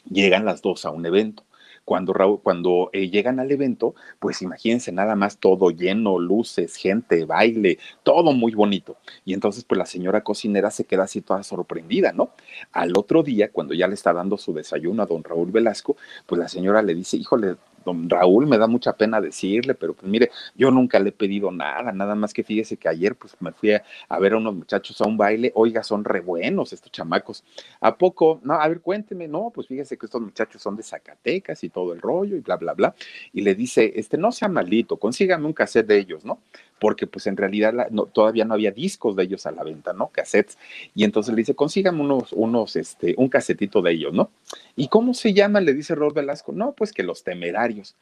Llegan 0.09 0.45
las 0.45 0.61
dos 0.61 0.85
a 0.85 0.91
un 0.91 1.05
evento 1.05 1.43
cuando, 1.87 2.41
cuando 2.43 2.89
eh, 2.91 3.09
llegan 3.09 3.39
al 3.39 3.49
evento, 3.49 3.95
pues 4.19 4.41
imagínense 4.41 4.91
nada 4.91 5.15
más 5.15 5.37
todo 5.37 5.71
lleno, 5.71 6.19
luces, 6.19 6.75
gente, 6.75 7.23
baile, 7.23 7.79
todo 8.03 8.33
muy 8.33 8.53
bonito. 8.53 8.97
Y 9.23 9.33
entonces 9.33 9.63
pues 9.63 9.77
la 9.77 9.85
señora 9.85 10.21
cocinera 10.21 10.69
se 10.69 10.83
queda 10.83 11.03
así 11.03 11.21
toda 11.21 11.43
sorprendida, 11.43 12.11
¿no? 12.11 12.31
Al 12.73 12.91
otro 12.97 13.23
día, 13.23 13.53
cuando 13.53 13.73
ya 13.73 13.87
le 13.87 13.93
está 13.93 14.11
dando 14.11 14.37
su 14.37 14.53
desayuno 14.53 15.01
a 15.01 15.05
don 15.05 15.23
Raúl 15.23 15.49
Velasco, 15.49 15.95
pues 16.25 16.37
la 16.37 16.49
señora 16.49 16.81
le 16.81 16.93
dice, 16.93 17.15
híjole, 17.15 17.55
don 17.87 18.09
Raúl, 18.09 18.45
me 18.45 18.57
da 18.57 18.67
mucha 18.67 18.93
pena 18.93 19.21
decirle, 19.21 19.73
pero 19.73 19.93
pues 19.93 20.09
mire, 20.09 20.29
yo 20.55 20.69
nunca 20.71 20.99
le 20.99 21.09
he 21.09 21.11
pedido 21.11 21.51
nada, 21.51 21.91
nada 21.91 22.15
más 22.15 22.33
que 22.33 22.43
fíjese 22.43 22.77
que 22.77 22.89
ayer 22.89 23.15
pues 23.15 23.35
me 23.39 23.51
fui 23.51 23.71
a, 23.71 24.19
ver 24.19 24.33
a 24.33 24.37
unos 24.37 24.55
muchachos 24.55 24.99
a 25.01 25.07
un 25.07 25.17
baile, 25.17 25.51
oiga, 25.55 25.83
son 25.83 26.03
re 26.03 26.19
buenos 26.19 26.73
estos 26.73 26.91
chamacos. 26.91 27.43
¿A 27.79 27.97
poco? 27.97 28.39
No, 28.43 28.53
a 28.53 28.67
ver, 28.67 28.81
cuénteme, 28.81 29.27
no, 29.27 29.51
pues 29.53 29.67
fíjese 29.67 29.97
que 29.97 30.05
estos 30.05 30.21
muchachos 30.21 30.61
son 30.61 30.75
de 30.75 30.83
Zacatecas 30.83 31.63
y 31.63 31.69
todo 31.69 31.93
el 31.93 32.01
rollo 32.01 32.35
y 32.35 32.41
bla, 32.41 32.57
bla, 32.57 32.73
bla. 32.73 32.95
Y 33.33 33.41
le 33.41 33.55
dice, 33.55 33.93
este, 33.95 34.17
no 34.17 34.31
sea 34.31 34.49
malito, 34.49 34.97
consígame 34.97 35.45
un 35.45 35.53
cassette 35.53 35.87
de 35.87 35.97
ellos, 35.97 36.25
¿no? 36.25 36.39
Porque 36.79 37.07
pues 37.07 37.27
en 37.27 37.37
realidad 37.37 37.73
todavía 38.13 38.45
no 38.45 38.53
había 38.53 38.71
discos 38.71 39.15
de 39.15 39.23
ellos 39.23 39.45
a 39.45 39.51
la 39.51 39.63
venta, 39.63 39.93
¿no? 39.93 40.07
Cassettes. 40.07 40.57
Y 40.95 41.03
entonces 41.03 41.33
le 41.33 41.39
dice, 41.39 41.55
consígame 41.55 42.01
unos, 42.01 42.33
unos, 42.33 42.75
este, 42.75 43.15
un 43.17 43.29
casetito 43.29 43.81
de 43.81 43.91
ellos, 43.91 44.13
¿no? 44.13 44.31
¿Y 44.75 44.87
cómo 44.87 45.13
se 45.13 45.33
llama? 45.33 45.61
Le 45.61 45.73
dice 45.73 45.95
Rod 45.95 46.13
Velasco. 46.13 46.51
No, 46.51 46.73
pues 46.73 46.93
que 46.93 47.03
los 47.03 47.23
temerarios. 47.23 47.95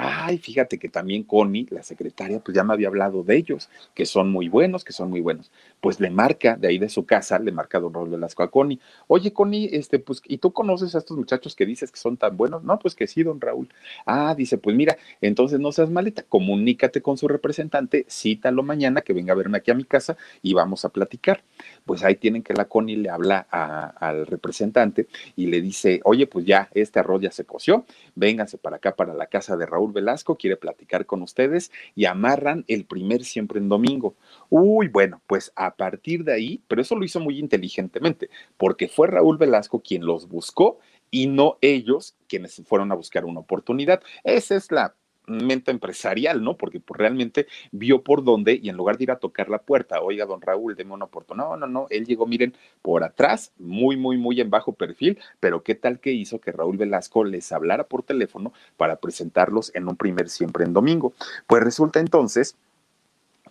Ay, 0.00 0.38
fíjate 0.38 0.78
que 0.78 0.88
también 0.88 1.24
Connie, 1.24 1.66
la 1.70 1.82
secretaria, 1.82 2.38
pues 2.38 2.54
ya 2.54 2.62
me 2.62 2.72
había 2.72 2.86
hablado 2.86 3.24
de 3.24 3.34
ellos, 3.36 3.68
que 3.94 4.06
son 4.06 4.30
muy 4.30 4.48
buenos, 4.48 4.84
que 4.84 4.92
son 4.92 5.10
muy 5.10 5.20
buenos. 5.20 5.50
Pues 5.80 5.98
le 5.98 6.08
marca 6.08 6.54
de 6.56 6.68
ahí 6.68 6.78
de 6.78 6.88
su 6.88 7.04
casa, 7.04 7.40
le 7.40 7.50
marca 7.50 7.80
don 7.80 7.92
Raúl 7.92 8.10
Velasco 8.10 8.44
a 8.44 8.50
Connie. 8.52 8.78
Oye, 9.08 9.32
Connie, 9.32 9.68
este, 9.72 9.98
pues, 9.98 10.22
¿y 10.24 10.38
tú 10.38 10.52
conoces 10.52 10.94
a 10.94 10.98
estos 10.98 11.16
muchachos 11.16 11.56
que 11.56 11.66
dices 11.66 11.90
que 11.90 11.98
son 11.98 12.16
tan 12.16 12.36
buenos? 12.36 12.62
No, 12.62 12.78
pues 12.78 12.94
que 12.94 13.08
sí, 13.08 13.24
don 13.24 13.40
Raúl. 13.40 13.68
Ah, 14.06 14.36
dice, 14.36 14.56
pues 14.56 14.76
mira, 14.76 14.96
entonces 15.20 15.58
no 15.58 15.72
seas 15.72 15.90
maleta, 15.90 16.22
comunícate 16.22 17.02
con 17.02 17.18
su 17.18 17.26
representante, 17.26 18.06
cítalo 18.08 18.62
mañana 18.62 19.00
que 19.00 19.12
venga 19.12 19.32
a 19.32 19.36
verme 19.36 19.58
aquí 19.58 19.72
a 19.72 19.74
mi 19.74 19.82
casa 19.84 20.16
y 20.42 20.54
vamos 20.54 20.84
a 20.84 20.90
platicar. 20.90 21.42
Pues 21.84 22.04
ahí 22.04 22.14
tienen 22.14 22.44
que 22.44 22.54
la 22.54 22.66
Connie 22.66 22.96
le 22.98 23.10
habla 23.10 23.40
al 23.50 24.28
representante 24.28 25.08
y 25.34 25.46
le 25.46 25.60
dice, 25.60 26.00
oye, 26.04 26.28
pues 26.28 26.44
ya, 26.44 26.68
este 26.72 27.00
arroz 27.00 27.20
ya 27.20 27.32
se 27.32 27.44
coció, 27.44 27.84
vénganse 28.14 28.58
para 28.58 28.76
acá, 28.76 28.94
para 28.94 29.12
la 29.12 29.26
casa 29.26 29.56
de 29.56 29.66
Raúl 29.66 29.87
Velasco 29.92 30.36
quiere 30.36 30.56
platicar 30.56 31.06
con 31.06 31.22
ustedes 31.22 31.70
y 31.94 32.04
amarran 32.04 32.64
el 32.68 32.84
primer 32.84 33.24
siempre 33.24 33.58
en 33.58 33.68
domingo. 33.68 34.14
Uy, 34.50 34.88
bueno, 34.88 35.20
pues 35.26 35.52
a 35.56 35.74
partir 35.74 36.24
de 36.24 36.32
ahí, 36.32 36.62
pero 36.68 36.82
eso 36.82 36.96
lo 36.96 37.04
hizo 37.04 37.20
muy 37.20 37.38
inteligentemente, 37.38 38.30
porque 38.56 38.88
fue 38.88 39.08
Raúl 39.08 39.38
Velasco 39.38 39.80
quien 39.80 40.04
los 40.04 40.28
buscó 40.28 40.78
y 41.10 41.26
no 41.26 41.58
ellos 41.60 42.14
quienes 42.28 42.62
fueron 42.66 42.92
a 42.92 42.94
buscar 42.94 43.24
una 43.24 43.40
oportunidad. 43.40 44.02
Esa 44.24 44.56
es 44.56 44.70
la 44.70 44.94
mente 45.28 45.70
empresarial, 45.70 46.42
¿no? 46.42 46.56
Porque 46.56 46.80
pues, 46.80 46.98
realmente 46.98 47.46
vio 47.70 48.02
por 48.02 48.24
dónde 48.24 48.58
y 48.60 48.68
en 48.68 48.76
lugar 48.76 48.98
de 48.98 49.04
ir 49.04 49.10
a 49.10 49.18
tocar 49.18 49.48
la 49.48 49.58
puerta, 49.58 50.00
oiga, 50.00 50.26
don 50.26 50.40
Raúl, 50.40 50.74
deme 50.74 50.94
una 50.94 51.06
oportunidad. 51.06 51.48
No, 51.48 51.56
no, 51.56 51.66
no, 51.66 51.86
él 51.90 52.06
llegó, 52.06 52.26
miren, 52.26 52.54
por 52.82 53.04
atrás, 53.04 53.52
muy, 53.58 53.96
muy, 53.96 54.16
muy 54.16 54.40
en 54.40 54.50
bajo 54.50 54.72
perfil, 54.72 55.18
pero 55.40 55.62
qué 55.62 55.74
tal 55.74 56.00
que 56.00 56.12
hizo 56.12 56.40
que 56.40 56.52
Raúl 56.52 56.76
Velasco 56.76 57.24
les 57.24 57.52
hablara 57.52 57.84
por 57.84 58.02
teléfono 58.02 58.52
para 58.76 58.96
presentarlos 58.96 59.74
en 59.74 59.88
un 59.88 59.96
primer 59.96 60.28
siempre 60.28 60.64
en 60.64 60.72
domingo. 60.72 61.12
Pues 61.46 61.62
resulta 61.62 62.00
entonces 62.00 62.56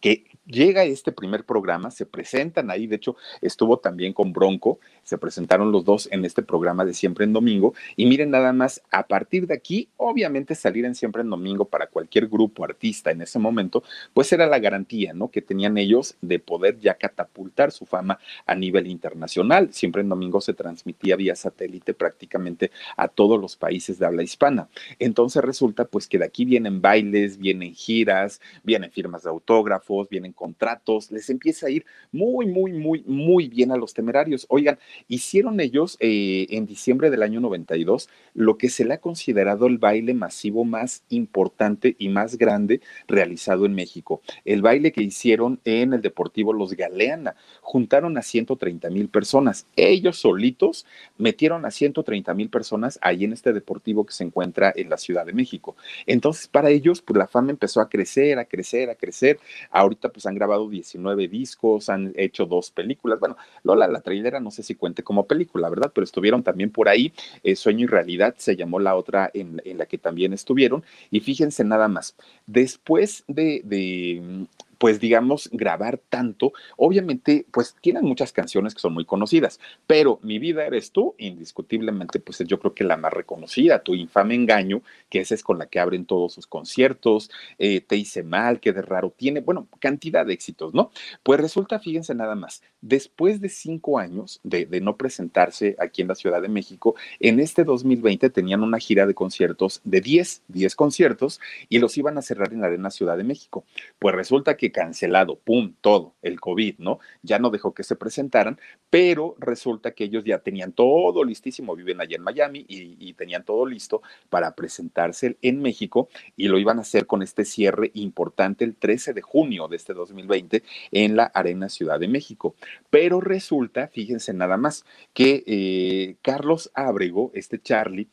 que 0.01 0.25
llega 0.47 0.85
este 0.85 1.11
primer 1.11 1.43
programa, 1.43 1.91
se 1.91 2.05
presentan 2.05 2.71
ahí, 2.71 2.87
de 2.87 2.95
hecho 2.95 3.15
estuvo 3.41 3.77
también 3.77 4.13
con 4.13 4.33
Bronco, 4.33 4.79
se 5.03 5.17
presentaron 5.17 5.71
los 5.71 5.83
dos 5.83 6.07
en 6.11 6.25
este 6.25 6.41
programa 6.41 6.85
de 6.85 6.93
Siempre 6.93 7.25
en 7.25 7.33
Domingo 7.33 7.73
y 7.95 8.05
miren 8.05 8.31
nada 8.31 8.53
más, 8.53 8.81
a 8.91 9.07
partir 9.07 9.47
de 9.47 9.53
aquí, 9.53 9.89
obviamente 9.97 10.55
salir 10.55 10.85
en 10.85 10.95
Siempre 10.95 11.21
en 11.21 11.29
Domingo 11.29 11.65
para 11.65 11.87
cualquier 11.87 12.27
grupo 12.27 12.63
artista 12.63 13.11
en 13.11 13.21
ese 13.21 13.39
momento, 13.39 13.83
pues 14.13 14.31
era 14.31 14.47
la 14.47 14.59
garantía, 14.59 15.13
¿no? 15.13 15.29
Que 15.29 15.41
tenían 15.41 15.77
ellos 15.77 16.15
de 16.21 16.39
poder 16.39 16.79
ya 16.79 16.95
catapultar 16.95 17.71
su 17.71 17.85
fama 17.85 18.19
a 18.45 18.55
nivel 18.55 18.87
internacional. 18.87 19.73
Siempre 19.73 20.01
en 20.01 20.09
Domingo 20.09 20.41
se 20.41 20.53
transmitía 20.53 21.15
vía 21.15 21.35
satélite 21.35 21.93
prácticamente 21.93 22.71
a 22.95 23.07
todos 23.07 23.39
los 23.39 23.55
países 23.55 23.99
de 23.99 24.05
habla 24.05 24.23
hispana. 24.23 24.69
Entonces 24.99 25.43
resulta 25.43 25.85
pues 25.85 26.07
que 26.07 26.17
de 26.17 26.25
aquí 26.25 26.45
vienen 26.45 26.81
bailes, 26.81 27.37
vienen 27.37 27.73
giras, 27.73 28.41
vienen 28.63 28.91
firmas 28.91 29.23
de 29.23 29.29
autógrafos, 29.29 30.09
vienen 30.09 30.33
contratos, 30.37 31.11
les 31.11 31.29
empieza 31.29 31.67
a 31.67 31.69
ir 31.69 31.85
muy, 32.13 32.45
muy, 32.45 32.71
muy, 32.71 33.03
muy 33.05 33.49
bien 33.49 33.73
a 33.73 33.75
los 33.77 33.93
temerarios. 33.93 34.45
Oigan, 34.47 34.79
hicieron 35.09 35.59
ellos 35.59 35.97
eh, 35.99 36.47
en 36.51 36.65
diciembre 36.65 37.09
del 37.09 37.23
año 37.23 37.41
92 37.41 38.07
lo 38.33 38.57
que 38.57 38.69
se 38.69 38.85
le 38.85 38.93
ha 38.93 39.01
considerado 39.01 39.67
el 39.67 39.79
baile 39.79 40.13
masivo 40.13 40.63
más 40.63 41.03
importante 41.09 41.97
y 41.99 42.07
más 42.07 42.37
grande 42.37 42.79
realizado 43.07 43.65
en 43.65 43.73
México. 43.73 44.21
El 44.45 44.61
baile 44.61 44.91
que 44.91 45.01
hicieron 45.01 45.59
en 45.65 45.93
el 45.93 46.01
Deportivo 46.01 46.53
Los 46.53 46.73
Galeana. 46.73 47.35
Juntaron 47.61 48.15
a 48.17 48.21
130 48.21 48.89
mil 48.91 49.09
personas. 49.09 49.65
Ellos 49.75 50.19
solitos 50.19 50.85
metieron 51.17 51.65
a 51.65 51.71
130 51.71 52.33
mil 52.35 52.49
personas 52.49 52.99
ahí 53.01 53.23
en 53.23 53.33
este 53.33 53.53
deportivo 53.53 54.05
que 54.05 54.13
se 54.13 54.23
encuentra 54.23 54.71
en 54.75 54.89
la 54.89 54.97
Ciudad 54.97 55.25
de 55.25 55.33
México. 55.33 55.75
Entonces, 56.05 56.47
para 56.47 56.69
ellos, 56.69 57.01
pues 57.01 57.17
la 57.17 57.27
fama 57.27 57.49
empezó 57.49 57.81
a 57.81 57.89
crecer, 57.89 58.37
a 58.37 58.45
crecer, 58.45 58.91
a 58.91 58.95
crecer. 58.95 59.39
Ahorita, 59.71 60.09
pues 60.09 60.26
han 60.27 60.35
grabado 60.35 60.69
19 60.69 61.27
discos, 61.27 61.89
han 61.89 62.13
hecho 62.15 62.45
dos 62.45 62.71
películas. 62.71 63.19
Bueno, 63.19 63.37
Lola, 63.63 63.87
la 63.87 64.01
trailera, 64.01 64.39
no 64.39 64.51
sé 64.51 64.63
si 64.63 64.75
cuente 64.75 65.03
como 65.03 65.27
película, 65.27 65.69
¿verdad? 65.69 65.91
Pero 65.93 66.05
estuvieron 66.05 66.43
también 66.43 66.71
por 66.71 66.89
ahí. 66.89 67.13
Eh, 67.43 67.55
Sueño 67.55 67.85
y 67.85 67.87
Realidad 67.87 68.35
se 68.37 68.55
llamó 68.55 68.79
la 68.79 68.95
otra 68.95 69.29
en, 69.33 69.61
en, 69.65 69.77
la 69.77 69.85
que 69.85 69.97
también 69.97 70.33
estuvieron. 70.33 70.83
Y 71.11 71.19
fíjense 71.19 71.63
nada 71.63 71.87
más, 71.87 72.15
después 72.45 73.23
de, 73.27 73.61
de 73.63 74.47
pues 74.77 74.99
digamos, 74.99 75.49
grabar 75.51 75.97
tanto, 76.09 76.53
obviamente, 76.77 77.45
pues 77.51 77.75
tienen 77.81 78.05
muchas 78.05 78.31
canciones 78.33 78.73
que 78.73 78.81
son 78.81 78.93
muy 78.93 79.05
conocidas, 79.05 79.59
pero 79.87 80.19
Mi 80.23 80.39
vida 80.39 80.65
eres 80.65 80.91
tú, 80.91 81.15
indiscutiblemente, 81.17 82.19
pues 82.19 82.39
yo 82.39 82.59
creo 82.59 82.73
que 82.73 82.83
la 82.83 82.97
más 82.97 83.13
reconocida, 83.13 83.83
Tu 83.83 83.95
infame 83.95 84.35
engaño, 84.35 84.81
que 85.09 85.19
esa 85.19 85.35
es 85.35 85.43
con 85.43 85.57
la 85.59 85.67
que 85.67 85.79
abren 85.79 86.05
todos 86.05 86.33
sus 86.33 86.47
conciertos, 86.47 87.29
eh, 87.59 87.81
Te 87.81 87.95
hice 87.97 88.23
mal, 88.23 88.59
que 88.59 88.73
de 88.73 88.81
raro 88.81 89.13
tiene, 89.15 89.41
bueno, 89.41 89.67
cantidad 89.79 90.25
de 90.25 90.33
éxitos, 90.33 90.73
¿no? 90.73 90.91
Pues 91.23 91.39
resulta, 91.39 91.79
fíjense 91.79 92.13
nada 92.15 92.35
más, 92.35 92.61
después 92.81 93.41
de 93.41 93.49
cinco 93.49 93.99
años 93.99 94.39
de, 94.43 94.67
no 94.81 94.97
presentarse 94.97 95.75
aquí 95.79 96.01
en 96.01 96.07
la 96.07 96.15
Ciudad 96.15 96.41
de 96.41 96.49
México, 96.49 96.95
en 97.19 97.39
este 97.39 97.63
2020 97.63 98.29
tenían 98.29 98.63
una 98.63 98.79
gira 98.79 99.05
de 99.05 99.13
conciertos 99.13 99.81
de 99.83 100.01
10, 100.01 100.43
10 100.47 100.75
conciertos 100.75 101.39
y 101.69 101.79
los 101.79 101.97
iban 101.97 102.17
a 102.17 102.21
cerrar 102.21 102.53
en 102.53 102.61
la 102.61 102.67
Arena 102.67 102.91
Ciudad 102.91 103.17
de 103.17 103.23
México. 103.23 103.65
Pues 103.99 104.15
resulta 104.15 104.57
que 104.57 104.71
cancelado, 104.71 105.37
pum, 105.37 105.73
todo, 105.81 106.13
el 106.21 106.39
COVID, 106.39 106.75
¿no? 106.79 106.99
Ya 107.23 107.39
no 107.39 107.49
dejó 107.49 107.73
que 107.73 107.83
se 107.83 107.95
presentaran, 107.95 108.59
pero 108.89 109.35
resulta 109.39 109.91
que 109.91 110.05
ellos 110.05 110.23
ya 110.23 110.39
tenían 110.39 110.71
todo 110.71 111.23
listísimo, 111.23 111.75
viven 111.75 112.01
allá 112.01 112.15
en 112.15 112.23
Miami 112.23 112.65
y 112.67 113.13
tenían 113.13 113.43
todo 113.43 113.65
listo 113.65 114.01
para 114.29 114.55
presentarse 114.55 115.37
en 115.41 115.61
México 115.61 116.09
y 116.35 116.47
lo 116.47 116.59
iban 116.59 116.77
a 116.77 116.81
hacer 116.81 117.05
con 117.05 117.21
este 117.21 117.45
cierre 117.45 117.91
importante 117.93 118.63
el 118.63 118.75
13 118.75 119.13
de 119.13 119.21
junio 119.21 119.67
de 119.67 119.75
este 119.77 119.93
2020 119.93 120.63
en 120.91 121.15
la 121.15 121.25
Arena 121.25 121.69
Ciudad 121.69 121.99
de 121.99 122.07
México. 122.07 122.55
Pero 122.89 123.21
resulta, 123.21 123.87
fíjense 123.87 124.33
nada 124.33 124.57
más, 124.57 124.85
que 125.13 125.43
eh, 125.47 126.17
Carlos 126.21 126.71
Ábrego, 126.73 127.31
este 127.33 127.61
Charlie, 127.61 128.09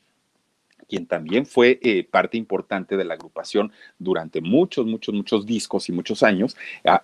quien 0.89 1.07
también 1.07 1.47
fue 1.47 1.79
eh, 1.83 2.05
parte 2.05 2.37
importante 2.37 2.97
de 2.97 3.05
la 3.05 3.15
agrupación 3.15 3.73
durante 3.99 4.41
muchos, 4.41 4.87
muchos, 4.87 5.15
muchos 5.15 5.47
discos 5.47 5.89
y 5.89 5.93
muchos 5.93 6.23
años, 6.23 6.57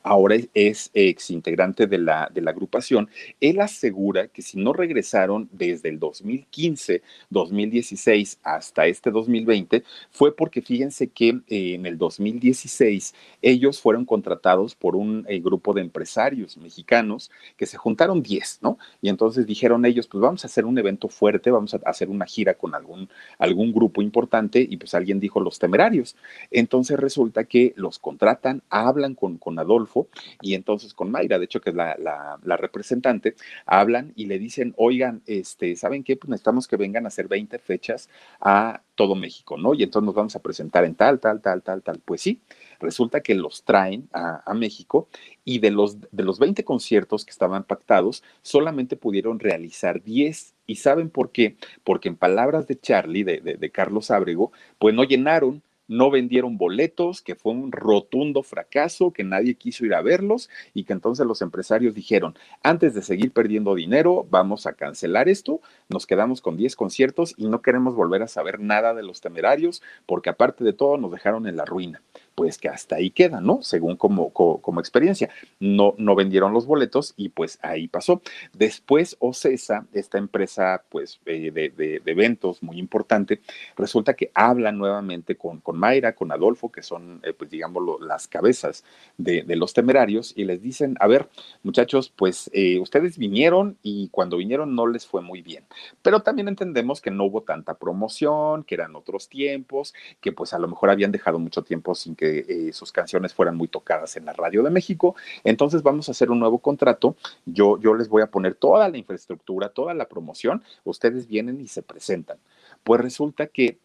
ahora 0.03 0.37
es 0.55 0.91
ex 0.95 1.31
integrante 1.31 1.87
de 1.87 1.99
la, 1.99 2.31
de 2.33 2.41
la 2.41 2.51
agrupación, 2.51 3.09
él 3.41 3.61
asegura 3.61 4.29
que 4.29 4.43
si 4.43 4.59
no 4.59 4.73
regresaron 4.73 5.49
desde 5.53 5.89
el 5.89 5.99
2015, 5.99 7.03
2016 7.31 8.39
hasta 8.43 8.87
este 8.87 9.11
2020, 9.11 9.85
fue 10.11 10.35
porque 10.35 10.63
fíjense 10.63 11.09
que 11.09 11.41
eh, 11.49 11.75
en 11.75 11.87
el 11.87 11.99
2016 11.99 13.15
ellos 13.43 13.81
fueron 13.81 14.05
contratados 14.05 14.75
por 14.75 14.97
un 14.97 15.25
eh, 15.29 15.41
grupo 15.41 15.73
de 15.73 15.81
empresarios 15.81 16.57
mexicanos 16.57 17.31
que 17.57 17.67
se 17.67 17.77
juntaron 17.77 18.23
10, 18.23 18.61
¿no? 18.63 18.79
Y 19.01 19.09
entonces 19.09 19.47
dijeron 19.47 19.85
ellos, 19.85 20.07
pues 20.07 20.21
vamos 20.21 20.45
a 20.45 20.49
hacer 20.49 20.65
un 20.65 20.79
evento 20.79 21.09
fuerte, 21.09 21.51
vamos 21.51 21.75
a 21.75 21.81
hacer 21.85 22.09
una 22.09 22.27
gira 22.27 22.55
con 22.55 22.75
algún, 22.75 23.09
algún 23.39 23.70
grupo 23.73 24.03
importante 24.03 24.67
y 24.69 24.77
pues 24.77 24.95
alguien 24.95 25.21
dijo 25.21 25.41
los 25.41 25.59
temerarios. 25.59 26.17
Entonces 26.51 26.99
resulta 26.99 27.45
que 27.45 27.73
los 27.77 27.99
contratan, 27.99 28.63
hablan 28.71 29.15
con, 29.15 29.39
con 29.39 29.59
Adolfo 29.59 30.09
y 30.41 30.55
entonces 30.55 30.95
con 30.95 31.11
Mayra, 31.11 31.39
de 31.39 31.45
hecho 31.45 31.61
que 31.61 31.71
es 31.71 31.77
la, 31.77 31.97
la, 31.99 32.39
la, 32.43 32.57
representante, 32.57 33.35
hablan 33.67 34.13
y 34.17 34.27
le 34.27 34.39
dicen, 34.39 34.75
oigan, 34.77 35.23
este, 35.27 35.77
¿saben 35.77 36.05
qué? 36.05 36.17
Pues 36.17 36.31
necesitamos 36.31 36.69
que 36.69 36.77
vengan 36.77 37.05
a 37.05 37.09
hacer 37.09 37.29
20 37.29 37.59
fechas 37.59 38.09
a 38.41 38.83
todo 38.95 39.15
México, 39.15 39.57
¿no? 39.57 39.75
Y 39.75 39.83
entonces 39.83 40.07
nos 40.07 40.15
vamos 40.15 40.37
a 40.37 40.41
presentar 40.41 40.85
en 40.85 40.95
tal, 40.95 41.21
tal, 41.21 41.41
tal, 41.41 41.63
tal, 41.63 41.83
tal. 41.83 42.01
Pues 42.05 42.21
sí, 42.21 42.41
resulta 42.81 43.21
que 43.21 43.35
los 43.35 43.65
traen 43.65 44.09
a, 44.13 44.53
México 44.55 45.09
y 45.45 45.61
de 45.61 45.71
los, 45.71 46.01
de 46.01 46.25
los 46.25 46.39
20 46.39 46.65
conciertos 46.65 47.25
que 47.25 47.31
estaban 47.31 47.65
pactados, 47.65 48.23
solamente 48.43 48.97
pudieron 48.97 49.39
realizar 49.39 50.03
10. 50.03 50.55
¿Y 50.67 50.77
saben 50.77 51.09
por 51.11 51.31
qué? 51.31 51.57
Porque 51.85 52.09
en 52.09 52.17
palabras 52.17 52.67
de 52.67 52.79
Charlie, 52.79 53.25
de, 53.25 53.41
de, 53.41 53.55
de 53.55 53.71
Carlos 53.71 54.11
Ábrego, 54.11 54.53
pues 54.79 54.95
no 54.95 55.05
llenaron 55.05 55.63
no 55.91 56.09
vendieron 56.09 56.57
boletos, 56.57 57.21
que 57.21 57.35
fue 57.35 57.53
un 57.53 57.73
rotundo 57.73 58.45
fracaso, 58.45 59.13
que 59.13 59.25
nadie 59.25 59.57
quiso 59.57 59.85
ir 59.85 59.95
a 59.95 60.03
verlos 60.03 60.49
y 60.73 60.85
que 60.85 60.93
entonces 60.93 61.27
los 61.27 61.43
empresarios 61.43 61.97
dijeron, 61.97 62.39
antes 62.63 62.95
de 62.95 63.03
seguir 63.03 63.33
perdiendo 63.33 63.75
dinero, 63.75 64.25
vamos 64.31 64.67
a 64.67 64.75
cancelar 64.75 65.29
esto, 65.29 65.61
nos 65.89 66.07
quedamos 66.07 66.41
con 66.43 66.57
10 66.57 66.77
conciertos 66.77 67.35
y 67.37 67.49
no 67.49 67.61
queremos 67.61 67.97
volver 67.97 68.23
a 68.23 68.29
saber 68.29 68.61
nada 68.61 68.95
de 68.95 69.03
los 69.03 69.21
temerarios 69.21 69.83
porque 70.07 70.31
aparte 70.31 70.63
de 70.63 70.73
todo 70.73 70.97
nos 70.97 71.11
dejaron 71.11 71.49
en 71.49 71.57
la 71.57 71.65
ruina 71.65 72.01
pues 72.41 72.57
que 72.57 72.71
hasta 72.71 72.97
ahí 72.97 73.11
queda, 73.11 73.43
¿no? 73.43 73.61
Según 73.61 73.97
como, 73.97 74.31
como, 74.31 74.81
experiencia. 74.81 75.29
No, 75.59 75.95
no 75.99 76.15
vendieron 76.15 76.55
los 76.55 76.65
boletos 76.65 77.13
y 77.19 77.29
pues 77.29 77.59
ahí 77.61 77.87
pasó. 77.87 78.23
Después 78.55 79.15
OCESA, 79.19 79.85
esta 79.93 80.17
empresa 80.17 80.83
pues 80.89 81.21
eh, 81.27 81.51
de, 81.51 81.69
de, 81.69 82.01
de, 82.01 82.11
eventos 82.11 82.63
muy 82.63 82.79
importante, 82.79 83.43
resulta 83.77 84.15
que 84.15 84.31
hablan 84.33 84.79
nuevamente 84.79 85.37
con, 85.37 85.61
con 85.61 85.77
Mayra, 85.77 86.15
con 86.15 86.33
Adolfo, 86.33 86.73
que 86.73 86.83
son 86.83 87.21
eh, 87.25 87.35
pues 87.35 87.51
digamos 87.51 88.01
las 88.01 88.27
cabezas 88.27 88.85
de, 89.19 89.43
de, 89.43 89.57
los 89.57 89.75
temerarios 89.75 90.33
y 90.35 90.45
les 90.45 90.63
dicen, 90.63 90.97
a 90.99 91.09
ver 91.09 91.29
muchachos, 91.63 92.09
pues 92.09 92.51
eh, 92.55 92.79
ustedes 92.79 93.19
vinieron 93.19 93.77
y 93.83 94.09
cuando 94.09 94.39
vinieron 94.39 94.75
no 94.75 94.87
les 94.87 95.07
fue 95.07 95.21
muy 95.21 95.43
bien, 95.43 95.65
pero 96.01 96.21
también 96.21 96.49
entendemos 96.49 97.03
que 97.03 97.11
no 97.11 97.25
hubo 97.25 97.43
tanta 97.43 97.75
promoción, 97.75 98.65
que 98.65 98.77
eran 98.77 98.97
otros 98.97 99.29
tiempos, 99.29 99.93
que 100.23 100.33
pues 100.33 100.55
a 100.55 100.59
lo 100.59 100.69
mejor 100.69 100.89
habían 100.89 101.13
dejado 101.13 101.39
mucho 101.39 101.63
tiempo 101.63 101.95
sin 101.95 102.17
que 102.17 102.30
eh, 102.39 102.73
sus 102.73 102.93
canciones 102.93 103.35
fueran 103.35 103.57
muy 103.57 103.69
tocadas 103.69 104.17
en 104.17 104.25
la 104.25 104.33
radio 104.33 104.63
de 104.63 104.71
México. 104.71 105.15
Entonces 105.45 105.83
vamos 105.83 106.09
a 106.09 106.13
hacer 106.13 106.31
un 106.31 106.41
nuevo 106.41 106.59
contrato. 106.59 107.17
Yo, 107.47 107.79
yo 107.81 107.95
les 107.95 108.09
voy 108.09 108.23
a 108.23 108.31
poner 108.31 108.55
toda 108.55 108.89
la 108.89 108.97
infraestructura, 108.97 109.69
toda 109.69 109.95
la 109.95 110.09
promoción. 110.09 110.63
Ustedes 110.85 111.27
vienen 111.27 111.61
y 111.61 111.69
se 111.69 111.83
presentan. 111.83 112.39
Pues 112.85 113.01
resulta 113.01 113.47
que 113.47 113.79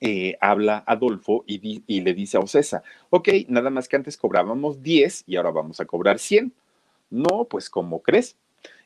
eh, 0.00 0.36
habla 0.40 0.84
Adolfo 0.86 1.42
y, 1.46 1.82
y, 1.86 2.00
le 2.02 2.12
dice 2.12 2.36
a 2.36 2.40
Ocesa, 2.40 2.82
ok, 3.08 3.28
nada 3.48 3.70
más 3.70 3.88
que 3.88 3.96
antes 3.96 4.18
cobrábamos 4.18 4.82
10 4.82 5.24
y 5.26 5.36
ahora 5.36 5.50
vamos 5.50 5.80
a 5.80 5.86
cobrar 5.86 6.18
100. 6.18 6.52
No, 7.08 7.46
pues 7.48 7.70
como 7.70 8.02
crees, 8.02 8.36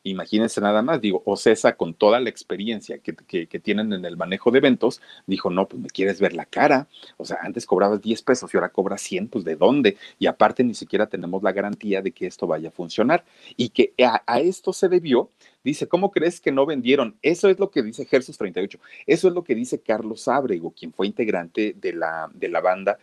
Imagínense 0.03 0.61
nada 0.61 0.83
más, 0.83 1.01
digo, 1.01 1.23
Ocesa 1.27 1.77
con 1.77 1.95
toda 1.95 2.21
la 2.21 2.31
experiencia 2.31 2.99
que, 2.99 3.15
que, 3.15 3.61
tienen 3.61 3.93
en 3.93 4.05
el 4.05 4.17
manejo 4.17 4.51
de 4.51 4.59
eventos, 4.59 5.03
dijo, 5.27 5.51
no, 5.51 5.69
pues 5.69 5.83
me 5.83 5.89
quieres 5.89 6.21
ver 6.21 6.33
la 6.33 6.47
cara, 6.47 6.89
o 7.19 7.25
sea, 7.25 7.39
antes 7.43 7.67
cobrabas 7.67 8.01
10 8.01 8.23
pesos 8.23 8.53
y 8.53 8.57
ahora 8.57 8.71
cobras 8.71 9.03
100, 9.03 9.29
pues 9.29 9.45
de 9.45 9.57
dónde? 9.57 9.97
Y 10.19 10.27
aparte 10.27 10.65
ni 10.65 10.75
siquiera 10.75 11.07
tenemos 11.07 11.43
la 11.43 11.53
garantía 11.53 12.01
de 12.01 12.13
que 12.13 12.27
esto 12.27 12.47
vaya 12.47 12.71
a 12.71 12.73
funcionar. 12.73 13.25
Y 13.57 13.71
que 13.71 13.93
a 13.99 14.41
esto 14.41 14.73
se 14.73 14.89
debió 14.89 15.31
Dice, 15.63 15.89
¿cómo 15.89 16.11
crees 16.11 16.41
que 16.41 16.53
no 16.53 16.65
vendieron? 16.65 17.17
Eso 17.21 17.49
es 17.49 17.59
lo 17.59 17.71
que 17.71 17.83
dice 17.83 18.07
Gersus 18.07 18.39
38. 18.39 18.79
Eso 19.07 19.29
es 19.29 19.35
lo 19.35 19.45
que 19.45 19.55
dice 19.55 19.81
Carlos 19.81 20.27
Ábrego, 20.29 20.73
quien 20.73 20.93
fue 20.93 21.07
integrante 21.07 21.75
de 21.79 21.93
la, 21.93 22.31
de 22.33 22.49
la 22.49 22.61
banda 22.61 22.99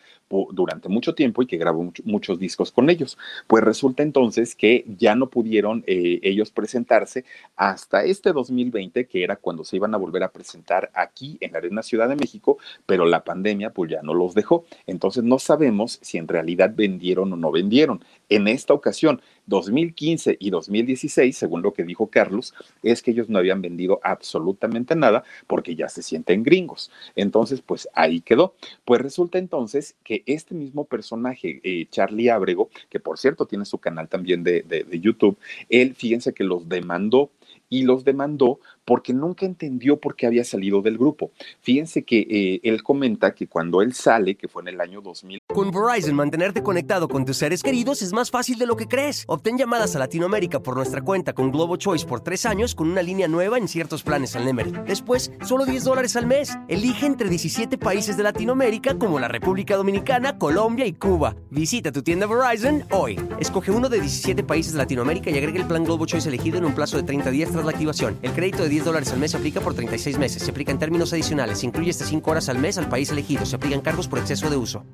durante 0.51 0.89
mucho 0.89 1.16
tiempo 1.16 1.41
y 1.41 1.45
que 1.45 1.58
grabó 1.58 1.84
mucho, 1.84 2.03
muchos 2.05 2.39
discos 2.39 2.72
con 2.72 2.89
ellos. 2.89 3.18
Pues 3.47 3.64
resulta 3.64 4.03
entonces 4.03 4.55
que 4.55 4.84
ya 4.97 5.16
no 5.16 5.30
pudieron 5.30 5.84
eh, 5.88 6.20
ellos 6.24 6.51
presentarse 6.51 7.26
hasta 7.55 8.03
este 8.03 8.34
2020, 8.34 9.05
que 9.05 9.24
era 9.24 9.36
cuando 9.36 9.64
se 9.64 9.76
iban 9.76 9.93
a 9.93 9.97
volver 9.97 10.24
a 10.24 10.32
presentar 10.32 10.89
aquí 10.93 11.38
en 11.41 11.51
la 11.53 11.60
Arena 11.60 11.84
Ciudad 11.84 12.10
de 12.10 12.16
México, 12.16 12.58
pero 12.86 13.05
la 13.05 13.24
pandemia 13.24 13.70
pues 13.70 13.91
ya 13.91 14.01
no 14.01 14.14
los 14.14 14.34
dejó. 14.34 14.66
Entonces 14.86 15.24
no 15.24 15.39
sabemos 15.39 15.99
si 16.01 16.18
en 16.18 16.28
realidad 16.28 16.74
vendieron 16.76 17.32
o 17.34 17.38
no 17.38 17.51
vendieron. 17.51 18.03
En 18.30 18.47
esta 18.47 18.74
ocasión, 18.74 19.22
2015 19.48 20.38
y 20.39 20.50
2016, 20.50 21.36
según 21.36 21.62
lo 21.62 21.74
que 21.74 21.84
dijo 21.84 22.08
Carlos, 22.08 22.54
es 22.84 23.02
que 23.02 23.12
ellos 23.12 23.30
no 23.30 23.39
habían 23.39 23.62
vendido 23.62 24.00
absolutamente 24.04 24.95
nada 24.95 25.24
porque 25.48 25.76
ya 25.76 25.89
se 25.89 26.04
sienten 26.04 26.43
gringos. 26.43 26.91
Entonces, 27.16 27.62
pues 27.62 27.88
ahí 27.93 28.22
quedó. 28.22 28.54
Pues 28.86 29.02
resulta 29.02 29.39
entonces 29.39 29.95
que 30.04 30.24
este 30.26 30.54
mismo 30.54 30.86
personaje, 30.86 31.60
eh, 31.64 31.88
Charlie 31.89 32.30
Ábrego, 32.30 32.70
que 32.89 33.00
por 33.00 33.18
cierto 33.18 33.45
tiene 33.45 33.66
su 33.66 33.78
canal 33.80 34.08
también 34.08 34.43
de, 34.43 34.62
de, 34.62 34.84
de 34.84 35.00
YouTube, 35.00 35.38
él, 35.70 35.95
fíjense 35.95 36.34
que 36.34 36.43
los 36.43 36.70
demandó 36.70 37.32
y 37.70 37.84
los 37.84 38.04
demandó 38.04 38.60
porque 38.88 39.13
nunca 39.13 39.45
entendió 39.45 39.97
por 39.97 40.15
qué 40.15 40.27
había 40.27 40.45
salido 40.45 40.81
del 40.81 40.97
grupo. 40.97 41.31
Fíjense 41.59 42.03
que 42.03 42.19
eh, 42.19 42.61
él 42.63 42.81
comenta 42.83 43.35
que 43.35 43.45
cuando 43.45 43.81
él 43.81 43.93
sale, 43.93 44.35
que 44.35 44.47
fue 44.47 44.61
en 44.61 44.69
el 44.69 44.79
año 44.79 45.01
2000. 45.01 45.41
Con 45.47 45.71
Verizon, 45.71 46.15
mantenerte 46.15 46.63
conectado 46.63 47.09
con 47.09 47.25
tus 47.25 47.35
seres 47.35 47.63
queridos 47.63 48.01
es 48.01 48.13
más 48.13 48.31
fácil 48.31 48.57
de 48.57 48.65
lo 48.65 48.77
que 48.77 48.88
crees. 48.88 49.25
Obtén 49.27 49.57
llamadas 49.57 49.93
a 49.97 49.99
Latinoamérica 49.99 50.61
por 50.61 50.77
nuestra 50.77 51.01
cuenta 51.01 51.33
con 51.33 51.51
Globo 51.51 51.75
Choice 51.75 52.05
por 52.05 52.21
tres 52.21 52.45
años 52.45 52.75
con 52.75 52.89
una 52.89 53.01
línea 53.01 53.27
nueva 53.27 53.57
en 53.57 53.67
ciertos 53.67 54.03
planes 54.03 54.38
al 54.38 54.45
Nemery. 54.45 54.71
Después, 54.88 55.33
solo 55.43 55.65
10 55.65 55.83
dólares 55.83 56.15
al 56.15 56.25
mes. 56.25 56.57
Elige 56.69 57.07
entre 57.07 57.27
17 57.27 57.77
países 57.77 58.15
de 58.15 58.23
Latinoamérica 58.23 58.97
como 58.97 59.19
la 59.19 59.27
República 59.27 59.75
Dominicana, 59.75 60.38
Colombia 60.38 60.85
y 60.85 60.93
Cuba. 60.93 61.35
Visita 61.49 61.91
tu 61.91 62.03
tienda 62.03 62.25
Verizon 62.25 62.85
hoy. 62.91 63.19
Escoge 63.38 63.69
uno 63.71 63.89
de 63.89 63.99
17 63.99 64.43
países 64.43 64.71
de 64.71 64.77
Latinoamérica 64.77 65.29
y 65.29 65.38
agrega 65.38 65.59
el 65.59 65.67
plan 65.67 65.83
Globo 65.83 66.05
Choice 66.05 66.29
elegido 66.29 66.57
en 66.57 66.63
un 66.63 66.73
plazo 66.73 66.95
de 66.95 67.03
30 67.03 67.31
días 67.31 67.51
tras 67.51 67.65
la 67.65 67.71
activación. 67.71 68.17
El 68.21 68.31
crédito 68.31 68.63
de 68.63 68.76
10 68.78 68.86
dólares 68.86 69.11
al 69.11 69.17
mes 69.19 69.32
se 69.32 69.38
aplica 69.38 69.59
por 69.59 69.73
36 69.73 70.19
meses. 70.19 70.43
Se 70.43 70.51
aplica 70.51 70.71
en 70.71 70.78
términos 70.78 71.11
adicionales. 71.11 71.59
Se 71.59 71.65
incluye 71.65 71.89
hasta 71.89 72.05
5 72.05 72.30
horas 72.30 72.47
al 72.47 72.59
mes 72.59 72.78
al 72.78 72.88
país 72.88 73.09
elegido. 73.09 73.43
Se 73.43 73.55
aplican 73.55 73.82
cargos 73.82 74.07
por 74.07 74.19
exceso 74.19 74.51
de 74.51 74.57
uso. 74.57 74.86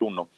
Uno. 0.00 0.28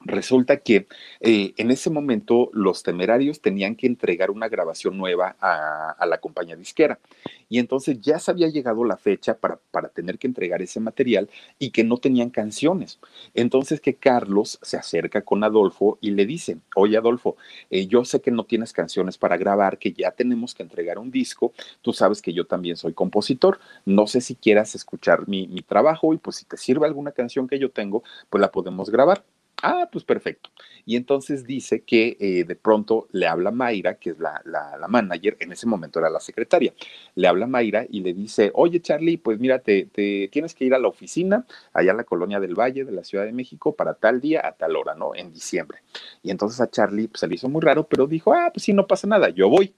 Resulta 0.00 0.58
que 0.58 0.86
eh, 1.20 1.54
en 1.56 1.72
ese 1.72 1.90
momento 1.90 2.50
los 2.52 2.84
temerarios 2.84 3.40
tenían 3.40 3.74
que 3.74 3.88
entregar 3.88 4.30
una 4.30 4.48
grabación 4.48 4.96
nueva 4.96 5.36
a, 5.40 6.06
la 6.06 6.18
compañía 6.18 6.54
disquera. 6.54 7.00
Y 7.48 7.58
entonces 7.58 8.00
ya 8.00 8.20
se 8.20 8.30
había 8.30 8.48
llegado 8.48 8.84
la 8.84 8.96
fecha 8.96 9.34
para, 9.34 9.58
para, 9.72 9.88
tener 9.88 10.18
que 10.18 10.28
entregar 10.28 10.62
ese 10.62 10.78
material 10.78 11.28
y 11.58 11.70
que 11.70 11.82
no 11.82 11.96
tenían 11.96 12.30
canciones. 12.30 13.00
Entonces 13.34 13.80
que 13.80 13.94
Carlos 13.94 14.60
se 14.62 14.76
acerca 14.76 15.22
con 15.22 15.42
Adolfo 15.42 15.98
y 16.00 16.12
le 16.12 16.26
dice, 16.26 16.58
oye 16.76 16.96
Adolfo, 16.96 17.36
eh, 17.68 17.88
yo 17.88 18.04
sé 18.04 18.20
que 18.20 18.30
no 18.30 18.44
tienes 18.44 18.72
canciones 18.72 19.18
para 19.18 19.36
grabar, 19.36 19.78
que 19.78 19.92
ya 19.92 20.12
tenemos 20.12 20.54
que 20.54 20.62
entregar 20.62 20.98
un 20.98 21.10
disco. 21.10 21.52
Tú 21.82 21.92
sabes 21.92 22.22
que 22.22 22.32
yo 22.32 22.46
también 22.46 22.76
soy 22.76 22.92
compositor. 22.94 23.58
No 23.84 24.06
sé 24.06 24.20
si 24.20 24.36
quieras 24.36 24.76
escuchar 24.76 25.26
mi, 25.26 25.48
mi 25.48 25.62
trabajo 25.62 26.14
y 26.14 26.18
pues 26.18 26.36
si 26.36 26.44
te 26.44 26.56
sirve 26.56 26.86
alguna 26.86 27.10
canción 27.10 27.48
que 27.48 27.58
yo 27.58 27.70
tengo, 27.70 28.04
pues 28.30 28.40
la 28.40 28.52
podemos 28.52 28.90
grabar. 28.90 29.24
Ah, 29.60 29.88
pues 29.90 30.04
perfecto. 30.04 30.50
Y 30.86 30.94
entonces 30.94 31.44
dice 31.44 31.82
que 31.82 32.16
eh, 32.20 32.44
de 32.44 32.54
pronto 32.54 33.08
le 33.10 33.26
habla 33.26 33.50
Mayra, 33.50 33.96
que 33.96 34.10
es 34.10 34.18
la, 34.20 34.40
la, 34.44 34.76
la, 34.78 34.86
manager, 34.86 35.36
en 35.40 35.50
ese 35.50 35.66
momento 35.66 35.98
era 35.98 36.08
la 36.10 36.20
secretaria, 36.20 36.72
le 37.16 37.26
habla 37.26 37.48
Mayra 37.48 37.84
y 37.90 38.00
le 38.00 38.14
dice, 38.14 38.52
oye 38.54 38.80
Charlie, 38.80 39.16
pues 39.18 39.40
mira, 39.40 39.58
te, 39.58 39.86
tienes 40.30 40.54
que 40.54 40.64
ir 40.64 40.74
a 40.74 40.78
la 40.78 40.86
oficina, 40.86 41.44
allá 41.72 41.90
en 41.90 41.96
la 41.96 42.04
colonia 42.04 42.38
del 42.38 42.54
Valle 42.54 42.84
de 42.84 42.92
la 42.92 43.02
Ciudad 43.02 43.24
de 43.24 43.32
México, 43.32 43.74
para 43.74 43.94
tal 43.94 44.20
día 44.20 44.46
a 44.46 44.52
tal 44.52 44.76
hora, 44.76 44.94
¿no? 44.94 45.14
En 45.16 45.32
diciembre. 45.32 45.80
Y 46.22 46.30
entonces 46.30 46.60
a 46.60 46.70
Charlie 46.70 47.08
pues, 47.08 47.20
se 47.20 47.26
le 47.26 47.34
hizo 47.34 47.48
muy 47.48 47.60
raro, 47.60 47.88
pero 47.88 48.06
dijo, 48.06 48.32
ah, 48.32 48.50
pues 48.54 48.62
sí, 48.64 48.72
no 48.72 48.86
pasa 48.86 49.08
nada, 49.08 49.28
yo 49.30 49.48
voy. 49.48 49.74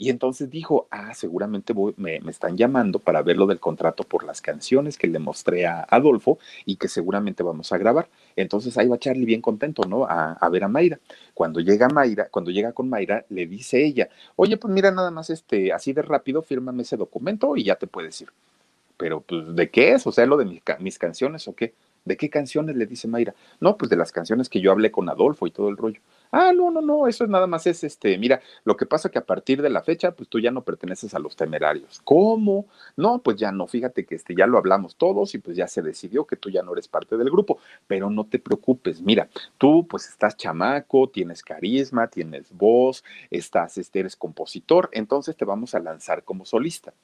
Y 0.00 0.08
entonces 0.08 0.48
dijo, 0.48 0.88
ah, 0.90 1.12
seguramente 1.12 1.74
voy, 1.74 1.92
me, 1.98 2.20
me, 2.20 2.30
están 2.30 2.56
llamando 2.56 3.00
para 3.00 3.20
ver 3.20 3.36
lo 3.36 3.46
del 3.46 3.60
contrato 3.60 4.02
por 4.02 4.24
las 4.24 4.40
canciones 4.40 4.96
que 4.96 5.06
le 5.06 5.18
mostré 5.18 5.66
a 5.66 5.86
Adolfo 5.90 6.38
y 6.64 6.76
que 6.76 6.88
seguramente 6.88 7.42
vamos 7.42 7.70
a 7.70 7.76
grabar. 7.76 8.08
Entonces 8.34 8.78
ahí 8.78 8.88
va 8.88 8.98
Charlie 8.98 9.26
bien 9.26 9.42
contento, 9.42 9.82
¿no? 9.82 10.06
A, 10.06 10.32
a, 10.32 10.48
ver 10.48 10.64
a 10.64 10.68
Mayra. 10.68 10.98
Cuando 11.34 11.60
llega 11.60 11.90
Mayra, 11.90 12.30
cuando 12.30 12.50
llega 12.50 12.72
con 12.72 12.88
Mayra, 12.88 13.26
le 13.28 13.46
dice 13.46 13.84
ella, 13.84 14.08
oye, 14.36 14.56
pues 14.56 14.72
mira, 14.72 14.90
nada 14.90 15.10
más 15.10 15.28
este, 15.28 15.70
así 15.70 15.92
de 15.92 16.00
rápido, 16.00 16.40
fírmame 16.40 16.82
ese 16.82 16.96
documento 16.96 17.54
y 17.58 17.64
ya 17.64 17.76
te 17.76 17.86
puedes 17.86 18.18
ir. 18.22 18.30
Pero, 18.96 19.20
pues, 19.20 19.54
¿de 19.54 19.68
qué 19.68 19.92
es? 19.92 20.06
O 20.06 20.12
sea, 20.12 20.24
lo 20.24 20.38
de 20.38 20.46
mis, 20.46 20.62
mis 20.78 20.98
canciones 20.98 21.46
o 21.46 21.54
qué? 21.54 21.74
¿De 22.04 22.16
qué 22.16 22.30
canciones? 22.30 22.76
Le 22.76 22.86
dice 22.86 23.08
Mayra. 23.08 23.34
No, 23.60 23.76
pues 23.76 23.90
de 23.90 23.96
las 23.96 24.12
canciones 24.12 24.48
que 24.48 24.60
yo 24.60 24.72
hablé 24.72 24.90
con 24.90 25.08
Adolfo 25.08 25.46
y 25.46 25.50
todo 25.50 25.68
el 25.68 25.76
rollo. 25.76 26.00
Ah, 26.32 26.52
no, 26.54 26.70
no, 26.70 26.80
no, 26.80 27.08
eso 27.08 27.24
es 27.24 27.30
nada 27.30 27.48
más 27.48 27.66
es 27.66 27.82
este, 27.82 28.16
mira, 28.16 28.40
lo 28.64 28.76
que 28.76 28.86
pasa 28.86 29.10
que 29.10 29.18
a 29.18 29.26
partir 29.26 29.62
de 29.62 29.68
la 29.68 29.82
fecha, 29.82 30.12
pues 30.12 30.28
tú 30.28 30.38
ya 30.38 30.52
no 30.52 30.62
perteneces 30.62 31.12
a 31.14 31.18
los 31.18 31.34
temerarios. 31.34 32.00
¿Cómo? 32.04 32.66
No, 32.96 33.20
pues 33.20 33.36
ya 33.36 33.50
no, 33.50 33.66
fíjate 33.66 34.06
que 34.06 34.14
este 34.14 34.36
ya 34.36 34.46
lo 34.46 34.56
hablamos 34.56 34.94
todos 34.94 35.34
y 35.34 35.38
pues 35.38 35.56
ya 35.56 35.66
se 35.66 35.82
decidió 35.82 36.26
que 36.26 36.36
tú 36.36 36.48
ya 36.48 36.62
no 36.62 36.72
eres 36.72 36.86
parte 36.86 37.16
del 37.16 37.30
grupo, 37.30 37.58
pero 37.88 38.10
no 38.10 38.26
te 38.26 38.38
preocupes, 38.38 39.02
mira, 39.02 39.28
tú 39.58 39.86
pues 39.88 40.08
estás 40.08 40.36
chamaco, 40.36 41.08
tienes 41.08 41.42
carisma, 41.42 42.06
tienes 42.06 42.52
voz, 42.52 43.02
estás 43.30 43.76
este 43.78 44.00
eres 44.00 44.14
compositor, 44.14 44.88
entonces 44.92 45.36
te 45.36 45.44
vamos 45.44 45.74
a 45.74 45.80
lanzar 45.80 46.22
como 46.22 46.44
solista. 46.44 46.94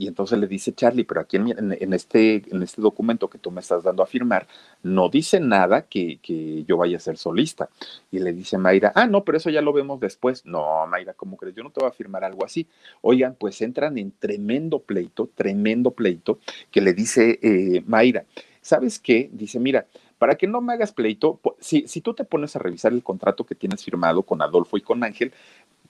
Y 0.00 0.06
entonces 0.08 0.38
le 0.38 0.46
dice 0.46 0.72
Charlie, 0.72 1.04
pero 1.04 1.20
aquí 1.20 1.36
en, 1.36 1.92
este, 1.92 2.42
en 2.50 2.62
este 2.62 2.80
documento 2.80 3.28
que 3.28 3.36
tú 3.36 3.50
me 3.50 3.60
estás 3.60 3.82
dando 3.82 4.02
a 4.02 4.06
firmar, 4.06 4.46
no 4.82 5.10
dice 5.10 5.40
nada 5.40 5.82
que, 5.82 6.18
que, 6.22 6.64
yo 6.64 6.78
vaya 6.78 6.96
a 6.96 7.00
ser 7.00 7.18
solista. 7.18 7.68
Y 8.10 8.18
le 8.18 8.32
dice 8.32 8.56
Mayra, 8.56 8.92
ah, 8.94 9.06
no, 9.06 9.24
pero 9.24 9.36
eso 9.36 9.50
ya 9.50 9.60
lo 9.60 9.74
vemos 9.74 10.00
después. 10.00 10.46
No, 10.46 10.86
Mayra, 10.86 11.12
¿cómo 11.12 11.36
crees? 11.36 11.54
Yo 11.54 11.62
no 11.62 11.68
te 11.68 11.80
voy 11.80 11.90
a 11.90 11.92
firmar 11.92 12.24
algo 12.24 12.46
así. 12.46 12.66
Oigan, 13.02 13.36
pues 13.38 13.60
entran 13.60 13.98
en 13.98 14.10
tremendo 14.18 14.78
pleito, 14.78 15.28
tremendo 15.34 15.90
pleito, 15.90 16.38
que 16.70 16.80
le 16.80 16.94
dice 16.94 17.38
eh, 17.42 17.82
Mayra, 17.86 18.24
¿sabes 18.62 18.98
qué? 19.00 19.28
Dice, 19.34 19.60
mira, 19.60 19.84
para 20.16 20.36
que 20.36 20.46
no 20.46 20.62
me 20.62 20.72
hagas 20.72 20.92
pleito, 20.92 21.40
si, 21.58 21.86
si 21.86 22.00
tú 22.00 22.14
te 22.14 22.24
pones 22.24 22.56
a 22.56 22.58
revisar 22.58 22.94
el 22.94 23.02
contrato 23.02 23.44
que 23.44 23.54
tienes 23.54 23.84
firmado 23.84 24.22
con 24.22 24.40
Adolfo 24.40 24.78
y 24.78 24.80
con 24.80 25.04
Ángel, 25.04 25.34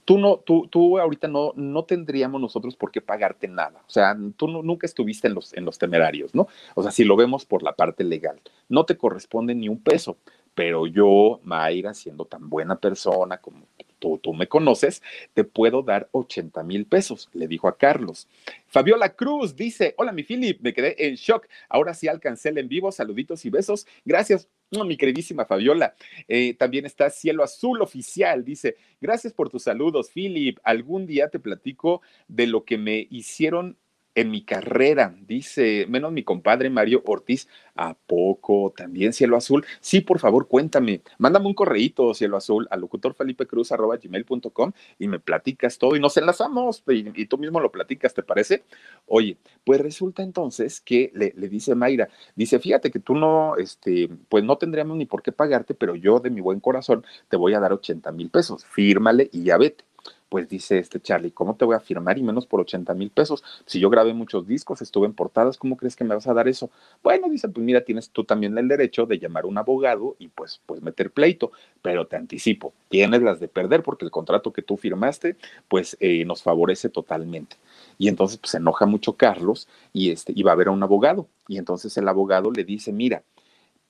tú 0.05 0.19
no, 0.19 0.39
tú, 0.39 0.67
tú 0.69 0.99
ahorita 0.99 1.29
no, 1.29 1.53
no 1.57 1.85
tendríamos 1.85 2.41
nosotros 2.41 2.77
por 2.77 2.91
qué 2.91 3.01
pagarte 3.01 3.49
nada. 3.49 3.83
O 3.87 3.91
sea, 3.91 4.17
tú 4.37 4.49
no, 4.49 4.63
nunca 4.63 4.87
estuviste 4.87 5.29
en 5.29 5.35
los, 5.35 5.53
en 5.55 5.65
los 5.65 5.79
temerarios, 5.79 6.35
¿no? 6.35 6.49
O 6.75 6.83
sea, 6.83 6.91
si 6.91 7.05
lo 7.05 7.17
vemos 7.17 7.45
por 7.45 7.63
la 7.63 7.73
parte 7.73 8.05
legal, 8.05 8.41
no 8.69 8.85
te 8.85 8.97
corresponde 8.97 9.55
ni 9.55 9.69
un 9.69 9.83
peso. 9.83 10.17
Pero 10.55 10.87
yo, 10.87 11.41
Mayra, 11.45 11.95
siendo 11.95 12.25
tan 12.25 12.49
buena 12.51 12.77
persona 12.79 13.39
como 13.39 13.67
tú, 14.01 14.19
tú 14.19 14.35
me 14.35 14.49
conoces, 14.49 15.03
te 15.35 15.45
puedo 15.45 15.83
dar 15.83 16.09
80 16.11 16.65
mil 16.65 16.87
pesos, 16.87 17.29
le 17.33 17.47
dijo 17.47 17.69
a 17.69 17.77
Carlos. 17.77 18.27
Fabiola 18.67 19.15
Cruz 19.15 19.55
dice, 19.55 19.95
hola 19.99 20.11
mi 20.11 20.25
Philip, 20.25 20.61
me 20.61 20.73
quedé 20.73 21.07
en 21.07 21.15
shock, 21.15 21.47
ahora 21.69 21.95
sí 21.95 22.09
alcancé 22.09 22.49
el 22.49 22.59
en 22.59 22.69
vivo, 22.69 22.91
saluditos 22.91 23.45
y 23.45 23.51
besos, 23.51 23.87
gracias, 24.05 24.49
oh, 24.77 24.85
mi 24.85 24.97
queridísima 24.97 25.45
Fabiola. 25.45 25.95
Eh, 26.27 26.55
también 26.55 26.87
está 26.87 27.11
Cielo 27.11 27.45
Azul 27.45 27.81
Oficial, 27.83 28.45
dice, 28.45 28.77
gracias 29.01 29.33
por 29.33 29.51
tus 29.51 29.65
saludos, 29.65 30.11
Philip, 30.13 30.59
algún 30.65 31.07
día 31.07 31.29
te 31.29 31.39
platico 31.39 32.01
de 32.27 32.47
lo 32.47 32.65
que 32.65 32.79
me 32.79 33.07
hicieron 33.11 33.77
en 34.15 34.31
mi 34.31 34.43
carrera, 34.43 35.15
dice, 35.27 35.87
menos 35.89 36.13
mi 36.13 36.25
compadre 36.25 36.69
Mario 36.71 37.03
Ortiz, 37.07 37.49
¿a 37.77 37.95
poco 37.95 38.73
también 38.77 39.13
Cielo 39.13 39.37
Azul? 39.37 39.65
Sí, 39.81 40.01
por 40.01 40.19
favor, 40.19 40.49
cuéntame, 40.49 41.03
mándame 41.19 41.47
un 41.47 41.55
correíto, 41.55 42.13
Cielo 42.15 42.37
Azul, 42.37 42.67
al 42.71 42.81
locutor 42.81 43.15
Felipe 43.15 43.47
Cruz, 43.47 43.73
arroba 43.73 43.97
gmail.com 43.97 44.73
y 44.99 45.09
me 45.09 45.21
platicas 45.21 45.79
todo 45.79 45.97
y 45.97 46.01
nos 46.01 46.17
enlazamos 46.17 46.83
y, 46.89 47.21
y, 47.21 47.27
tú 47.27 47.39
mismo 47.39 47.61
lo 47.61 47.71
platicas, 47.71 48.13
¿te 48.15 48.23
parece? 48.23 48.65
Oye, 49.07 49.37
pues 49.65 49.81
resulta 49.81 50.23
entonces 50.23 50.81
que 50.81 51.13
le, 51.15 51.33
le, 51.37 51.49
dice 51.49 51.75
Mayra, 51.75 52.09
dice, 52.35 52.59
fíjate 52.59 52.91
que 52.91 52.99
tú 52.99 53.15
no, 53.15 53.57
este, 53.57 54.09
pues 54.29 54.45
no 54.45 54.59
tendríamos 54.59 54.97
ni 54.97 55.07
por 55.07 55.23
qué 55.23 55.33
pagarte, 55.33 55.75
pero 55.75 55.95
yo 55.95 56.19
de 56.21 56.31
mi 56.31 56.41
buen 56.41 56.61
corazón 56.61 57.05
te 57.29 57.37
voy 57.37 57.55
a 57.55 57.61
dar 57.61 57.73
80 57.73 58.11
mil 58.13 58.31
pesos, 58.31 58.65
fírmale 58.65 59.29
y 59.33 59.45
ya 59.45 59.57
vete 59.57 59.85
pues 60.31 60.49
dice 60.49 60.79
este 60.79 61.01
Charlie, 61.01 61.33
¿cómo 61.33 61.57
te 61.57 61.67
voy 61.67 61.75
a 61.75 61.81
firmar 61.81 62.17
y 62.17 62.23
menos 62.23 62.47
por 62.47 62.61
80 62.61 62.95
mil 62.95 63.11
pesos? 63.11 63.45
Si 63.67 63.81
yo 63.81 63.91
grabé 63.91 64.15
muchos 64.15 64.47
discos, 64.47 64.81
estuve 64.81 65.07
en 65.07 65.13
portadas, 65.13 65.59
¿cómo 65.59 65.77
crees 65.77 65.97
que 65.97 66.05
me 66.05 66.15
vas 66.15 66.27
a 66.29 66.33
dar 66.33 66.49
eso? 66.49 66.71
Bueno, 67.03 67.29
dice, 67.29 67.49
pues 67.49 67.67
mira, 67.67 67.83
tienes 67.83 68.11
tú 68.11 68.25
también 68.25 68.57
el 68.57 68.69
derecho 68.69 69.05
de 69.05 69.19
llamar 69.19 69.45
a 69.45 69.49
un 69.49 69.59
abogado 69.59 70.17
y 70.19 70.29
pues, 70.29 70.61
pues 70.65 70.81
meter 70.81 71.11
pleito, 71.11 71.51
pero 71.83 72.07
te 72.07 72.17
anticipo, 72.17 72.73
tienes 72.89 73.21
las 73.23 73.41
de 73.41 73.49
perder 73.49 73.83
porque 73.83 74.05
el 74.05 74.13
contrato 74.13 74.53
que 74.53 74.63
tú 74.63 74.77
firmaste, 74.77 75.37
pues 75.69 75.97
eh, 76.01 76.25
nos 76.25 76.43
favorece 76.45 76.89
totalmente. 76.89 77.57
Y 77.99 78.07
entonces 78.07 78.39
pues, 78.39 78.53
se 78.53 78.59
enoja 78.59 78.87
mucho 78.87 79.15
Carlos 79.15 79.69
y, 79.93 80.11
este, 80.11 80.33
y 80.35 80.45
va 80.45 80.53
a 80.53 80.57
ver 80.57 80.69
a 80.69 80.71
un 80.71 80.83
abogado. 80.83 81.27
Y 81.49 81.59
entonces 81.59 81.97
el 81.97 82.07
abogado 82.09 82.53
le 82.53 82.63
dice, 82.63 82.93
mira, 82.93 83.25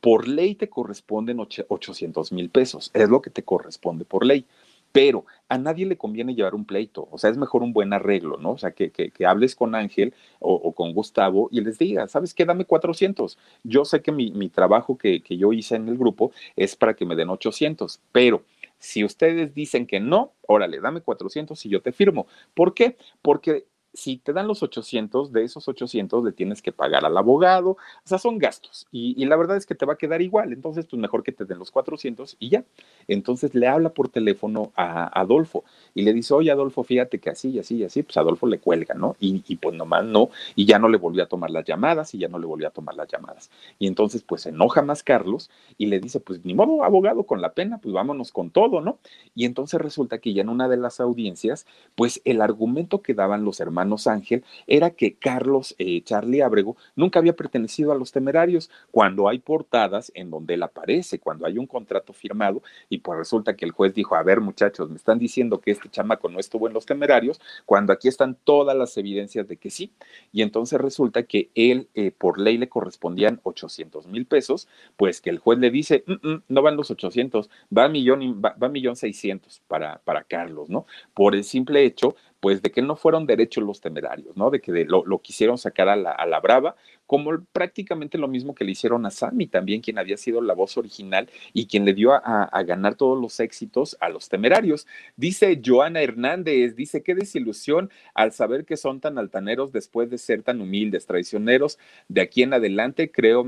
por 0.00 0.26
ley 0.26 0.54
te 0.54 0.70
corresponden 0.70 1.38
800 1.38 2.32
mil 2.32 2.48
pesos, 2.48 2.90
es 2.94 3.10
lo 3.10 3.20
que 3.20 3.28
te 3.28 3.42
corresponde 3.42 4.06
por 4.06 4.24
ley 4.24 4.46
pero 4.92 5.24
a 5.48 5.58
nadie 5.58 5.86
le 5.86 5.96
conviene 5.96 6.34
llevar 6.34 6.54
un 6.54 6.64
pleito, 6.64 7.08
o 7.10 7.18
sea, 7.18 7.30
es 7.30 7.36
mejor 7.36 7.62
un 7.62 7.72
buen 7.72 7.92
arreglo, 7.92 8.36
¿no? 8.38 8.52
O 8.52 8.58
sea, 8.58 8.72
que, 8.72 8.90
que, 8.90 9.10
que 9.10 9.26
hables 9.26 9.54
con 9.54 9.74
Ángel 9.74 10.14
o, 10.38 10.72
con 10.72 10.92
Gustavo 10.94 11.48
y 11.50 11.60
les 11.60 11.78
digas, 11.78 12.10
¿sabes 12.12 12.34
qué? 12.34 12.44
Dame 12.44 12.64
400. 12.64 13.38
Yo 13.64 13.84
sé 13.84 14.02
que 14.02 14.12
mi, 14.12 14.30
mi 14.30 14.48
trabajo 14.48 14.96
que, 14.96 15.22
que 15.22 15.36
yo 15.36 15.52
hice 15.52 15.76
en 15.76 15.88
el 15.88 15.98
grupo 15.98 16.32
es 16.56 16.76
para 16.76 16.94
que 16.94 17.04
me 17.04 17.16
den 17.16 17.30
800, 17.30 18.00
pero 18.12 18.42
si 18.78 19.04
ustedes 19.04 19.54
dicen 19.54 19.86
que 19.86 20.00
no, 20.00 20.32
órale, 20.46 20.80
dame 20.80 21.02
400 21.02 21.64
y 21.66 21.68
yo 21.68 21.82
te 21.82 21.92
firmo. 21.92 22.26
¿Por 22.54 22.74
qué? 22.74 22.96
Porque 23.22 23.66
si 23.92 24.18
te 24.18 24.32
dan 24.32 24.46
los 24.46 24.62
800, 24.62 25.32
de 25.32 25.44
esos 25.44 25.66
800 25.68 26.24
le 26.24 26.32
tienes 26.32 26.62
que 26.62 26.72
pagar 26.72 27.04
al 27.04 27.16
abogado, 27.16 27.70
o 27.70 27.76
sea, 28.04 28.18
son 28.18 28.38
gastos 28.38 28.86
y, 28.92 29.24
la 29.30 29.36
verdad 29.36 29.56
es 29.56 29.66
que 29.66 29.74
te 29.74 29.86
va 29.86 29.92
a 29.94 29.96
quedar 29.96 30.22
igual, 30.22 30.52
entonces 30.52 30.86
pues 30.86 31.00
mejor 31.00 31.22
que 31.22 31.30
te 31.30 31.44
den 31.44 31.58
los 31.58 31.70
400 31.70 32.36
y 32.40 32.48
ya. 32.48 32.64
Entonces 33.06 33.54
le 33.54 33.68
habla 33.68 33.90
por 33.90 34.08
teléfono 34.08 34.72
a 34.74 35.20
Adolfo 35.20 35.64
y 35.94 36.02
le 36.02 36.12
dice, 36.12 36.34
oye 36.34 36.50
Adolfo, 36.50 36.82
fíjate 36.82 37.20
que 37.20 37.30
así 37.30 37.50
y 37.50 37.58
así 37.60 37.76
y 37.76 37.84
así, 37.84 38.02
pues 38.02 38.16
Adolfo 38.16 38.46
le 38.46 38.58
cuelga, 38.58 38.94
¿no? 38.94 39.16
Y, 39.20 39.44
y, 39.46 39.56
pues 39.56 39.76
nomás 39.76 40.04
no, 40.04 40.30
y 40.56 40.64
ya 40.66 40.78
no 40.78 40.88
le 40.88 40.98
volvió 40.98 41.22
a 41.22 41.26
tomar 41.26 41.50
las 41.50 41.64
llamadas 41.64 42.14
y 42.14 42.18
ya 42.18 42.28
no 42.28 42.38
le 42.38 42.46
volvió 42.46 42.68
a 42.68 42.70
tomar 42.70 42.96
las 42.96 43.08
llamadas. 43.08 43.50
Y 43.78 43.86
entonces 43.86 44.22
pues 44.22 44.42
se 44.42 44.48
enoja 44.48 44.82
más 44.82 45.02
Carlos 45.02 45.50
y 45.78 45.86
le 45.86 46.00
dice, 46.00 46.18
pues 46.18 46.44
ni 46.44 46.54
modo, 46.54 46.82
abogado, 46.82 47.22
con 47.24 47.40
la 47.40 47.52
pena, 47.52 47.78
pues 47.78 47.92
vámonos 47.94 48.32
con 48.32 48.50
todo, 48.50 48.80
¿no? 48.80 48.98
Y 49.34 49.44
entonces 49.44 49.80
resulta 49.80 50.18
que 50.18 50.32
ya 50.32 50.42
en 50.42 50.48
una 50.48 50.68
de 50.68 50.76
las 50.76 51.00
audiencias, 51.00 51.66
pues 51.94 52.20
el 52.24 52.42
argumento 52.42 53.02
que 53.02 53.14
daban 53.14 53.44
los 53.44 53.60
hermanos 53.60 53.79
Ángel 54.06 54.44
era 54.66 54.90
que 54.90 55.14
Carlos 55.14 55.74
eh, 55.78 56.02
Charlie 56.02 56.42
Ábrego 56.42 56.76
nunca 56.96 57.18
había 57.18 57.36
pertenecido 57.36 57.92
a 57.92 57.94
los 57.94 58.12
temerarios, 58.12 58.70
cuando 58.90 59.28
hay 59.28 59.38
portadas 59.38 60.12
en 60.14 60.30
donde 60.30 60.54
él 60.54 60.62
aparece, 60.62 61.18
cuando 61.18 61.46
hay 61.46 61.58
un 61.58 61.66
contrato 61.66 62.12
firmado, 62.12 62.62
y 62.88 62.98
pues 62.98 63.18
resulta 63.18 63.56
que 63.56 63.64
el 63.64 63.72
juez 63.72 63.94
dijo, 63.94 64.14
a 64.14 64.22
ver 64.22 64.40
muchachos, 64.40 64.90
me 64.90 64.96
están 64.96 65.18
diciendo 65.18 65.60
que 65.60 65.70
este 65.70 65.88
chamaco 65.88 66.28
no 66.28 66.38
estuvo 66.38 66.66
en 66.66 66.74
los 66.74 66.86
temerarios, 66.86 67.40
cuando 67.66 67.92
aquí 67.92 68.08
están 68.08 68.36
todas 68.44 68.76
las 68.76 68.96
evidencias 68.96 69.48
de 69.48 69.56
que 69.56 69.70
sí, 69.70 69.92
y 70.32 70.42
entonces 70.42 70.80
resulta 70.80 71.22
que 71.24 71.50
él 71.54 71.88
eh, 71.94 72.10
por 72.10 72.38
ley 72.38 72.58
le 72.58 72.68
correspondían 72.68 73.40
800 73.42 74.06
mil 74.06 74.26
pesos, 74.26 74.68
pues 74.96 75.20
que 75.20 75.30
el 75.30 75.38
juez 75.38 75.58
le 75.58 75.70
dice, 75.70 76.04
mm, 76.06 76.28
mm, 76.28 76.42
no 76.48 76.62
van 76.62 76.76
los 76.76 76.90
800, 76.90 77.50
va 77.76 77.84
a 77.84 77.88
millón, 77.88 78.40
va, 78.44 78.54
va 78.62 78.68
millón 78.68 78.96
600 78.96 79.62
para, 79.66 79.98
para 80.04 80.24
Carlos, 80.24 80.68
¿no? 80.70 80.86
Por 81.14 81.34
el 81.34 81.44
simple 81.44 81.84
hecho 81.84 82.16
pues 82.40 82.62
de 82.62 82.70
que 82.70 82.82
no 82.82 82.96
fueron 82.96 83.26
derechos 83.26 83.62
los 83.62 83.80
temerarios, 83.80 84.36
¿no? 84.36 84.50
De 84.50 84.60
que 84.60 84.86
lo, 84.86 85.04
quisieron 85.20 85.58
sacar 85.58 85.88
a 85.88 85.96
la, 85.96 86.40
brava, 86.40 86.74
como 87.06 87.44
prácticamente 87.52 88.16
lo 88.16 88.28
mismo 88.28 88.54
que 88.54 88.64
le 88.64 88.72
hicieron 88.72 89.04
a 89.04 89.10
Sammy, 89.10 89.46
también 89.46 89.82
quien 89.82 89.98
había 89.98 90.16
sido 90.16 90.40
la 90.40 90.54
voz 90.54 90.78
original 90.78 91.28
y 91.52 91.66
quien 91.66 91.84
le 91.84 91.92
dio 91.92 92.12
a, 92.12 92.48
ganar 92.64 92.94
todos 92.94 93.20
los 93.20 93.40
éxitos 93.40 93.96
a 94.00 94.08
los 94.08 94.28
temerarios. 94.28 94.86
Dice 95.16 95.60
Joana 95.64 96.02
Hernández, 96.02 96.76
dice, 96.76 97.02
qué 97.02 97.14
desilusión 97.14 97.90
al 98.14 98.32
saber 98.32 98.64
que 98.64 98.76
son 98.76 99.00
tan 99.00 99.18
altaneros 99.18 99.72
después 99.72 100.08
de 100.08 100.18
ser 100.18 100.42
tan 100.42 100.60
humildes, 100.60 101.06
traicioneros. 101.06 101.78
De 102.08 102.20
aquí 102.22 102.42
en 102.42 102.54
adelante, 102.54 103.10
creo, 103.10 103.46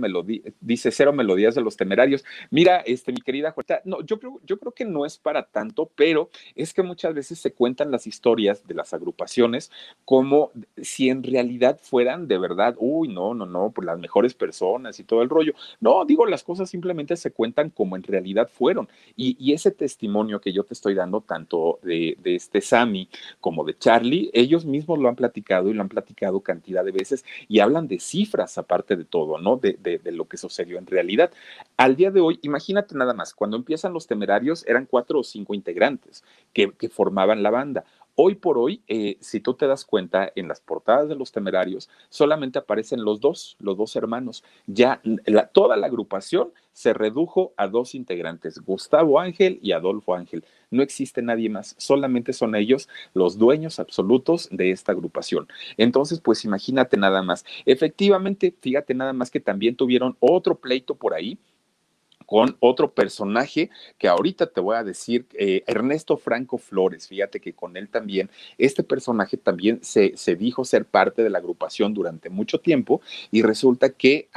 dice 0.60 0.90
cero 0.90 1.12
melodías 1.12 1.54
de 1.54 1.62
los 1.62 1.76
temerarios. 1.76 2.24
Mira, 2.50 2.78
este, 2.80 3.12
mi 3.12 3.20
querida 3.20 3.52
Juanita, 3.52 3.80
no, 3.84 4.02
yo 4.04 4.18
creo, 4.18 4.40
yo 4.44 4.58
creo 4.58 4.72
que 4.72 4.84
no 4.84 5.06
es 5.06 5.18
para 5.18 5.44
tanto, 5.46 5.90
pero 5.94 6.30
es 6.54 6.74
que 6.74 6.82
muchas 6.82 7.14
veces 7.14 7.38
se 7.38 7.52
cuentan 7.52 7.90
las 7.90 8.06
historias 8.06 8.66
de 8.66 8.74
la 8.74 8.81
agrupaciones 8.92 9.70
como 10.04 10.50
si 10.76 11.08
en 11.08 11.22
realidad 11.22 11.78
fueran 11.80 12.26
de 12.26 12.38
verdad, 12.38 12.74
uy, 12.78 13.08
no, 13.08 13.34
no, 13.34 13.46
no, 13.46 13.70
pues 13.70 13.86
las 13.86 13.98
mejores 13.98 14.34
personas 14.34 14.98
y 14.98 15.04
todo 15.04 15.22
el 15.22 15.28
rollo. 15.28 15.54
No, 15.80 16.04
digo, 16.04 16.26
las 16.26 16.42
cosas 16.42 16.68
simplemente 16.70 17.16
se 17.16 17.30
cuentan 17.30 17.70
como 17.70 17.96
en 17.96 18.02
realidad 18.02 18.50
fueron. 18.52 18.88
Y, 19.16 19.52
ese 19.52 19.70
testimonio 19.70 20.40
que 20.40 20.52
yo 20.52 20.64
te 20.64 20.72
estoy 20.72 20.94
dando, 20.94 21.20
tanto 21.20 21.78
de, 21.82 22.16
este 22.24 22.62
Sammy 22.62 23.08
como 23.38 23.64
de 23.64 23.76
Charlie, 23.76 24.30
ellos 24.32 24.64
mismos 24.64 24.98
lo 24.98 25.08
han 25.10 25.16
platicado 25.16 25.68
y 25.68 25.74
lo 25.74 25.82
han 25.82 25.90
platicado 25.90 26.40
cantidad 26.40 26.82
de 26.82 26.90
veces 26.90 27.24
y 27.48 27.60
hablan 27.60 27.86
de 27.86 28.00
cifras 28.00 28.56
aparte 28.56 28.96
de 28.96 29.04
todo, 29.04 29.38
¿no? 29.38 29.58
De, 29.58 30.00
lo 30.12 30.26
que 30.26 30.36
sucedió 30.36 30.78
en 30.78 30.86
realidad. 30.86 31.30
Al 31.76 31.96
día 31.96 32.10
de 32.10 32.20
hoy, 32.20 32.38
imagínate 32.42 32.94
nada 32.94 33.12
más, 33.12 33.34
cuando 33.34 33.56
empiezan 33.56 33.92
los 33.92 34.06
temerarios 34.06 34.64
eran 34.66 34.86
cuatro 34.86 35.20
o 35.20 35.22
cinco 35.22 35.54
integrantes 35.54 36.24
que, 36.52 36.72
que 36.72 36.88
formaban 36.88 37.42
la 37.42 37.50
banda. 37.50 37.84
Hoy 38.14 38.34
por 38.34 38.58
hoy, 38.58 38.82
eh, 38.88 39.16
si 39.20 39.40
tú 39.40 39.54
te 39.54 39.66
das 39.66 39.86
cuenta, 39.86 40.30
en 40.36 40.46
las 40.46 40.60
portadas 40.60 41.08
de 41.08 41.14
los 41.14 41.32
temerarios 41.32 41.88
solamente 42.10 42.58
aparecen 42.58 43.04
los 43.04 43.20
dos, 43.20 43.56
los 43.58 43.78
dos 43.78 43.96
hermanos. 43.96 44.44
Ya 44.66 45.00
toda 45.52 45.78
la 45.78 45.86
agrupación 45.86 46.52
se 46.72 46.92
redujo 46.92 47.54
a 47.56 47.68
dos 47.68 47.94
integrantes, 47.94 48.58
Gustavo 48.58 49.18
Ángel 49.18 49.58
y 49.62 49.72
Adolfo 49.72 50.14
Ángel. 50.14 50.44
No 50.70 50.82
existe 50.82 51.22
nadie 51.22 51.48
más, 51.48 51.74
solamente 51.78 52.34
son 52.34 52.54
ellos 52.54 52.86
los 53.14 53.38
dueños 53.38 53.78
absolutos 53.78 54.46
de 54.50 54.72
esta 54.72 54.92
agrupación. 54.92 55.48
Entonces, 55.78 56.20
pues 56.20 56.44
imagínate 56.44 56.98
nada 56.98 57.22
más. 57.22 57.46
Efectivamente, 57.64 58.54
fíjate 58.60 58.92
nada 58.94 59.14
más 59.14 59.30
que 59.30 59.40
también 59.40 59.74
tuvieron 59.74 60.18
otro 60.20 60.56
pleito 60.56 60.96
por 60.96 61.14
ahí 61.14 61.38
con 62.26 62.56
otro 62.60 62.92
personaje 62.92 63.70
que 63.98 64.08
ahorita 64.08 64.46
te 64.46 64.60
voy 64.60 64.76
a 64.76 64.84
decir, 64.84 65.26
eh, 65.34 65.62
Ernesto 65.66 66.16
Franco 66.16 66.58
Flores, 66.58 67.08
fíjate 67.08 67.40
que 67.40 67.52
con 67.52 67.76
él 67.76 67.88
también, 67.88 68.30
este 68.58 68.82
personaje 68.82 69.36
también 69.36 69.80
se, 69.82 70.16
se 70.16 70.36
dijo 70.36 70.64
ser 70.64 70.84
parte 70.84 71.22
de 71.22 71.30
la 71.30 71.38
agrupación 71.38 71.94
durante 71.94 72.30
mucho 72.30 72.60
tiempo 72.60 73.00
y 73.30 73.42
resulta 73.42 73.90
que 73.90 74.28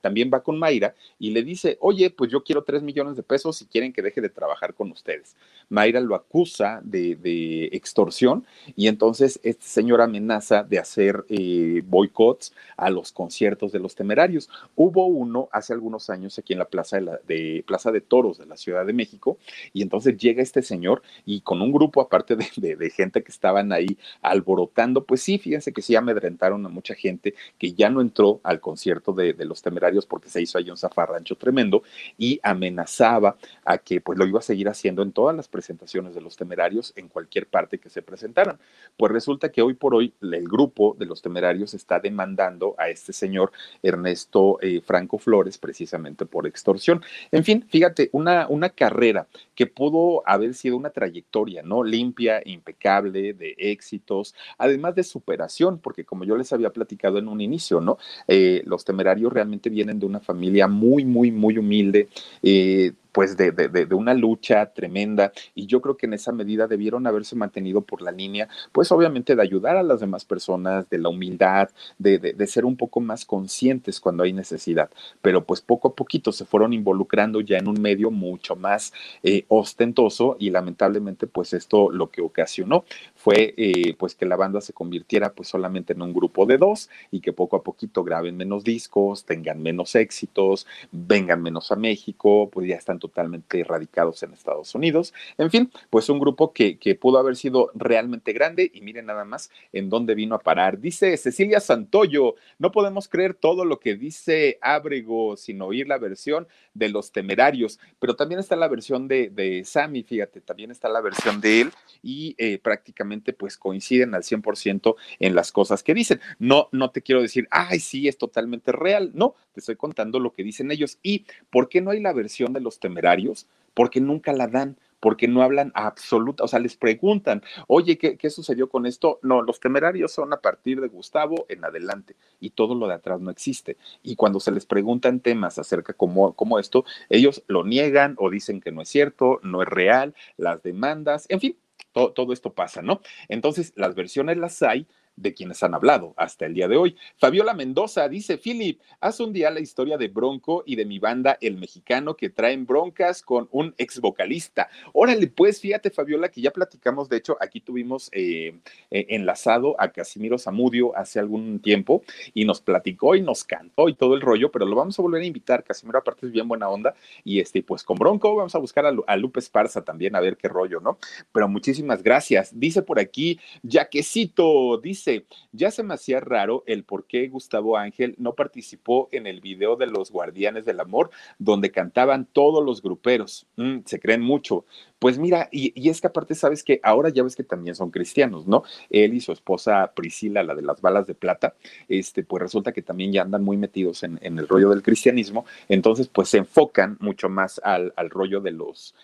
también 0.00 0.30
va 0.32 0.42
con 0.42 0.58
Mayra 0.58 0.94
y 1.18 1.30
le 1.30 1.42
dice, 1.42 1.76
oye, 1.80 2.10
pues 2.10 2.30
yo 2.30 2.42
quiero 2.42 2.64
tres 2.64 2.82
millones 2.82 3.16
de 3.16 3.22
pesos 3.22 3.56
si 3.56 3.66
quieren 3.66 3.92
que 3.92 4.02
deje 4.02 4.20
de 4.20 4.28
trabajar 4.28 4.74
con 4.74 4.90
ustedes. 4.90 5.36
Mayra 5.68 6.00
lo 6.00 6.14
acusa 6.14 6.80
de, 6.82 7.68
extorsión 7.72 8.44
y 8.76 8.88
entonces 8.88 9.40
este 9.42 9.66
señor 9.66 10.00
amenaza 10.00 10.62
de 10.62 10.78
hacer 10.78 11.24
eh, 11.28 11.82
boicots 11.84 12.52
a 12.76 12.90
los 12.90 13.12
conciertos 13.12 13.72
de 13.72 13.78
los 13.78 13.94
temerarios. 13.94 14.48
Hubo 14.76 15.06
uno 15.06 15.48
hace 15.52 15.72
algunos 15.72 16.10
años 16.10 16.38
aquí 16.38 16.52
en 16.52 16.58
la 16.58 16.66
Plaza 16.66 16.96
de 16.96 17.02
de, 17.26 17.64
Plaza 17.66 17.92
de 17.92 18.00
Toros 18.00 18.38
de 18.38 18.46
la 18.46 18.56
Ciudad 18.56 18.84
de 18.86 18.92
México, 18.92 19.38
y 19.72 19.82
entonces 19.82 20.16
llega 20.16 20.42
este 20.42 20.62
señor 20.62 21.02
y 21.24 21.40
con 21.40 21.62
un 21.62 21.72
grupo 21.72 22.00
aparte 22.00 22.36
de, 22.36 22.90
gente 22.90 23.22
que 23.22 23.32
estaban 23.32 23.72
ahí 23.72 23.98
alborotando, 24.22 25.04
pues 25.04 25.22
sí, 25.22 25.38
fíjense 25.38 25.72
que 25.72 25.82
sí 25.82 25.96
amedrentaron 25.96 26.64
a 26.66 26.68
mucha 26.68 26.94
gente 26.94 27.34
que 27.58 27.72
ya 27.72 27.90
no 27.90 28.00
entró 28.00 28.40
al 28.42 28.60
concierto 28.60 29.12
de, 29.12 29.34
los 29.44 29.62
temerarios 29.62 30.06
porque 30.06 30.28
se 30.28 30.40
hizo 30.40 30.58
ahí 30.58 30.70
un 30.70 30.76
zafarrancho 30.76 31.36
tremendo 31.36 31.82
y 32.16 32.40
amenazaba 32.42 33.36
a 33.64 33.78
que 33.78 34.00
pues 34.00 34.18
lo 34.18 34.26
iba 34.26 34.38
a 34.38 34.42
seguir 34.42 34.68
haciendo 34.68 35.02
en 35.02 35.12
todas 35.12 35.36
las 35.36 35.48
presentaciones 35.48 36.14
de 36.14 36.20
los 36.20 36.36
temerarios 36.36 36.92
en 36.96 37.08
cualquier 37.08 37.46
parte 37.46 37.78
que 37.78 37.90
se 37.90 38.02
presentaran. 38.02 38.58
Pues 38.96 39.12
resulta 39.12 39.50
que 39.50 39.62
hoy 39.62 39.74
por 39.74 39.94
hoy 39.94 40.14
el 40.22 40.48
grupo 40.48 40.96
de 40.98 41.06
los 41.06 41.20
temerarios 41.20 41.74
está 41.74 42.00
demandando 42.00 42.74
a 42.78 42.88
este 42.88 43.12
señor 43.12 43.52
Ernesto 43.82 44.58
eh, 44.60 44.80
Franco 44.84 45.18
Flores 45.18 45.58
precisamente 45.58 46.26
por 46.26 46.46
extorsión. 46.46 46.83
En 47.30 47.44
fin, 47.44 47.64
fíjate, 47.68 48.10
una, 48.12 48.46
una 48.48 48.70
carrera 48.70 49.26
que 49.54 49.66
pudo 49.66 50.22
haber 50.26 50.54
sido 50.54 50.76
una 50.76 50.90
trayectoria, 50.90 51.62
¿no? 51.62 51.84
Limpia, 51.84 52.42
impecable, 52.44 53.34
de 53.34 53.54
éxitos, 53.58 54.34
además 54.58 54.94
de 54.94 55.04
superación, 55.04 55.78
porque 55.78 56.04
como 56.04 56.24
yo 56.24 56.36
les 56.36 56.52
había 56.52 56.70
platicado 56.70 57.18
en 57.18 57.28
un 57.28 57.40
inicio, 57.40 57.80
¿no? 57.80 57.98
Eh, 58.28 58.62
los 58.66 58.84
temerarios 58.84 59.32
realmente 59.32 59.70
vienen 59.70 59.98
de 59.98 60.06
una 60.06 60.20
familia 60.20 60.68
muy, 60.68 61.04
muy, 61.04 61.30
muy 61.30 61.58
humilde. 61.58 62.08
Eh, 62.42 62.92
pues 63.14 63.36
de, 63.36 63.52
de, 63.52 63.94
una 63.94 64.12
lucha 64.12 64.72
tremenda 64.74 65.32
y 65.54 65.66
yo 65.66 65.80
creo 65.80 65.96
que 65.96 66.06
en 66.06 66.14
esa 66.14 66.32
medida 66.32 66.66
debieron 66.66 67.06
haberse 67.06 67.36
mantenido 67.36 67.80
por 67.80 68.02
la 68.02 68.10
línea, 68.10 68.48
pues 68.72 68.90
obviamente 68.90 69.36
de 69.36 69.42
ayudar 69.42 69.76
a 69.76 69.84
las 69.84 70.00
demás 70.00 70.24
personas, 70.24 70.90
de 70.90 70.98
la 70.98 71.10
humildad, 71.10 71.70
de, 71.96 72.46
ser 72.48 72.64
un 72.64 72.76
poco 72.76 72.98
más 72.98 73.24
conscientes 73.24 74.00
cuando 74.00 74.24
hay 74.24 74.32
necesidad, 74.32 74.90
pero 75.22 75.44
pues 75.44 75.60
poco 75.60 75.88
a 75.88 75.94
poquito 75.94 76.32
se 76.32 76.44
fueron 76.44 76.72
involucrando 76.72 77.40
ya 77.40 77.56
en 77.56 77.68
un 77.68 77.80
medio 77.80 78.10
mucho 78.10 78.56
más 78.56 78.92
eh, 79.22 79.44
ostentoso 79.46 80.36
y 80.40 80.50
lamentablemente 80.50 81.28
pues 81.28 81.52
esto 81.52 81.92
lo 81.92 82.10
que 82.10 82.20
ocasionó 82.20 82.84
fue 83.24 83.54
eh, 83.56 83.94
pues 83.98 84.14
que 84.14 84.26
la 84.26 84.36
banda 84.36 84.60
se 84.60 84.74
convirtiera 84.74 85.32
pues 85.32 85.48
solamente 85.48 85.94
en 85.94 86.02
un 86.02 86.12
grupo 86.12 86.44
de 86.44 86.58
dos 86.58 86.90
y 87.10 87.20
que 87.20 87.32
poco 87.32 87.56
a 87.56 87.62
poquito 87.62 88.04
graben 88.04 88.36
menos 88.36 88.64
discos, 88.64 89.24
tengan 89.24 89.62
menos 89.62 89.94
éxitos, 89.94 90.66
vengan 90.92 91.42
menos 91.42 91.72
a 91.72 91.76
México, 91.76 92.50
pues 92.52 92.68
ya 92.68 92.76
están 92.76 92.98
totalmente 92.98 93.60
erradicados 93.60 94.22
en 94.22 94.34
Estados 94.34 94.74
Unidos. 94.74 95.14
En 95.38 95.50
fin, 95.50 95.70
pues 95.88 96.10
un 96.10 96.18
grupo 96.18 96.52
que, 96.52 96.76
que 96.76 96.96
pudo 96.96 97.16
haber 97.16 97.36
sido 97.36 97.70
realmente 97.74 98.34
grande 98.34 98.70
y 98.74 98.82
miren 98.82 99.06
nada 99.06 99.24
más 99.24 99.50
en 99.72 99.88
dónde 99.88 100.14
vino 100.14 100.34
a 100.34 100.40
parar. 100.40 100.78
Dice 100.78 101.16
Cecilia 101.16 101.60
Santoyo, 101.60 102.34
no 102.58 102.72
podemos 102.72 103.08
creer 103.08 103.32
todo 103.32 103.64
lo 103.64 103.80
que 103.80 103.94
dice 103.94 104.58
Ábrego 104.60 105.38
sin 105.38 105.62
oír 105.62 105.88
la 105.88 105.96
versión 105.96 106.46
de 106.74 106.90
los 106.90 107.10
temerarios, 107.10 107.80
pero 107.98 108.16
también 108.16 108.38
está 108.38 108.54
la 108.54 108.68
versión 108.68 109.08
de, 109.08 109.30
de 109.30 109.64
Sammy, 109.64 110.02
fíjate, 110.02 110.42
también 110.42 110.70
está 110.70 110.90
la 110.90 111.00
versión 111.00 111.40
de 111.40 111.62
él 111.62 111.72
y 112.02 112.34
eh, 112.36 112.58
prácticamente 112.58 113.13
pues 113.22 113.56
coinciden 113.56 114.14
al 114.14 114.22
100% 114.22 114.96
en 115.18 115.34
las 115.34 115.52
cosas 115.52 115.82
que 115.82 115.94
dicen. 115.94 116.20
No, 116.38 116.68
no 116.72 116.90
te 116.90 117.02
quiero 117.02 117.22
decir, 117.22 117.48
ay, 117.50 117.80
sí, 117.80 118.08
es 118.08 118.18
totalmente 118.18 118.72
real, 118.72 119.10
no, 119.14 119.34
te 119.52 119.60
estoy 119.60 119.76
contando 119.76 120.18
lo 120.18 120.32
que 120.32 120.42
dicen 120.42 120.70
ellos. 120.70 120.98
¿Y 121.02 121.26
por 121.50 121.68
qué 121.68 121.80
no 121.80 121.90
hay 121.90 122.00
la 122.00 122.12
versión 122.12 122.52
de 122.52 122.60
los 122.60 122.80
temerarios? 122.80 123.46
Porque 123.74 124.00
nunca 124.00 124.32
la 124.32 124.46
dan, 124.46 124.76
porque 125.04 125.28
no 125.28 125.42
hablan 125.42 125.70
absoluta, 125.74 126.44
o 126.44 126.48
sea, 126.48 126.60
les 126.60 126.76
preguntan, 126.76 127.42
oye, 127.66 127.98
¿qué, 127.98 128.16
¿qué, 128.16 128.30
sucedió 128.30 128.70
con 128.70 128.86
esto? 128.86 129.18
No, 129.20 129.42
los 129.42 129.60
temerarios 129.60 130.12
son 130.12 130.32
a 130.32 130.38
partir 130.38 130.80
de 130.80 130.88
Gustavo 130.88 131.44
en 131.50 131.62
adelante 131.62 132.16
y 132.40 132.48
todo 132.48 132.74
lo 132.74 132.88
de 132.88 132.94
atrás 132.94 133.20
no 133.20 133.30
existe. 133.30 133.76
Y 134.02 134.16
cuando 134.16 134.40
se 134.40 134.50
les 134.50 134.64
preguntan 134.64 135.20
temas 135.20 135.58
acerca 135.58 135.92
como, 135.92 136.32
como 136.32 136.58
esto, 136.58 136.86
ellos 137.10 137.44
lo 137.48 137.64
niegan 137.64 138.14
o 138.18 138.30
dicen 138.30 138.62
que 138.62 138.72
no 138.72 138.80
es 138.80 138.88
cierto, 138.88 139.40
no 139.42 139.60
es 139.60 139.68
real, 139.68 140.14
las 140.38 140.62
demandas, 140.62 141.26
en 141.28 141.40
fin, 141.40 141.56
todo, 141.94 142.32
esto 142.32 142.54
pasa, 142.54 142.82
¿no? 142.82 143.00
Entonces, 143.28 143.72
las 143.76 143.94
versiones 143.94 144.36
las 144.36 144.62
hay, 144.62 144.86
de 145.16 145.34
quienes 145.34 145.62
han 145.62 145.74
hablado 145.74 146.14
hasta 146.16 146.46
el 146.46 146.54
día 146.54 146.68
de 146.68 146.76
hoy. 146.76 146.96
Fabiola 147.18 147.54
Mendoza 147.54 148.08
dice, 148.08 148.38
Philip, 148.38 148.80
haz 149.00 149.20
un 149.20 149.32
día 149.32 149.50
la 149.50 149.60
historia 149.60 149.96
de 149.96 150.08
Bronco 150.08 150.62
y 150.66 150.76
de 150.76 150.84
mi 150.84 150.98
banda 150.98 151.38
El 151.40 151.56
Mexicano 151.56 152.16
que 152.16 152.30
traen 152.30 152.66
broncas 152.66 153.22
con 153.22 153.48
un 153.52 153.74
ex 153.78 154.00
vocalista. 154.00 154.68
Órale, 154.92 155.26
pues 155.28 155.60
fíjate, 155.60 155.90
Fabiola, 155.90 156.28
que 156.28 156.40
ya 156.40 156.50
platicamos, 156.50 157.08
de 157.08 157.18
hecho, 157.18 157.36
aquí 157.40 157.60
tuvimos 157.60 158.08
eh, 158.12 158.54
eh, 158.90 159.06
enlazado 159.10 159.76
a 159.78 159.88
Casimiro 159.88 160.38
Zamudio 160.38 160.96
hace 160.96 161.18
algún 161.18 161.60
tiempo 161.60 162.02
y 162.32 162.44
nos 162.44 162.60
platicó 162.60 163.14
y 163.14 163.22
nos 163.22 163.44
cantó 163.44 163.88
y 163.88 163.94
todo 163.94 164.14
el 164.14 164.20
rollo, 164.20 164.50
pero 164.50 164.66
lo 164.66 164.76
vamos 164.76 164.98
a 164.98 165.02
volver 165.02 165.22
a 165.22 165.26
invitar. 165.26 165.64
Casimiro 165.64 165.98
aparte 165.98 166.26
es 166.26 166.32
bien 166.32 166.48
buena 166.48 166.68
onda 166.68 166.94
y 167.22 167.40
este, 167.40 167.62
pues 167.62 167.82
con 167.82 167.96
Bronco 167.96 168.34
vamos 168.34 168.54
a 168.54 168.58
buscar 168.58 168.86
a, 168.86 168.92
a 169.06 169.16
Lupe 169.16 169.40
Esparza 169.40 169.82
también 169.82 170.16
a 170.16 170.20
ver 170.20 170.36
qué 170.36 170.48
rollo, 170.48 170.80
¿no? 170.80 170.98
Pero 171.32 171.48
muchísimas 171.48 172.02
gracias. 172.02 172.58
Dice 172.58 172.82
por 172.82 172.98
aquí, 172.98 173.38
Yaquecito, 173.62 174.78
dice, 174.78 175.03
ya 175.52 175.70
se 175.70 175.82
me 175.82 175.94
hacía 175.94 176.20
raro 176.20 176.62
el 176.66 176.84
por 176.84 177.06
qué 177.06 177.28
Gustavo 177.28 177.76
Ángel 177.76 178.14
no 178.18 178.34
participó 178.34 179.08
en 179.12 179.26
el 179.26 179.40
video 179.40 179.76
de 179.76 179.86
los 179.86 180.10
Guardianes 180.10 180.64
del 180.64 180.80
Amor, 180.80 181.10
donde 181.38 181.70
cantaban 181.70 182.26
todos 182.26 182.64
los 182.64 182.82
gruperos. 182.82 183.46
Mm, 183.56 183.80
se 183.84 184.00
creen 184.00 184.22
mucho. 184.22 184.64
Pues 185.04 185.18
mira, 185.18 185.50
y, 185.52 185.90
es 185.90 186.00
que 186.00 186.06
aparte 186.06 186.34
sabes 186.34 186.64
que 186.64 186.80
ahora 186.82 187.10
ya 187.10 187.22
ves 187.22 187.36
que 187.36 187.44
también 187.44 187.74
son 187.74 187.90
cristianos, 187.90 188.46
¿no? 188.46 188.62
Él 188.88 189.12
y 189.12 189.20
su 189.20 189.32
esposa 189.32 189.92
Priscila, 189.94 190.42
la 190.42 190.54
de 190.54 190.62
las 190.62 190.80
balas 190.80 191.06
de 191.06 191.14
plata, 191.14 191.56
este, 191.90 192.24
pues 192.24 192.42
resulta 192.42 192.72
que 192.72 192.80
también 192.80 193.12
ya 193.12 193.20
andan 193.20 193.44
muy 193.44 193.58
metidos 193.58 194.02
en, 194.02 194.18
el 194.22 194.48
rollo 194.48 194.70
del 194.70 194.82
cristianismo, 194.82 195.44
entonces 195.68 196.08
pues 196.08 196.30
se 196.30 196.38
enfocan 196.38 196.96
mucho 197.00 197.28
más 197.28 197.60
al, 197.62 197.92
rollo 198.08 198.40
de 198.40 198.52
los, 198.52 198.94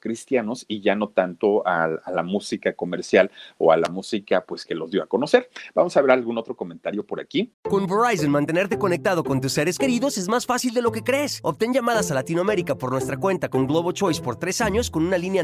cristianos 0.00 0.64
y 0.66 0.80
ya 0.80 0.96
no 0.96 1.10
tanto 1.10 1.64
a, 1.64 1.84
a, 1.84 2.10
la 2.10 2.24
música 2.24 2.72
comercial 2.72 3.30
o 3.56 3.70
a 3.70 3.76
la 3.76 3.88
música 3.88 4.44
pues 4.44 4.64
que 4.64 4.74
los 4.74 4.90
dio 4.90 5.04
a 5.04 5.06
conocer. 5.06 5.50
Vamos 5.72 5.96
a 5.96 6.02
ver 6.02 6.10
algún 6.10 6.36
otro 6.36 6.56
comentario 6.56 7.06
por 7.06 7.20
aquí. 7.20 7.52
Con 7.62 7.86
Verizon, 7.86 8.28
mantenerte 8.28 8.76
conectado 8.76 9.22
con 9.22 9.40
tus 9.40 9.52
seres 9.52 9.78
queridos 9.78 10.18
es 10.18 10.26
más 10.26 10.46
fácil 10.46 10.74
de 10.74 10.82
lo 10.82 10.90
que 10.90 11.04
crees. 11.04 11.38
Obtén 11.44 11.72
llamadas 11.72 12.10
a 12.10 12.14
Latinoamérica 12.14 12.74
por 12.74 12.90
nuestra 12.90 13.16
cuenta 13.18 13.48
con 13.48 13.68
Globo 13.68 13.92
Choice 13.92 14.20
por 14.20 14.34
tres 14.34 14.60
años 14.60 14.90
con 14.90 15.06
una 15.06 15.16
línea 15.16 15.43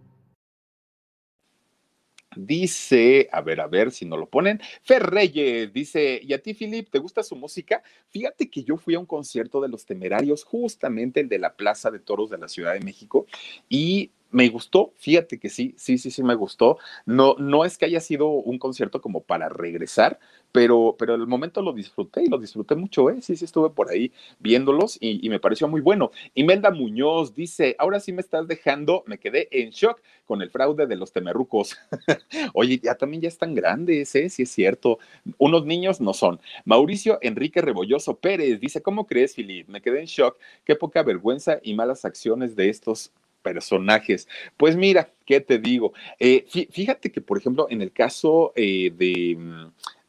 Dice, 2.35 3.27
a 3.31 3.41
ver, 3.41 3.59
a 3.59 3.67
ver 3.67 3.91
si 3.91 4.05
no 4.05 4.15
lo 4.15 4.25
ponen. 4.29 4.61
Fer 4.83 5.03
Reyes 5.03 5.73
dice, 5.73 6.19
¿y 6.23 6.31
a 6.33 6.41
ti, 6.41 6.53
Philip, 6.53 6.89
te 6.89 6.99
gusta 6.99 7.23
su 7.23 7.35
música? 7.35 7.83
Fíjate 8.09 8.49
que 8.49 8.63
yo 8.63 8.77
fui 8.77 8.95
a 8.95 8.99
un 8.99 9.05
concierto 9.05 9.59
de 9.59 9.67
los 9.67 9.85
temerarios, 9.85 10.45
justamente 10.45 11.19
el 11.19 11.27
de 11.27 11.39
la 11.39 11.55
Plaza 11.55 11.91
de 11.91 11.99
Toros 11.99 12.29
de 12.29 12.37
la 12.37 12.47
Ciudad 12.47 12.73
de 12.73 12.79
México, 12.79 13.25
y 13.67 14.11
me 14.31 14.49
gustó, 14.49 14.93
fíjate 14.97 15.39
que 15.39 15.49
sí, 15.49 15.75
sí, 15.77 15.97
sí, 15.97 16.09
sí 16.11 16.23
me 16.23 16.35
gustó. 16.35 16.77
No, 17.05 17.35
no 17.37 17.65
es 17.65 17.77
que 17.77 17.85
haya 17.85 17.99
sido 17.99 18.27
un 18.29 18.57
concierto 18.59 19.01
como 19.01 19.21
para 19.21 19.49
regresar, 19.49 20.19
pero, 20.51 20.95
pero 20.97 21.15
el 21.15 21.27
momento 21.27 21.61
lo 21.61 21.73
disfruté 21.73 22.23
y 22.23 22.27
lo 22.29 22.37
disfruté 22.37 22.75
mucho, 22.75 23.09
¿eh? 23.09 23.21
Sí, 23.21 23.35
sí, 23.35 23.45
estuve 23.45 23.69
por 23.69 23.89
ahí 23.89 24.11
viéndolos 24.39 24.97
y, 24.99 25.29
me 25.29 25.39
pareció 25.39 25.67
muy 25.67 25.81
bueno. 25.81 26.11
Imelda 26.33 26.71
Muñoz 26.71 27.33
dice, 27.33 27.75
ahora 27.79 27.99
sí 27.99 28.11
me 28.11 28.21
estás 28.21 28.47
dejando, 28.47 29.03
me 29.05 29.17
quedé 29.17 29.47
en 29.51 29.69
shock 29.69 30.01
con 30.25 30.41
el 30.41 30.49
fraude 30.49 30.87
de 30.87 30.95
los 30.95 31.11
temerrucos. 31.11 31.77
Oye, 32.53 32.79
ya 32.83 32.95
también 32.95 33.21
ya 33.21 33.29
están 33.29 33.55
grandes, 33.55 34.13
¿eh? 34.15 34.29
Sí 34.29 34.43
es 34.43 34.51
cierto. 34.51 34.99
Unos 35.37 35.65
niños 35.65 36.01
no 36.01 36.13
son. 36.13 36.39
Mauricio 36.65 37.19
Enrique 37.21 37.61
Rebolloso 37.61 38.17
Pérez 38.17 38.59
dice, 38.59 38.81
¿cómo 38.81 39.07
crees, 39.07 39.35
Filip? 39.35 39.67
Me 39.69 39.81
quedé 39.81 39.99
en 40.01 40.05
shock. 40.05 40.37
Qué 40.65 40.75
poca 40.75 41.03
vergüenza 41.03 41.59
y 41.63 41.73
malas 41.73 42.05
acciones 42.05 42.55
de 42.55 42.69
estos 42.69 43.11
personajes. 43.41 44.27
Pues 44.57 44.75
mira, 44.75 45.11
¿qué 45.25 45.41
te 45.41 45.59
digo? 45.59 45.93
Eh, 46.19 46.45
fíjate 46.71 47.11
que, 47.11 47.21
por 47.21 47.37
ejemplo, 47.37 47.67
en 47.69 47.81
el 47.81 47.91
caso 47.91 48.53
eh, 48.55 48.91
de, 48.95 49.37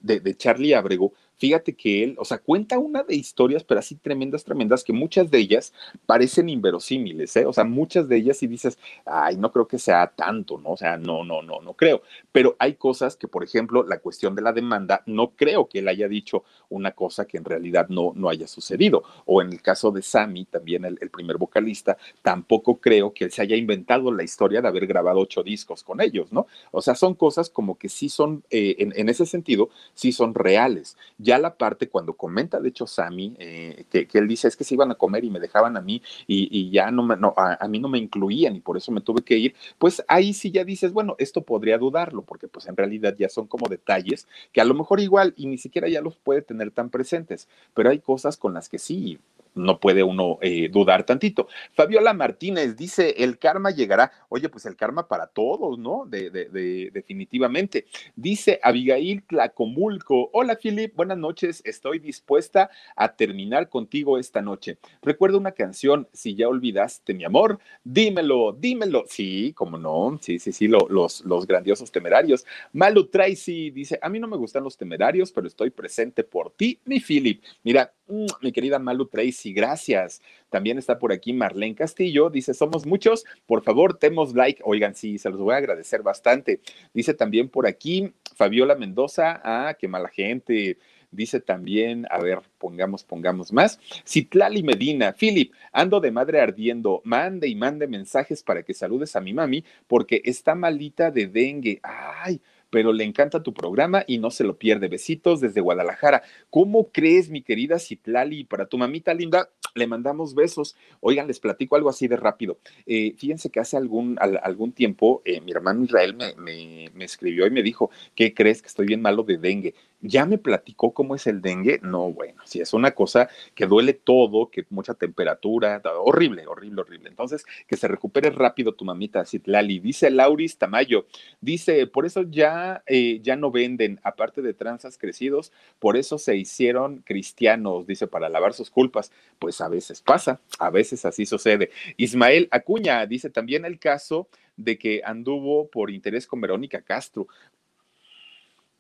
de, 0.01 0.21
de, 0.21 0.37
Charlie 0.37 0.75
Abrego, 0.75 1.13
fíjate 1.43 1.75
que 1.75 2.05
él, 2.05 2.15
o 2.21 2.25
sea, 2.25 2.39
cuenta 2.39 2.79
una 2.79 3.03
de 3.03 3.17
historias, 3.17 3.65
pero 3.65 3.81
así 3.81 3.97
tremendas, 3.97 4.45
tremendas, 4.45 4.85
que 4.85 4.93
muchas 4.93 5.29
de 5.29 5.39
ellas 5.39 5.73
parecen 6.07 6.49
inverosímiles, 6.49 7.35
¿eh? 7.35 7.47
O 7.47 7.53
sea, 7.53 7.65
muchas 7.65 8.07
de 8.07 8.17
ellas 8.17 8.41
y 8.45 8.47
dices, 8.47 8.79
ay, 9.05 9.37
no 9.39 9.51
creo 9.51 9.67
que 9.67 9.81
sea 9.81 10.07
tanto, 10.07 10.59
¿no? 10.59 10.71
O 10.71 10.77
sea, 10.77 10.99
no, 10.99 11.25
no, 11.25 11.43
no, 11.43 11.61
no 11.61 11.75
creo. 11.75 12.03
Pero 12.31 12.55
hay 12.61 12.75
cosas 12.75 13.17
que, 13.17 13.27
por 13.27 13.43
ejemplo, 13.43 13.83
la 13.83 13.99
cuestión 13.99 14.37
de 14.37 14.43
la 14.43 14.53
demanda, 14.53 15.03
no 15.07 15.33
creo 15.35 15.69
que 15.69 15.81
él 15.81 15.89
haya 15.89 16.07
dicho 16.07 16.45
una 16.69 16.93
cosa 16.93 17.25
que 17.25 17.39
en 17.39 17.45
realidad 17.45 17.89
no, 17.89 18.13
no 18.15 18.29
haya 18.29 18.47
sucedido. 18.47 19.03
O 19.27 19.43
en 19.43 19.53
el 19.53 19.61
caso 19.63 19.91
de 19.91 20.03
Sammy, 20.03 20.45
también 20.45 20.85
el, 20.85 20.97
el 21.01 21.11
primer 21.11 21.39
vocalista, 21.39 21.97
tampoco 22.23 22.77
creo 22.77 23.13
que 23.13 23.25
él 23.25 23.33
se 23.33 23.43
haya 23.43 23.57
inventado 23.57 24.13
la 24.13 24.23
historia 24.23 24.63
de 24.63 24.69
haber 24.69 24.87
grabado 24.87 25.19
ocho 25.19 25.43
discos 25.43 25.83
con 25.83 26.01
ellos, 26.01 26.33
¿no? 26.33 26.47
O 26.71 26.81
sea, 26.81 26.95
son 26.95 27.15
cosas 27.17 27.51
como 27.51 27.77
que 27.77 27.89
sí 27.89 28.09
son, 28.09 28.45
eh, 28.49 28.77
en, 28.79 28.93
en 28.95 29.09
ese 29.09 29.27
sentido, 29.27 29.71
sí 29.95 30.13
son 30.13 30.35
reales. 30.35 30.97
Ya 31.19 31.32
la 31.39 31.57
parte 31.57 31.89
cuando 31.89 32.15
comenta, 32.15 32.61
de 32.61 32.69
hecho, 32.69 32.87
Sammy, 32.87 33.35
eh, 33.39 33.85
que, 33.91 34.07
que, 34.07 34.19
él 34.19 34.29
dice 34.29 34.49
es 34.49 34.57
que 34.57 34.65
se 34.65 34.75
iban 34.75 34.91
a 34.91 34.95
comer 34.95 35.25
y 35.25 35.31
me 35.31 35.41
dejaban 35.41 35.77
a 35.77 35.81
mí 35.81 36.03
y, 36.27 36.49
y 36.51 36.71
ya 36.71 36.91
no, 36.91 37.03
me, 37.03 37.17
no 37.17 37.35
a, 37.37 37.59
a, 37.61 37.69
mí 37.69 37.79
no 37.79 37.89
me 37.89 37.99
incluían 37.99 38.57
y 38.57 38.61
por 38.61 38.77
eso 38.77 38.93
me 38.93 39.01
tuve 39.01 39.23
que 39.23 39.37
ir, 39.37 39.55
pues 39.79 40.05
ahí 40.09 40.33
sí 40.33 40.51
ya 40.51 40.65
dices, 40.65 40.93
bueno, 40.93 41.17
esto 41.19 41.43
podría 41.43 41.79
dudarlo, 41.79 42.23
porque 42.23 42.49
pues 42.49 42.67
en 42.67 42.77
realidad 42.77 43.15
ya 43.19 43.29
son 43.29 43.47
como 43.47 43.69
detalles 43.69 44.27
que 44.53 44.61
a 44.61 44.65
lo 44.65 44.75
mejor 44.75 45.01
igual 45.01 45.35
y 45.37 45.47
ni 45.47 45.59
siquiera 45.59 45.89
ya 45.89 46.01
los 46.01 46.17
puede 46.17 46.43
tener 46.43 46.71
tan 46.71 46.91
presentes, 46.91 47.49
pero 47.75 47.91
hay 47.91 47.99
cosas 47.99 48.37
con 48.37 48.55
las 48.55 48.69
que 48.69 48.79
sí, 48.79 49.19
no 49.55 49.81
puede 49.81 50.03
uno 50.03 50.39
eh, 50.41 50.69
dudar 50.69 51.05
tantito. 51.05 51.49
Fabiola 51.73 52.13
Martínez 52.13 52.77
dice, 52.77 53.15
el 53.19 53.39
karma 53.39 53.71
llegará. 53.71 54.13
Oye, 54.29 54.49
pues 54.49 54.67
el 54.67 54.77
karma 54.77 55.09
para 55.09 55.27
todos, 55.27 55.79
¿no? 55.79 56.05
De, 56.07 56.31
de, 56.31 56.47
de, 56.47 56.91
definitivamente. 56.93 57.87
Dice 58.17 58.61
Abigail 58.63 59.23
Tlacomulco, 59.25 60.31
hola 60.33 60.57
Philip, 60.57 60.95
buenas 60.95 61.19
noches, 61.19 61.63
estoy 61.65 61.99
dispuesta 61.99 62.71
a 62.97 63.15
terminar 63.15 63.69
contigo 63.69 64.19
esta 64.19 64.41
noche. 64.41 64.79
Recuerda 65.03 65.39
una 65.39 65.53
canción, 65.53 66.09
si 66.13 66.35
ya 66.35 66.49
olvidaste 66.49 67.15
mi 67.15 67.25
amor, 67.25 67.59
dímelo, 67.85 68.53
dímelo. 68.53 69.05
Sí, 69.09 69.53
como 69.55 69.79
no, 69.79 70.19
sí, 70.21 70.39
sí, 70.39 70.53
sí, 70.53 70.69
lo, 70.69 70.87
los, 70.89 71.25
los 71.25 71.47
grandiosos 71.47 71.91
temerarios. 71.91 72.45
Malu 72.73 73.07
Tracy 73.07 73.71
dice, 73.71 73.99
a 74.01 74.09
mí 74.09 74.19
no 74.19 74.29
me 74.29 74.37
gustan 74.37 74.65
los 74.65 74.77
temerarios, 74.77 75.33
pero 75.33 75.47
estoy 75.47 75.71
presente 75.71 76.25
por 76.25 76.53
ti, 76.53 76.79
mi 76.85 77.01
Philip. 77.01 77.43
Mira, 77.63 77.93
mm, 78.09 78.27
mi 78.43 78.53
querida 78.53 78.79
Malu 78.79 79.07
Tracy, 79.07 79.42
y 79.47 79.53
gracias. 79.53 80.23
También 80.51 80.79
está 80.79 80.99
por 80.99 81.13
aquí 81.13 81.33
Marlene 81.33 81.75
Castillo, 81.75 82.31
dice, 82.31 82.55
somos 82.55 82.87
muchos, 82.87 83.25
por 83.47 83.63
favor, 83.63 83.99
demos 83.99 84.35
like. 84.35 84.63
Oigan, 84.65 84.95
sí, 84.95 85.19
se 85.19 85.31
los 85.31 85.41
voy 85.41 85.55
a 85.55 85.59
agradecer 85.59 86.03
bastante. 86.03 86.61
Dice 86.93 87.15
también 87.15 87.49
por 87.49 87.67
aquí 87.67 88.13
Fabiola 88.35 88.75
Mendoza, 88.75 89.41
ah, 89.45 89.75
qué 89.79 89.89
mala 89.89 90.09
gente. 90.09 90.79
Dice 91.13 91.41
también, 91.41 92.07
a 92.11 92.19
ver, 92.19 92.41
pongamos, 92.57 93.05
pongamos 93.05 93.53
más. 93.53 93.79
Citlali 94.07 94.63
Medina, 94.63 95.13
Philip, 95.13 95.53
ando 95.71 96.01
de 96.01 96.11
madre 96.11 96.41
ardiendo, 96.41 97.03
mande 97.05 97.49
y 97.49 97.55
mande 97.55 97.87
mensajes 97.87 98.43
para 98.43 98.63
que 98.63 98.73
saludes 98.73 99.15
a 99.15 99.21
mi 99.21 99.35
mami 99.35 99.63
porque 99.87 100.23
está 100.25 100.55
malita 100.55 101.11
de 101.11 101.27
dengue. 101.27 101.81
Ay, 101.83 102.41
pero 102.73 102.95
le 102.95 103.05
encanta 103.05 103.43
tu 103.43 103.53
programa 103.53 104.03
y 104.07 104.17
no 104.17 104.31
se 104.31 104.45
lo 104.45 104.57
pierde. 104.57 104.89
Besitos 104.89 105.43
desde 105.43 105.61
Guadalajara. 105.61 106.23
¿Cómo 106.49 106.91
crees, 106.91 107.29
mi 107.29 107.43
querida 107.43 107.79
Citlali? 107.79 108.45
Para 108.45 108.65
tu 108.65 108.79
mamita 108.79 109.13
linda, 109.13 109.51
le 109.75 109.87
mandamos 109.87 110.35
besos. 110.35 110.75
Oigan, 111.01 111.27
les 111.27 111.39
platico 111.39 111.77
algo 111.77 111.91
así 111.91 112.09
de 112.09 112.17
rápido. 112.17 112.59
Eh, 112.87 113.15
fíjense 113.19 113.51
que 113.51 113.61
hace 113.61 113.77
algún, 113.77 114.17
al, 114.21 114.41
algún 114.43 114.73
tiempo 114.73 115.21
eh, 115.27 115.43
mi 115.43 115.53
hermano 115.53 115.85
Israel 115.85 116.15
me, 116.15 116.35
me, 116.37 116.91
me 116.95 117.05
escribió 117.05 117.47
y 117.47 117.51
me 117.51 117.63
dijo, 117.63 117.91
¿qué 118.15 118.33
crees 118.33 118.63
que 118.63 118.69
estoy 118.69 118.87
bien 118.87 119.03
malo 119.03 119.23
de 119.23 119.37
dengue? 119.37 119.75
Ya 120.03 120.27
me 120.27 120.37
platicó 120.37 120.93
cómo 120.93 121.15
es 121.15 121.27
el 121.27 121.41
dengue. 121.41 121.81
No, 121.83 122.13
bueno, 122.13 122.43
si 122.45 122.61
es 122.61 122.75
una 122.75 122.91
cosa 122.91 123.29
que 123.55 123.67
duele 123.67 123.95
todo, 123.95 124.51
que 124.51 124.67
mucha 124.71 124.95
temperatura, 124.95 125.81
horrible, 126.01 126.47
horrible, 126.47 126.83
horrible. 126.83 127.09
Entonces, 127.09 127.47
que 127.67 127.77
se 127.77 127.89
recupere 127.89 128.31
rápido 128.31 128.75
tu 128.75 128.85
mamita 128.85 129.25
Citlali. 129.25 129.79
Dice 129.79 130.11
Lauris 130.11 130.59
Tamayo, 130.59 131.07
dice, 131.41 131.87
por 131.87 132.05
eso 132.05 132.23
ya, 132.23 132.83
eh, 132.87 133.21
ya 133.23 133.37
no 133.37 133.51
venden, 133.51 134.01
aparte 134.03 134.43
de 134.43 134.55
tranzas 134.55 134.99
crecidos, 134.99 135.53
por 135.79 135.97
eso 135.97 136.19
se 136.19 136.37
hicieron 136.37 136.99
cristianos, 136.99 137.87
dice, 137.87 138.07
para 138.07 138.29
lavar 138.29 138.53
sus 138.53 138.71
culpas. 138.71 139.13
Pues 139.39 139.61
a 139.61 139.69
veces 139.69 140.03
pasa, 140.03 140.41
a 140.59 140.71
veces 140.71 141.05
así 141.05 141.27
sucede. 141.27 141.71
Ismael 141.97 142.49
Acuña 142.51 143.07
dice 143.07 143.31
también 143.31 143.65
el 143.65 143.79
caso 143.79 144.29
de 144.57 144.79
que 144.79 145.03
anduvo 145.05 145.69
por 145.69 145.91
interés 145.91 146.27
con 146.27 146.41
Verónica 146.41 146.83
Castro 146.83 147.27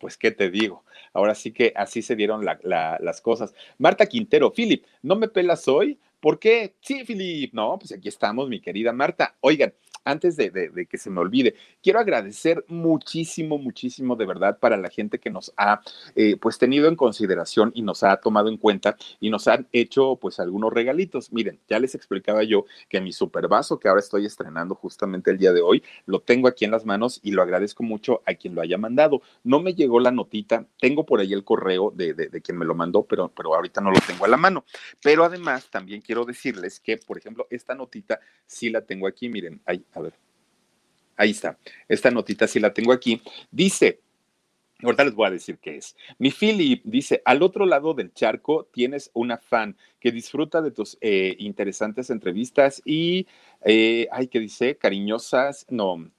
pues 0.02 0.18
qué 0.18 0.32
te 0.32 0.50
digo. 0.50 0.84
Ahora 1.14 1.36
sí 1.36 1.52
que 1.52 1.72
así 1.76 2.02
se 2.02 2.16
dieron 2.16 2.44
la, 2.44 2.58
la, 2.64 2.98
las 3.00 3.20
cosas. 3.20 3.54
Marta 3.78 4.06
Quintero, 4.06 4.52
Philip, 4.52 4.84
¿no 5.00 5.14
me 5.14 5.28
pelas 5.28 5.68
hoy? 5.68 5.98
¿Por 6.18 6.40
qué? 6.40 6.74
Sí, 6.80 7.04
Filip. 7.04 7.54
No, 7.54 7.78
pues 7.78 7.92
aquí 7.92 8.08
estamos, 8.08 8.48
mi 8.48 8.60
querida 8.60 8.92
Marta. 8.92 9.36
Oigan, 9.40 9.72
antes 10.04 10.36
de, 10.36 10.86
que 10.88 10.98
se 10.98 11.10
me 11.10 11.20
olvide, 11.20 11.54
quiero 11.82 12.00
agradecer 12.00 12.64
muchísimo, 12.68 13.58
muchísimo 13.58 14.16
de 14.16 14.26
verdad 14.26 14.58
para 14.58 14.76
la 14.76 14.90
gente 14.90 15.18
que 15.18 15.30
nos 15.30 15.52
ha 15.56 15.80
eh, 16.16 16.36
pues 16.36 16.58
tenido 16.58 16.88
en 16.88 16.96
consideración 16.96 17.72
y 17.74 17.82
nos 17.82 18.02
ha 18.02 18.16
tomado 18.16 18.48
en 18.48 18.56
cuenta 18.56 18.96
y 19.20 19.30
nos 19.30 19.48
han 19.48 19.68
hecho 19.72 20.16
pues 20.16 20.40
algunos 20.40 20.72
regalitos. 20.72 21.32
Miren, 21.32 21.60
ya 21.68 21.78
les 21.78 21.94
explicaba 21.94 22.42
yo 22.42 22.64
que 22.88 23.00
mi 23.00 23.12
super 23.12 23.48
vaso 23.48 23.78
que 23.78 23.88
ahora 23.88 24.00
estoy 24.00 24.26
estrenando 24.26 24.74
justamente 24.74 25.30
el 25.30 25.38
día 25.38 25.52
de 25.52 25.60
hoy, 25.60 25.82
lo 26.06 26.20
tengo 26.20 26.48
aquí 26.48 26.64
en 26.64 26.70
las 26.70 26.84
manos 26.84 27.20
y 27.22 27.32
lo 27.32 27.42
agradezco 27.42 27.82
mucho 27.82 28.22
a 28.26 28.34
quien 28.34 28.54
lo 28.54 28.60
haya 28.60 28.78
mandado. 28.78 29.22
No 29.44 29.60
me 29.60 29.74
llegó 29.74 30.00
la 30.00 30.10
notita, 30.10 30.66
tengo 30.80 31.06
por 31.06 31.20
ahí 31.20 31.32
el 31.32 31.44
correo 31.44 31.92
de, 31.94 32.14
de, 32.14 32.42
quien 32.42 32.58
me 32.58 32.64
lo 32.64 32.74
mandó, 32.74 33.04
pero, 33.04 33.28
pero 33.34 33.54
ahorita 33.54 33.80
no 33.80 33.90
lo 33.90 34.00
tengo 34.06 34.24
a 34.24 34.28
la 34.28 34.36
mano. 34.36 34.64
Pero 35.02 35.24
además 35.24 35.68
también 35.70 36.00
quiero 36.00 36.24
decirles 36.24 36.80
que, 36.80 36.96
por 36.96 37.18
ejemplo, 37.18 37.46
esta 37.50 37.74
notita 37.74 38.20
sí 38.46 38.70
la 38.70 38.82
tengo 38.82 39.06
aquí, 39.06 39.28
miren, 39.28 39.60
ahí, 39.66 39.84
a 39.92 40.00
ver. 40.00 40.14
Ahí 41.16 41.30
está. 41.30 41.58
Esta 41.88 42.10
notita 42.10 42.46
sí 42.46 42.58
la 42.58 42.72
tengo 42.72 42.92
aquí. 42.92 43.22
Dice, 43.50 44.00
Ahorita 44.82 45.04
les 45.04 45.14
voy 45.14 45.28
a 45.28 45.30
decir 45.30 45.58
qué 45.58 45.76
es. 45.76 45.96
Mi 46.18 46.30
Philip 46.30 46.82
dice, 46.84 47.22
al 47.24 47.42
otro 47.42 47.66
lado 47.66 47.94
del 47.94 48.12
charco 48.12 48.68
tienes 48.72 49.10
una 49.14 49.38
fan 49.38 49.76
que 50.00 50.10
disfruta 50.10 50.60
de 50.60 50.72
tus 50.72 50.98
eh, 51.00 51.36
interesantes 51.38 52.10
entrevistas 52.10 52.82
y, 52.84 53.28
eh, 53.64 54.08
ay, 54.10 54.26
¿qué 54.26 54.40
dice? 54.40 54.76
Cariñosas, 54.76 55.66
no, 55.70 56.10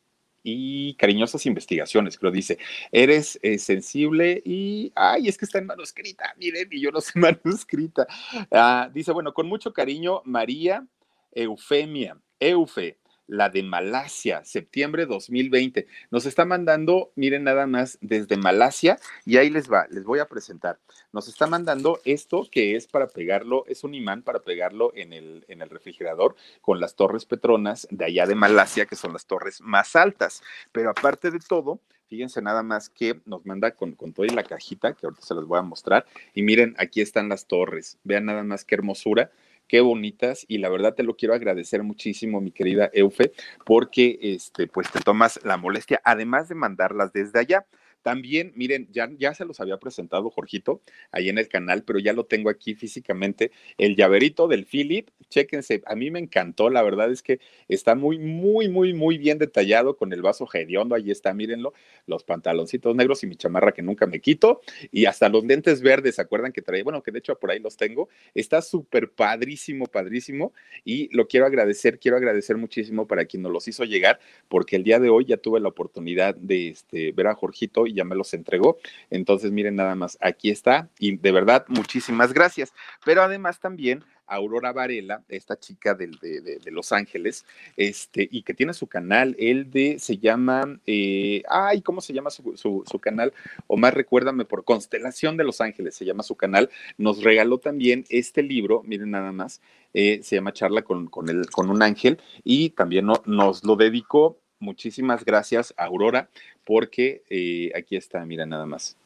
y 0.43 0.93
cariñosas 0.95 1.45
investigaciones, 1.45 2.17
creo 2.17 2.31
dice. 2.31 2.57
Eres 2.91 3.37
eh, 3.41 3.57
sensible 3.57 4.41
y, 4.45 4.93
ay, 4.95 5.27
es 5.27 5.37
que 5.37 5.45
está 5.45 5.59
en 5.59 5.65
manuscrita, 5.65 6.33
miren, 6.37 6.69
y 6.71 6.79
yo 6.79 6.91
no 6.91 7.01
sé 7.01 7.19
manuscrita. 7.19 8.07
Ah, 8.49 8.89
dice, 8.93 9.11
bueno, 9.11 9.33
con 9.33 9.47
mucho 9.47 9.73
cariño, 9.73 10.21
María 10.23 10.87
Eufemia, 11.33 12.17
Eufe 12.39 12.97
la 13.27 13.49
de 13.49 13.63
Malasia, 13.63 14.43
septiembre 14.45 15.05
2020. 15.05 15.87
Nos 16.11 16.25
está 16.25 16.45
mandando, 16.45 17.11
miren 17.15 17.43
nada 17.43 17.67
más, 17.67 17.97
desde 18.01 18.37
Malasia, 18.37 18.99
y 19.25 19.37
ahí 19.37 19.49
les 19.49 19.71
va, 19.71 19.87
les 19.89 20.03
voy 20.03 20.19
a 20.19 20.27
presentar. 20.27 20.79
Nos 21.11 21.27
está 21.27 21.47
mandando 21.47 21.99
esto 22.05 22.47
que 22.51 22.75
es 22.75 22.87
para 22.87 23.07
pegarlo, 23.07 23.65
es 23.67 23.83
un 23.83 23.93
imán 23.93 24.21
para 24.21 24.39
pegarlo 24.39 24.91
en 24.95 25.13
el, 25.13 25.45
en 25.47 25.61
el 25.61 25.69
refrigerador 25.69 26.35
con 26.61 26.79
las 26.79 26.95
torres 26.95 27.25
Petronas 27.25 27.87
de 27.91 28.05
allá 28.05 28.25
de 28.25 28.35
Malasia, 28.35 28.85
que 28.85 28.95
son 28.95 29.13
las 29.13 29.25
torres 29.25 29.61
más 29.61 29.95
altas. 29.95 30.41
Pero 30.71 30.89
aparte 30.89 31.31
de 31.31 31.39
todo, 31.39 31.79
fíjense 32.07 32.41
nada 32.41 32.63
más 32.63 32.89
que 32.89 33.21
nos 33.25 33.45
manda 33.45 33.71
con, 33.71 33.93
con 33.93 34.13
toda 34.13 34.27
la 34.33 34.43
cajita, 34.43 34.93
que 34.93 35.05
ahorita 35.05 35.25
se 35.25 35.35
las 35.35 35.45
voy 35.45 35.59
a 35.59 35.63
mostrar. 35.63 36.05
Y 36.33 36.43
miren, 36.43 36.75
aquí 36.77 37.01
están 37.01 37.29
las 37.29 37.47
torres. 37.47 37.97
Vean 38.03 38.25
nada 38.25 38.43
más 38.43 38.65
qué 38.65 38.75
hermosura 38.75 39.31
qué 39.73 39.81
bonitas 39.81 40.45
y 40.47 40.59
la 40.59 40.69
verdad 40.69 40.93
te 40.93 41.01
lo 41.01 41.15
quiero 41.15 41.33
agradecer 41.33 41.81
muchísimo, 41.81 42.39
mi 42.39 42.51
querida 42.51 42.91
Eufe, 42.93 43.31
porque 43.65 44.19
este, 44.21 44.67
pues 44.67 44.91
te 44.91 44.99
tomas 44.99 45.39
la 45.43 45.57
molestia, 45.57 45.99
además 46.05 46.47
de 46.47 46.53
mandarlas 46.53 47.11
desde 47.11 47.39
allá. 47.39 47.65
También, 48.03 48.51
miren, 48.55 48.87
ya, 48.91 49.09
ya 49.17 49.33
se 49.33 49.45
los 49.45 49.59
había 49.59 49.77
presentado 49.77 50.29
Jorgito 50.29 50.81
ahí 51.11 51.29
en 51.29 51.37
el 51.37 51.47
canal, 51.47 51.83
pero 51.83 51.99
ya 51.99 52.13
lo 52.13 52.25
tengo 52.25 52.49
aquí 52.49 52.75
físicamente. 52.75 53.51
El 53.77 53.95
llaverito 53.95 54.47
del 54.47 54.65
Philip, 54.65 55.09
chéquense, 55.29 55.81
a 55.85 55.95
mí 55.95 56.11
me 56.11 56.19
encantó, 56.19 56.69
la 56.69 56.83
verdad 56.83 57.11
es 57.11 57.23
que 57.23 57.39
está 57.67 57.95
muy, 57.95 58.19
muy, 58.19 58.69
muy, 58.69 58.93
muy 58.93 59.17
bien 59.17 59.37
detallado 59.39 59.95
con 59.95 60.13
el 60.13 60.21
vaso 60.21 60.47
hediondo, 60.53 60.95
ahí 60.95 61.11
está, 61.11 61.33
mírenlo, 61.33 61.73
los 62.05 62.23
pantaloncitos 62.23 62.95
negros 62.95 63.23
y 63.23 63.27
mi 63.27 63.35
chamarra 63.35 63.71
que 63.71 63.81
nunca 63.81 64.05
me 64.05 64.19
quito, 64.19 64.61
y 64.91 65.05
hasta 65.05 65.29
los 65.29 65.45
lentes 65.45 65.81
verdes, 65.81 66.15
¿se 66.15 66.21
acuerdan 66.21 66.51
que 66.51 66.61
traía? 66.61 66.83
Bueno, 66.83 67.01
que 67.01 67.11
de 67.11 67.19
hecho 67.19 67.39
por 67.39 67.51
ahí 67.51 67.59
los 67.59 67.77
tengo. 67.77 68.09
Está 68.35 68.61
súper 68.61 69.11
padrísimo, 69.11 69.85
padrísimo, 69.85 70.53
y 70.83 71.09
lo 71.15 71.27
quiero 71.27 71.45
agradecer, 71.45 71.99
quiero 71.99 72.17
agradecer 72.17 72.57
muchísimo 72.57 73.07
para 73.07 73.25
quien 73.25 73.43
nos 73.43 73.51
los 73.51 73.67
hizo 73.67 73.85
llegar, 73.85 74.19
porque 74.49 74.75
el 74.75 74.83
día 74.83 74.99
de 74.99 75.09
hoy 75.09 75.25
ya 75.25 75.37
tuve 75.37 75.61
la 75.61 75.69
oportunidad 75.69 76.35
de 76.35 76.67
este, 76.67 77.11
ver 77.13 77.27
a 77.27 77.33
Jorgito 77.33 77.87
ya 77.93 78.03
me 78.03 78.15
los 78.15 78.33
entregó. 78.33 78.77
Entonces, 79.09 79.51
miren 79.51 79.75
nada 79.75 79.95
más, 79.95 80.17
aquí 80.21 80.49
está 80.49 80.89
y 80.99 81.17
de 81.17 81.31
verdad, 81.31 81.65
muchísimas 81.67 82.33
gracias. 82.33 82.73
Pero 83.05 83.21
además 83.23 83.59
también 83.59 84.03
Aurora 84.27 84.71
Varela, 84.71 85.23
esta 85.29 85.59
chica 85.59 85.93
de, 85.93 86.07
de, 86.07 86.71
Los 86.71 86.91
Ángeles, 86.91 87.45
este, 87.77 88.27
y 88.31 88.43
que 88.43 88.53
tiene 88.53 88.73
su 88.73 88.87
canal, 88.87 89.35
el 89.37 89.69
de, 89.69 89.99
se 89.99 90.17
llama, 90.17 90.79
eh, 90.85 91.43
ay, 91.49 91.81
¿cómo 91.81 92.01
se 92.01 92.13
llama 92.13 92.29
su, 92.29 92.55
su, 92.55 92.99
canal? 92.99 93.33
O 93.67 93.77
más 93.77 93.93
recuérdame, 93.93 94.45
por 94.45 94.63
Constelación 94.63 95.37
de 95.37 95.43
Los 95.43 95.61
Ángeles, 95.61 95.95
se 95.95 96.05
llama 96.05 96.23
su 96.23 96.35
canal, 96.35 96.69
nos 96.97 97.23
regaló 97.23 97.57
también 97.59 98.05
este 98.09 98.43
libro, 98.43 98.81
miren 98.83 99.11
nada 99.11 99.31
más, 99.31 99.61
eh, 99.93 100.21
se 100.23 100.37
llama 100.37 100.53
Charla 100.53 100.83
con, 100.83 101.07
con, 101.07 101.29
el, 101.29 101.49
con 101.49 101.69
un 101.69 101.83
ángel, 101.83 102.19
y 102.43 102.71
también 102.71 103.07
nos 103.25 103.63
lo 103.63 103.75
dedicó 103.75 104.39
muchísimas 104.63 105.23
gracias, 105.25 105.73
Aurora, 105.77 106.29
porque 106.65 107.23
eh, 107.29 107.71
aquí 107.75 107.95
está, 107.95 108.25
mira 108.25 108.45
nada 108.45 108.65
más. 108.65 108.97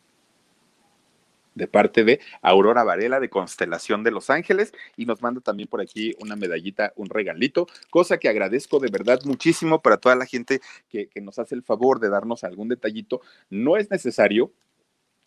De 1.56 1.68
parte 1.68 2.04
de 2.04 2.20
Aurora 2.44 2.84
Varela 2.84 3.20
de 3.20 3.30
Constelación 3.30 4.04
de 4.04 4.12
Los 4.12 4.30
Ángeles 4.30 4.74
y 4.96 5.08
nos 5.08 5.24
manda 5.24 5.42
también 5.42 5.68
por 5.68 5.82
aquí 5.82 6.14
una 6.20 6.36
medallita, 6.36 6.94
un 6.96 7.10
regalito, 7.10 7.68
cosa 7.90 8.20
que 8.20 8.30
agradezco 8.30 8.80
de 8.80 8.92
verdad 8.92 9.20
muchísimo 9.26 9.82
para 9.82 9.98
toda 9.98 10.16
la 10.16 10.28
gente 10.28 10.62
que, 10.88 11.08
que 11.08 11.20
nos 11.20 11.40
hace 11.40 11.56
el 11.56 11.64
favor 11.64 12.00
de 12.00 12.10
darnos 12.10 12.44
algún 12.44 12.70
detallito. 12.70 13.22
No 13.50 13.76
es 13.76 13.90
necesario, 13.90 14.54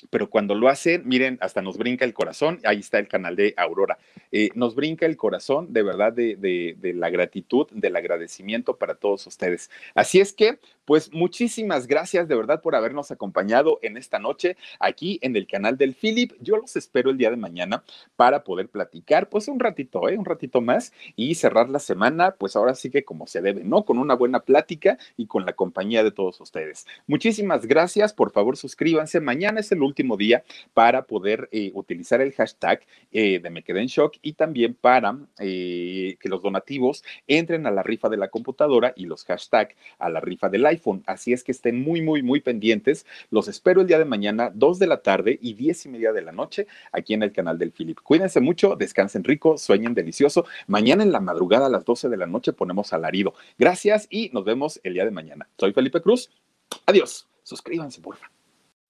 pero 0.08 0.30
cuando 0.30 0.54
lo 0.54 0.68
hacen, 0.68 1.02
miren, 1.06 1.38
hasta 1.40 1.60
nos 1.60 1.76
brinca 1.76 2.04
el 2.04 2.14
corazón. 2.14 2.60
Ahí 2.64 2.78
está 2.78 2.98
el 2.98 3.08
canal 3.08 3.36
de 3.36 3.52
Aurora. 3.56 3.98
Eh, 4.32 4.48
nos 4.54 4.74
brinca 4.74 5.06
el 5.06 5.16
corazón 5.16 5.72
de 5.72 5.82
verdad 5.82 6.12
de, 6.12 6.36
de, 6.36 6.94
la 6.94 7.10
gratitud, 7.10 7.66
del 7.72 7.96
agradecimiento 7.96 8.76
para 8.76 8.94
todos 8.94 9.26
ustedes. 9.26 9.70
Así 9.94 10.20
es 10.20 10.32
que, 10.32 10.58
pues 10.84 11.12
muchísimas 11.12 11.86
gracias 11.86 12.28
de 12.28 12.34
verdad 12.34 12.62
por 12.62 12.74
habernos 12.74 13.10
acompañado 13.10 13.78
en 13.82 13.96
esta 13.96 14.18
noche 14.18 14.56
aquí 14.78 15.18
en 15.22 15.36
el 15.36 15.46
canal 15.46 15.76
del 15.76 15.94
Philip. 15.94 16.32
Yo 16.40 16.56
los 16.56 16.76
espero 16.76 17.10
el 17.10 17.18
día 17.18 17.30
de 17.30 17.36
mañana 17.36 17.84
para 18.16 18.44
poder 18.44 18.68
platicar, 18.68 19.28
pues 19.28 19.48
un 19.48 19.60
ratito, 19.60 20.08
¿eh? 20.08 20.16
un 20.16 20.24
ratito 20.24 20.60
más 20.60 20.92
y 21.16 21.34
cerrar 21.34 21.68
la 21.68 21.78
semana, 21.78 22.32
pues 22.32 22.56
ahora 22.56 22.74
sí 22.74 22.90
que 22.90 23.04
como 23.04 23.26
se 23.26 23.40
debe, 23.40 23.62
¿no? 23.64 23.84
Con 23.84 23.98
una 23.98 24.14
buena 24.14 24.40
plática 24.40 24.98
y 25.16 25.26
con 25.26 25.44
la 25.44 25.52
compañía 25.52 26.02
de 26.02 26.10
todos 26.10 26.40
ustedes. 26.40 26.86
Muchísimas 27.06 27.66
gracias. 27.66 28.12
Por 28.12 28.30
favor, 28.32 28.56
suscríbanse. 28.56 29.20
Mañana 29.20 29.60
es 29.60 29.70
el 29.72 29.82
último 29.90 30.16
día 30.16 30.44
para 30.72 31.02
poder 31.02 31.48
eh, 31.52 31.70
utilizar 31.74 32.20
el 32.20 32.32
hashtag 32.32 32.80
eh, 33.12 33.40
de 33.40 33.50
Me 33.50 33.62
Quedé 33.62 33.80
en 33.80 33.88
Shock 33.88 34.16
y 34.22 34.34
también 34.34 34.74
para 34.74 35.18
eh, 35.38 36.16
que 36.20 36.28
los 36.28 36.42
donativos 36.42 37.02
entren 37.26 37.66
a 37.66 37.70
la 37.70 37.82
rifa 37.82 38.08
de 38.08 38.16
la 38.16 38.28
computadora 38.28 38.92
y 38.96 39.06
los 39.06 39.24
hashtag 39.24 39.74
a 39.98 40.08
la 40.08 40.20
rifa 40.20 40.48
del 40.48 40.64
iPhone. 40.66 41.02
Así 41.06 41.32
es 41.32 41.42
que 41.42 41.52
estén 41.52 41.82
muy, 41.82 42.00
muy, 42.02 42.22
muy 42.22 42.40
pendientes. 42.40 43.04
Los 43.30 43.48
espero 43.48 43.80
el 43.80 43.86
día 43.86 43.98
de 43.98 44.04
mañana, 44.04 44.50
2 44.54 44.78
de 44.78 44.86
la 44.86 45.02
tarde 45.02 45.38
y 45.42 45.54
10 45.54 45.86
y 45.86 45.88
media 45.88 46.12
de 46.12 46.22
la 46.22 46.32
noche, 46.32 46.66
aquí 46.92 47.14
en 47.14 47.22
el 47.22 47.32
canal 47.32 47.58
del 47.58 47.72
Philip. 47.72 47.98
Cuídense 48.00 48.40
mucho, 48.40 48.76
descansen 48.76 49.24
rico, 49.24 49.58
sueñen 49.58 49.94
delicioso. 49.94 50.46
Mañana 50.66 51.02
en 51.02 51.12
la 51.12 51.20
madrugada 51.20 51.66
a 51.66 51.70
las 51.70 51.84
12 51.84 52.08
de 52.08 52.16
la 52.16 52.26
noche 52.26 52.52
ponemos 52.52 52.92
alarido. 52.92 53.34
Gracias 53.58 54.06
y 54.10 54.30
nos 54.32 54.44
vemos 54.44 54.80
el 54.84 54.94
día 54.94 55.04
de 55.04 55.10
mañana. 55.10 55.48
Soy 55.58 55.72
Felipe 55.72 56.00
Cruz. 56.00 56.30
Adiós. 56.86 57.26
Suscríbanse, 57.42 58.00
por 58.00 58.16
favor. 58.16 58.39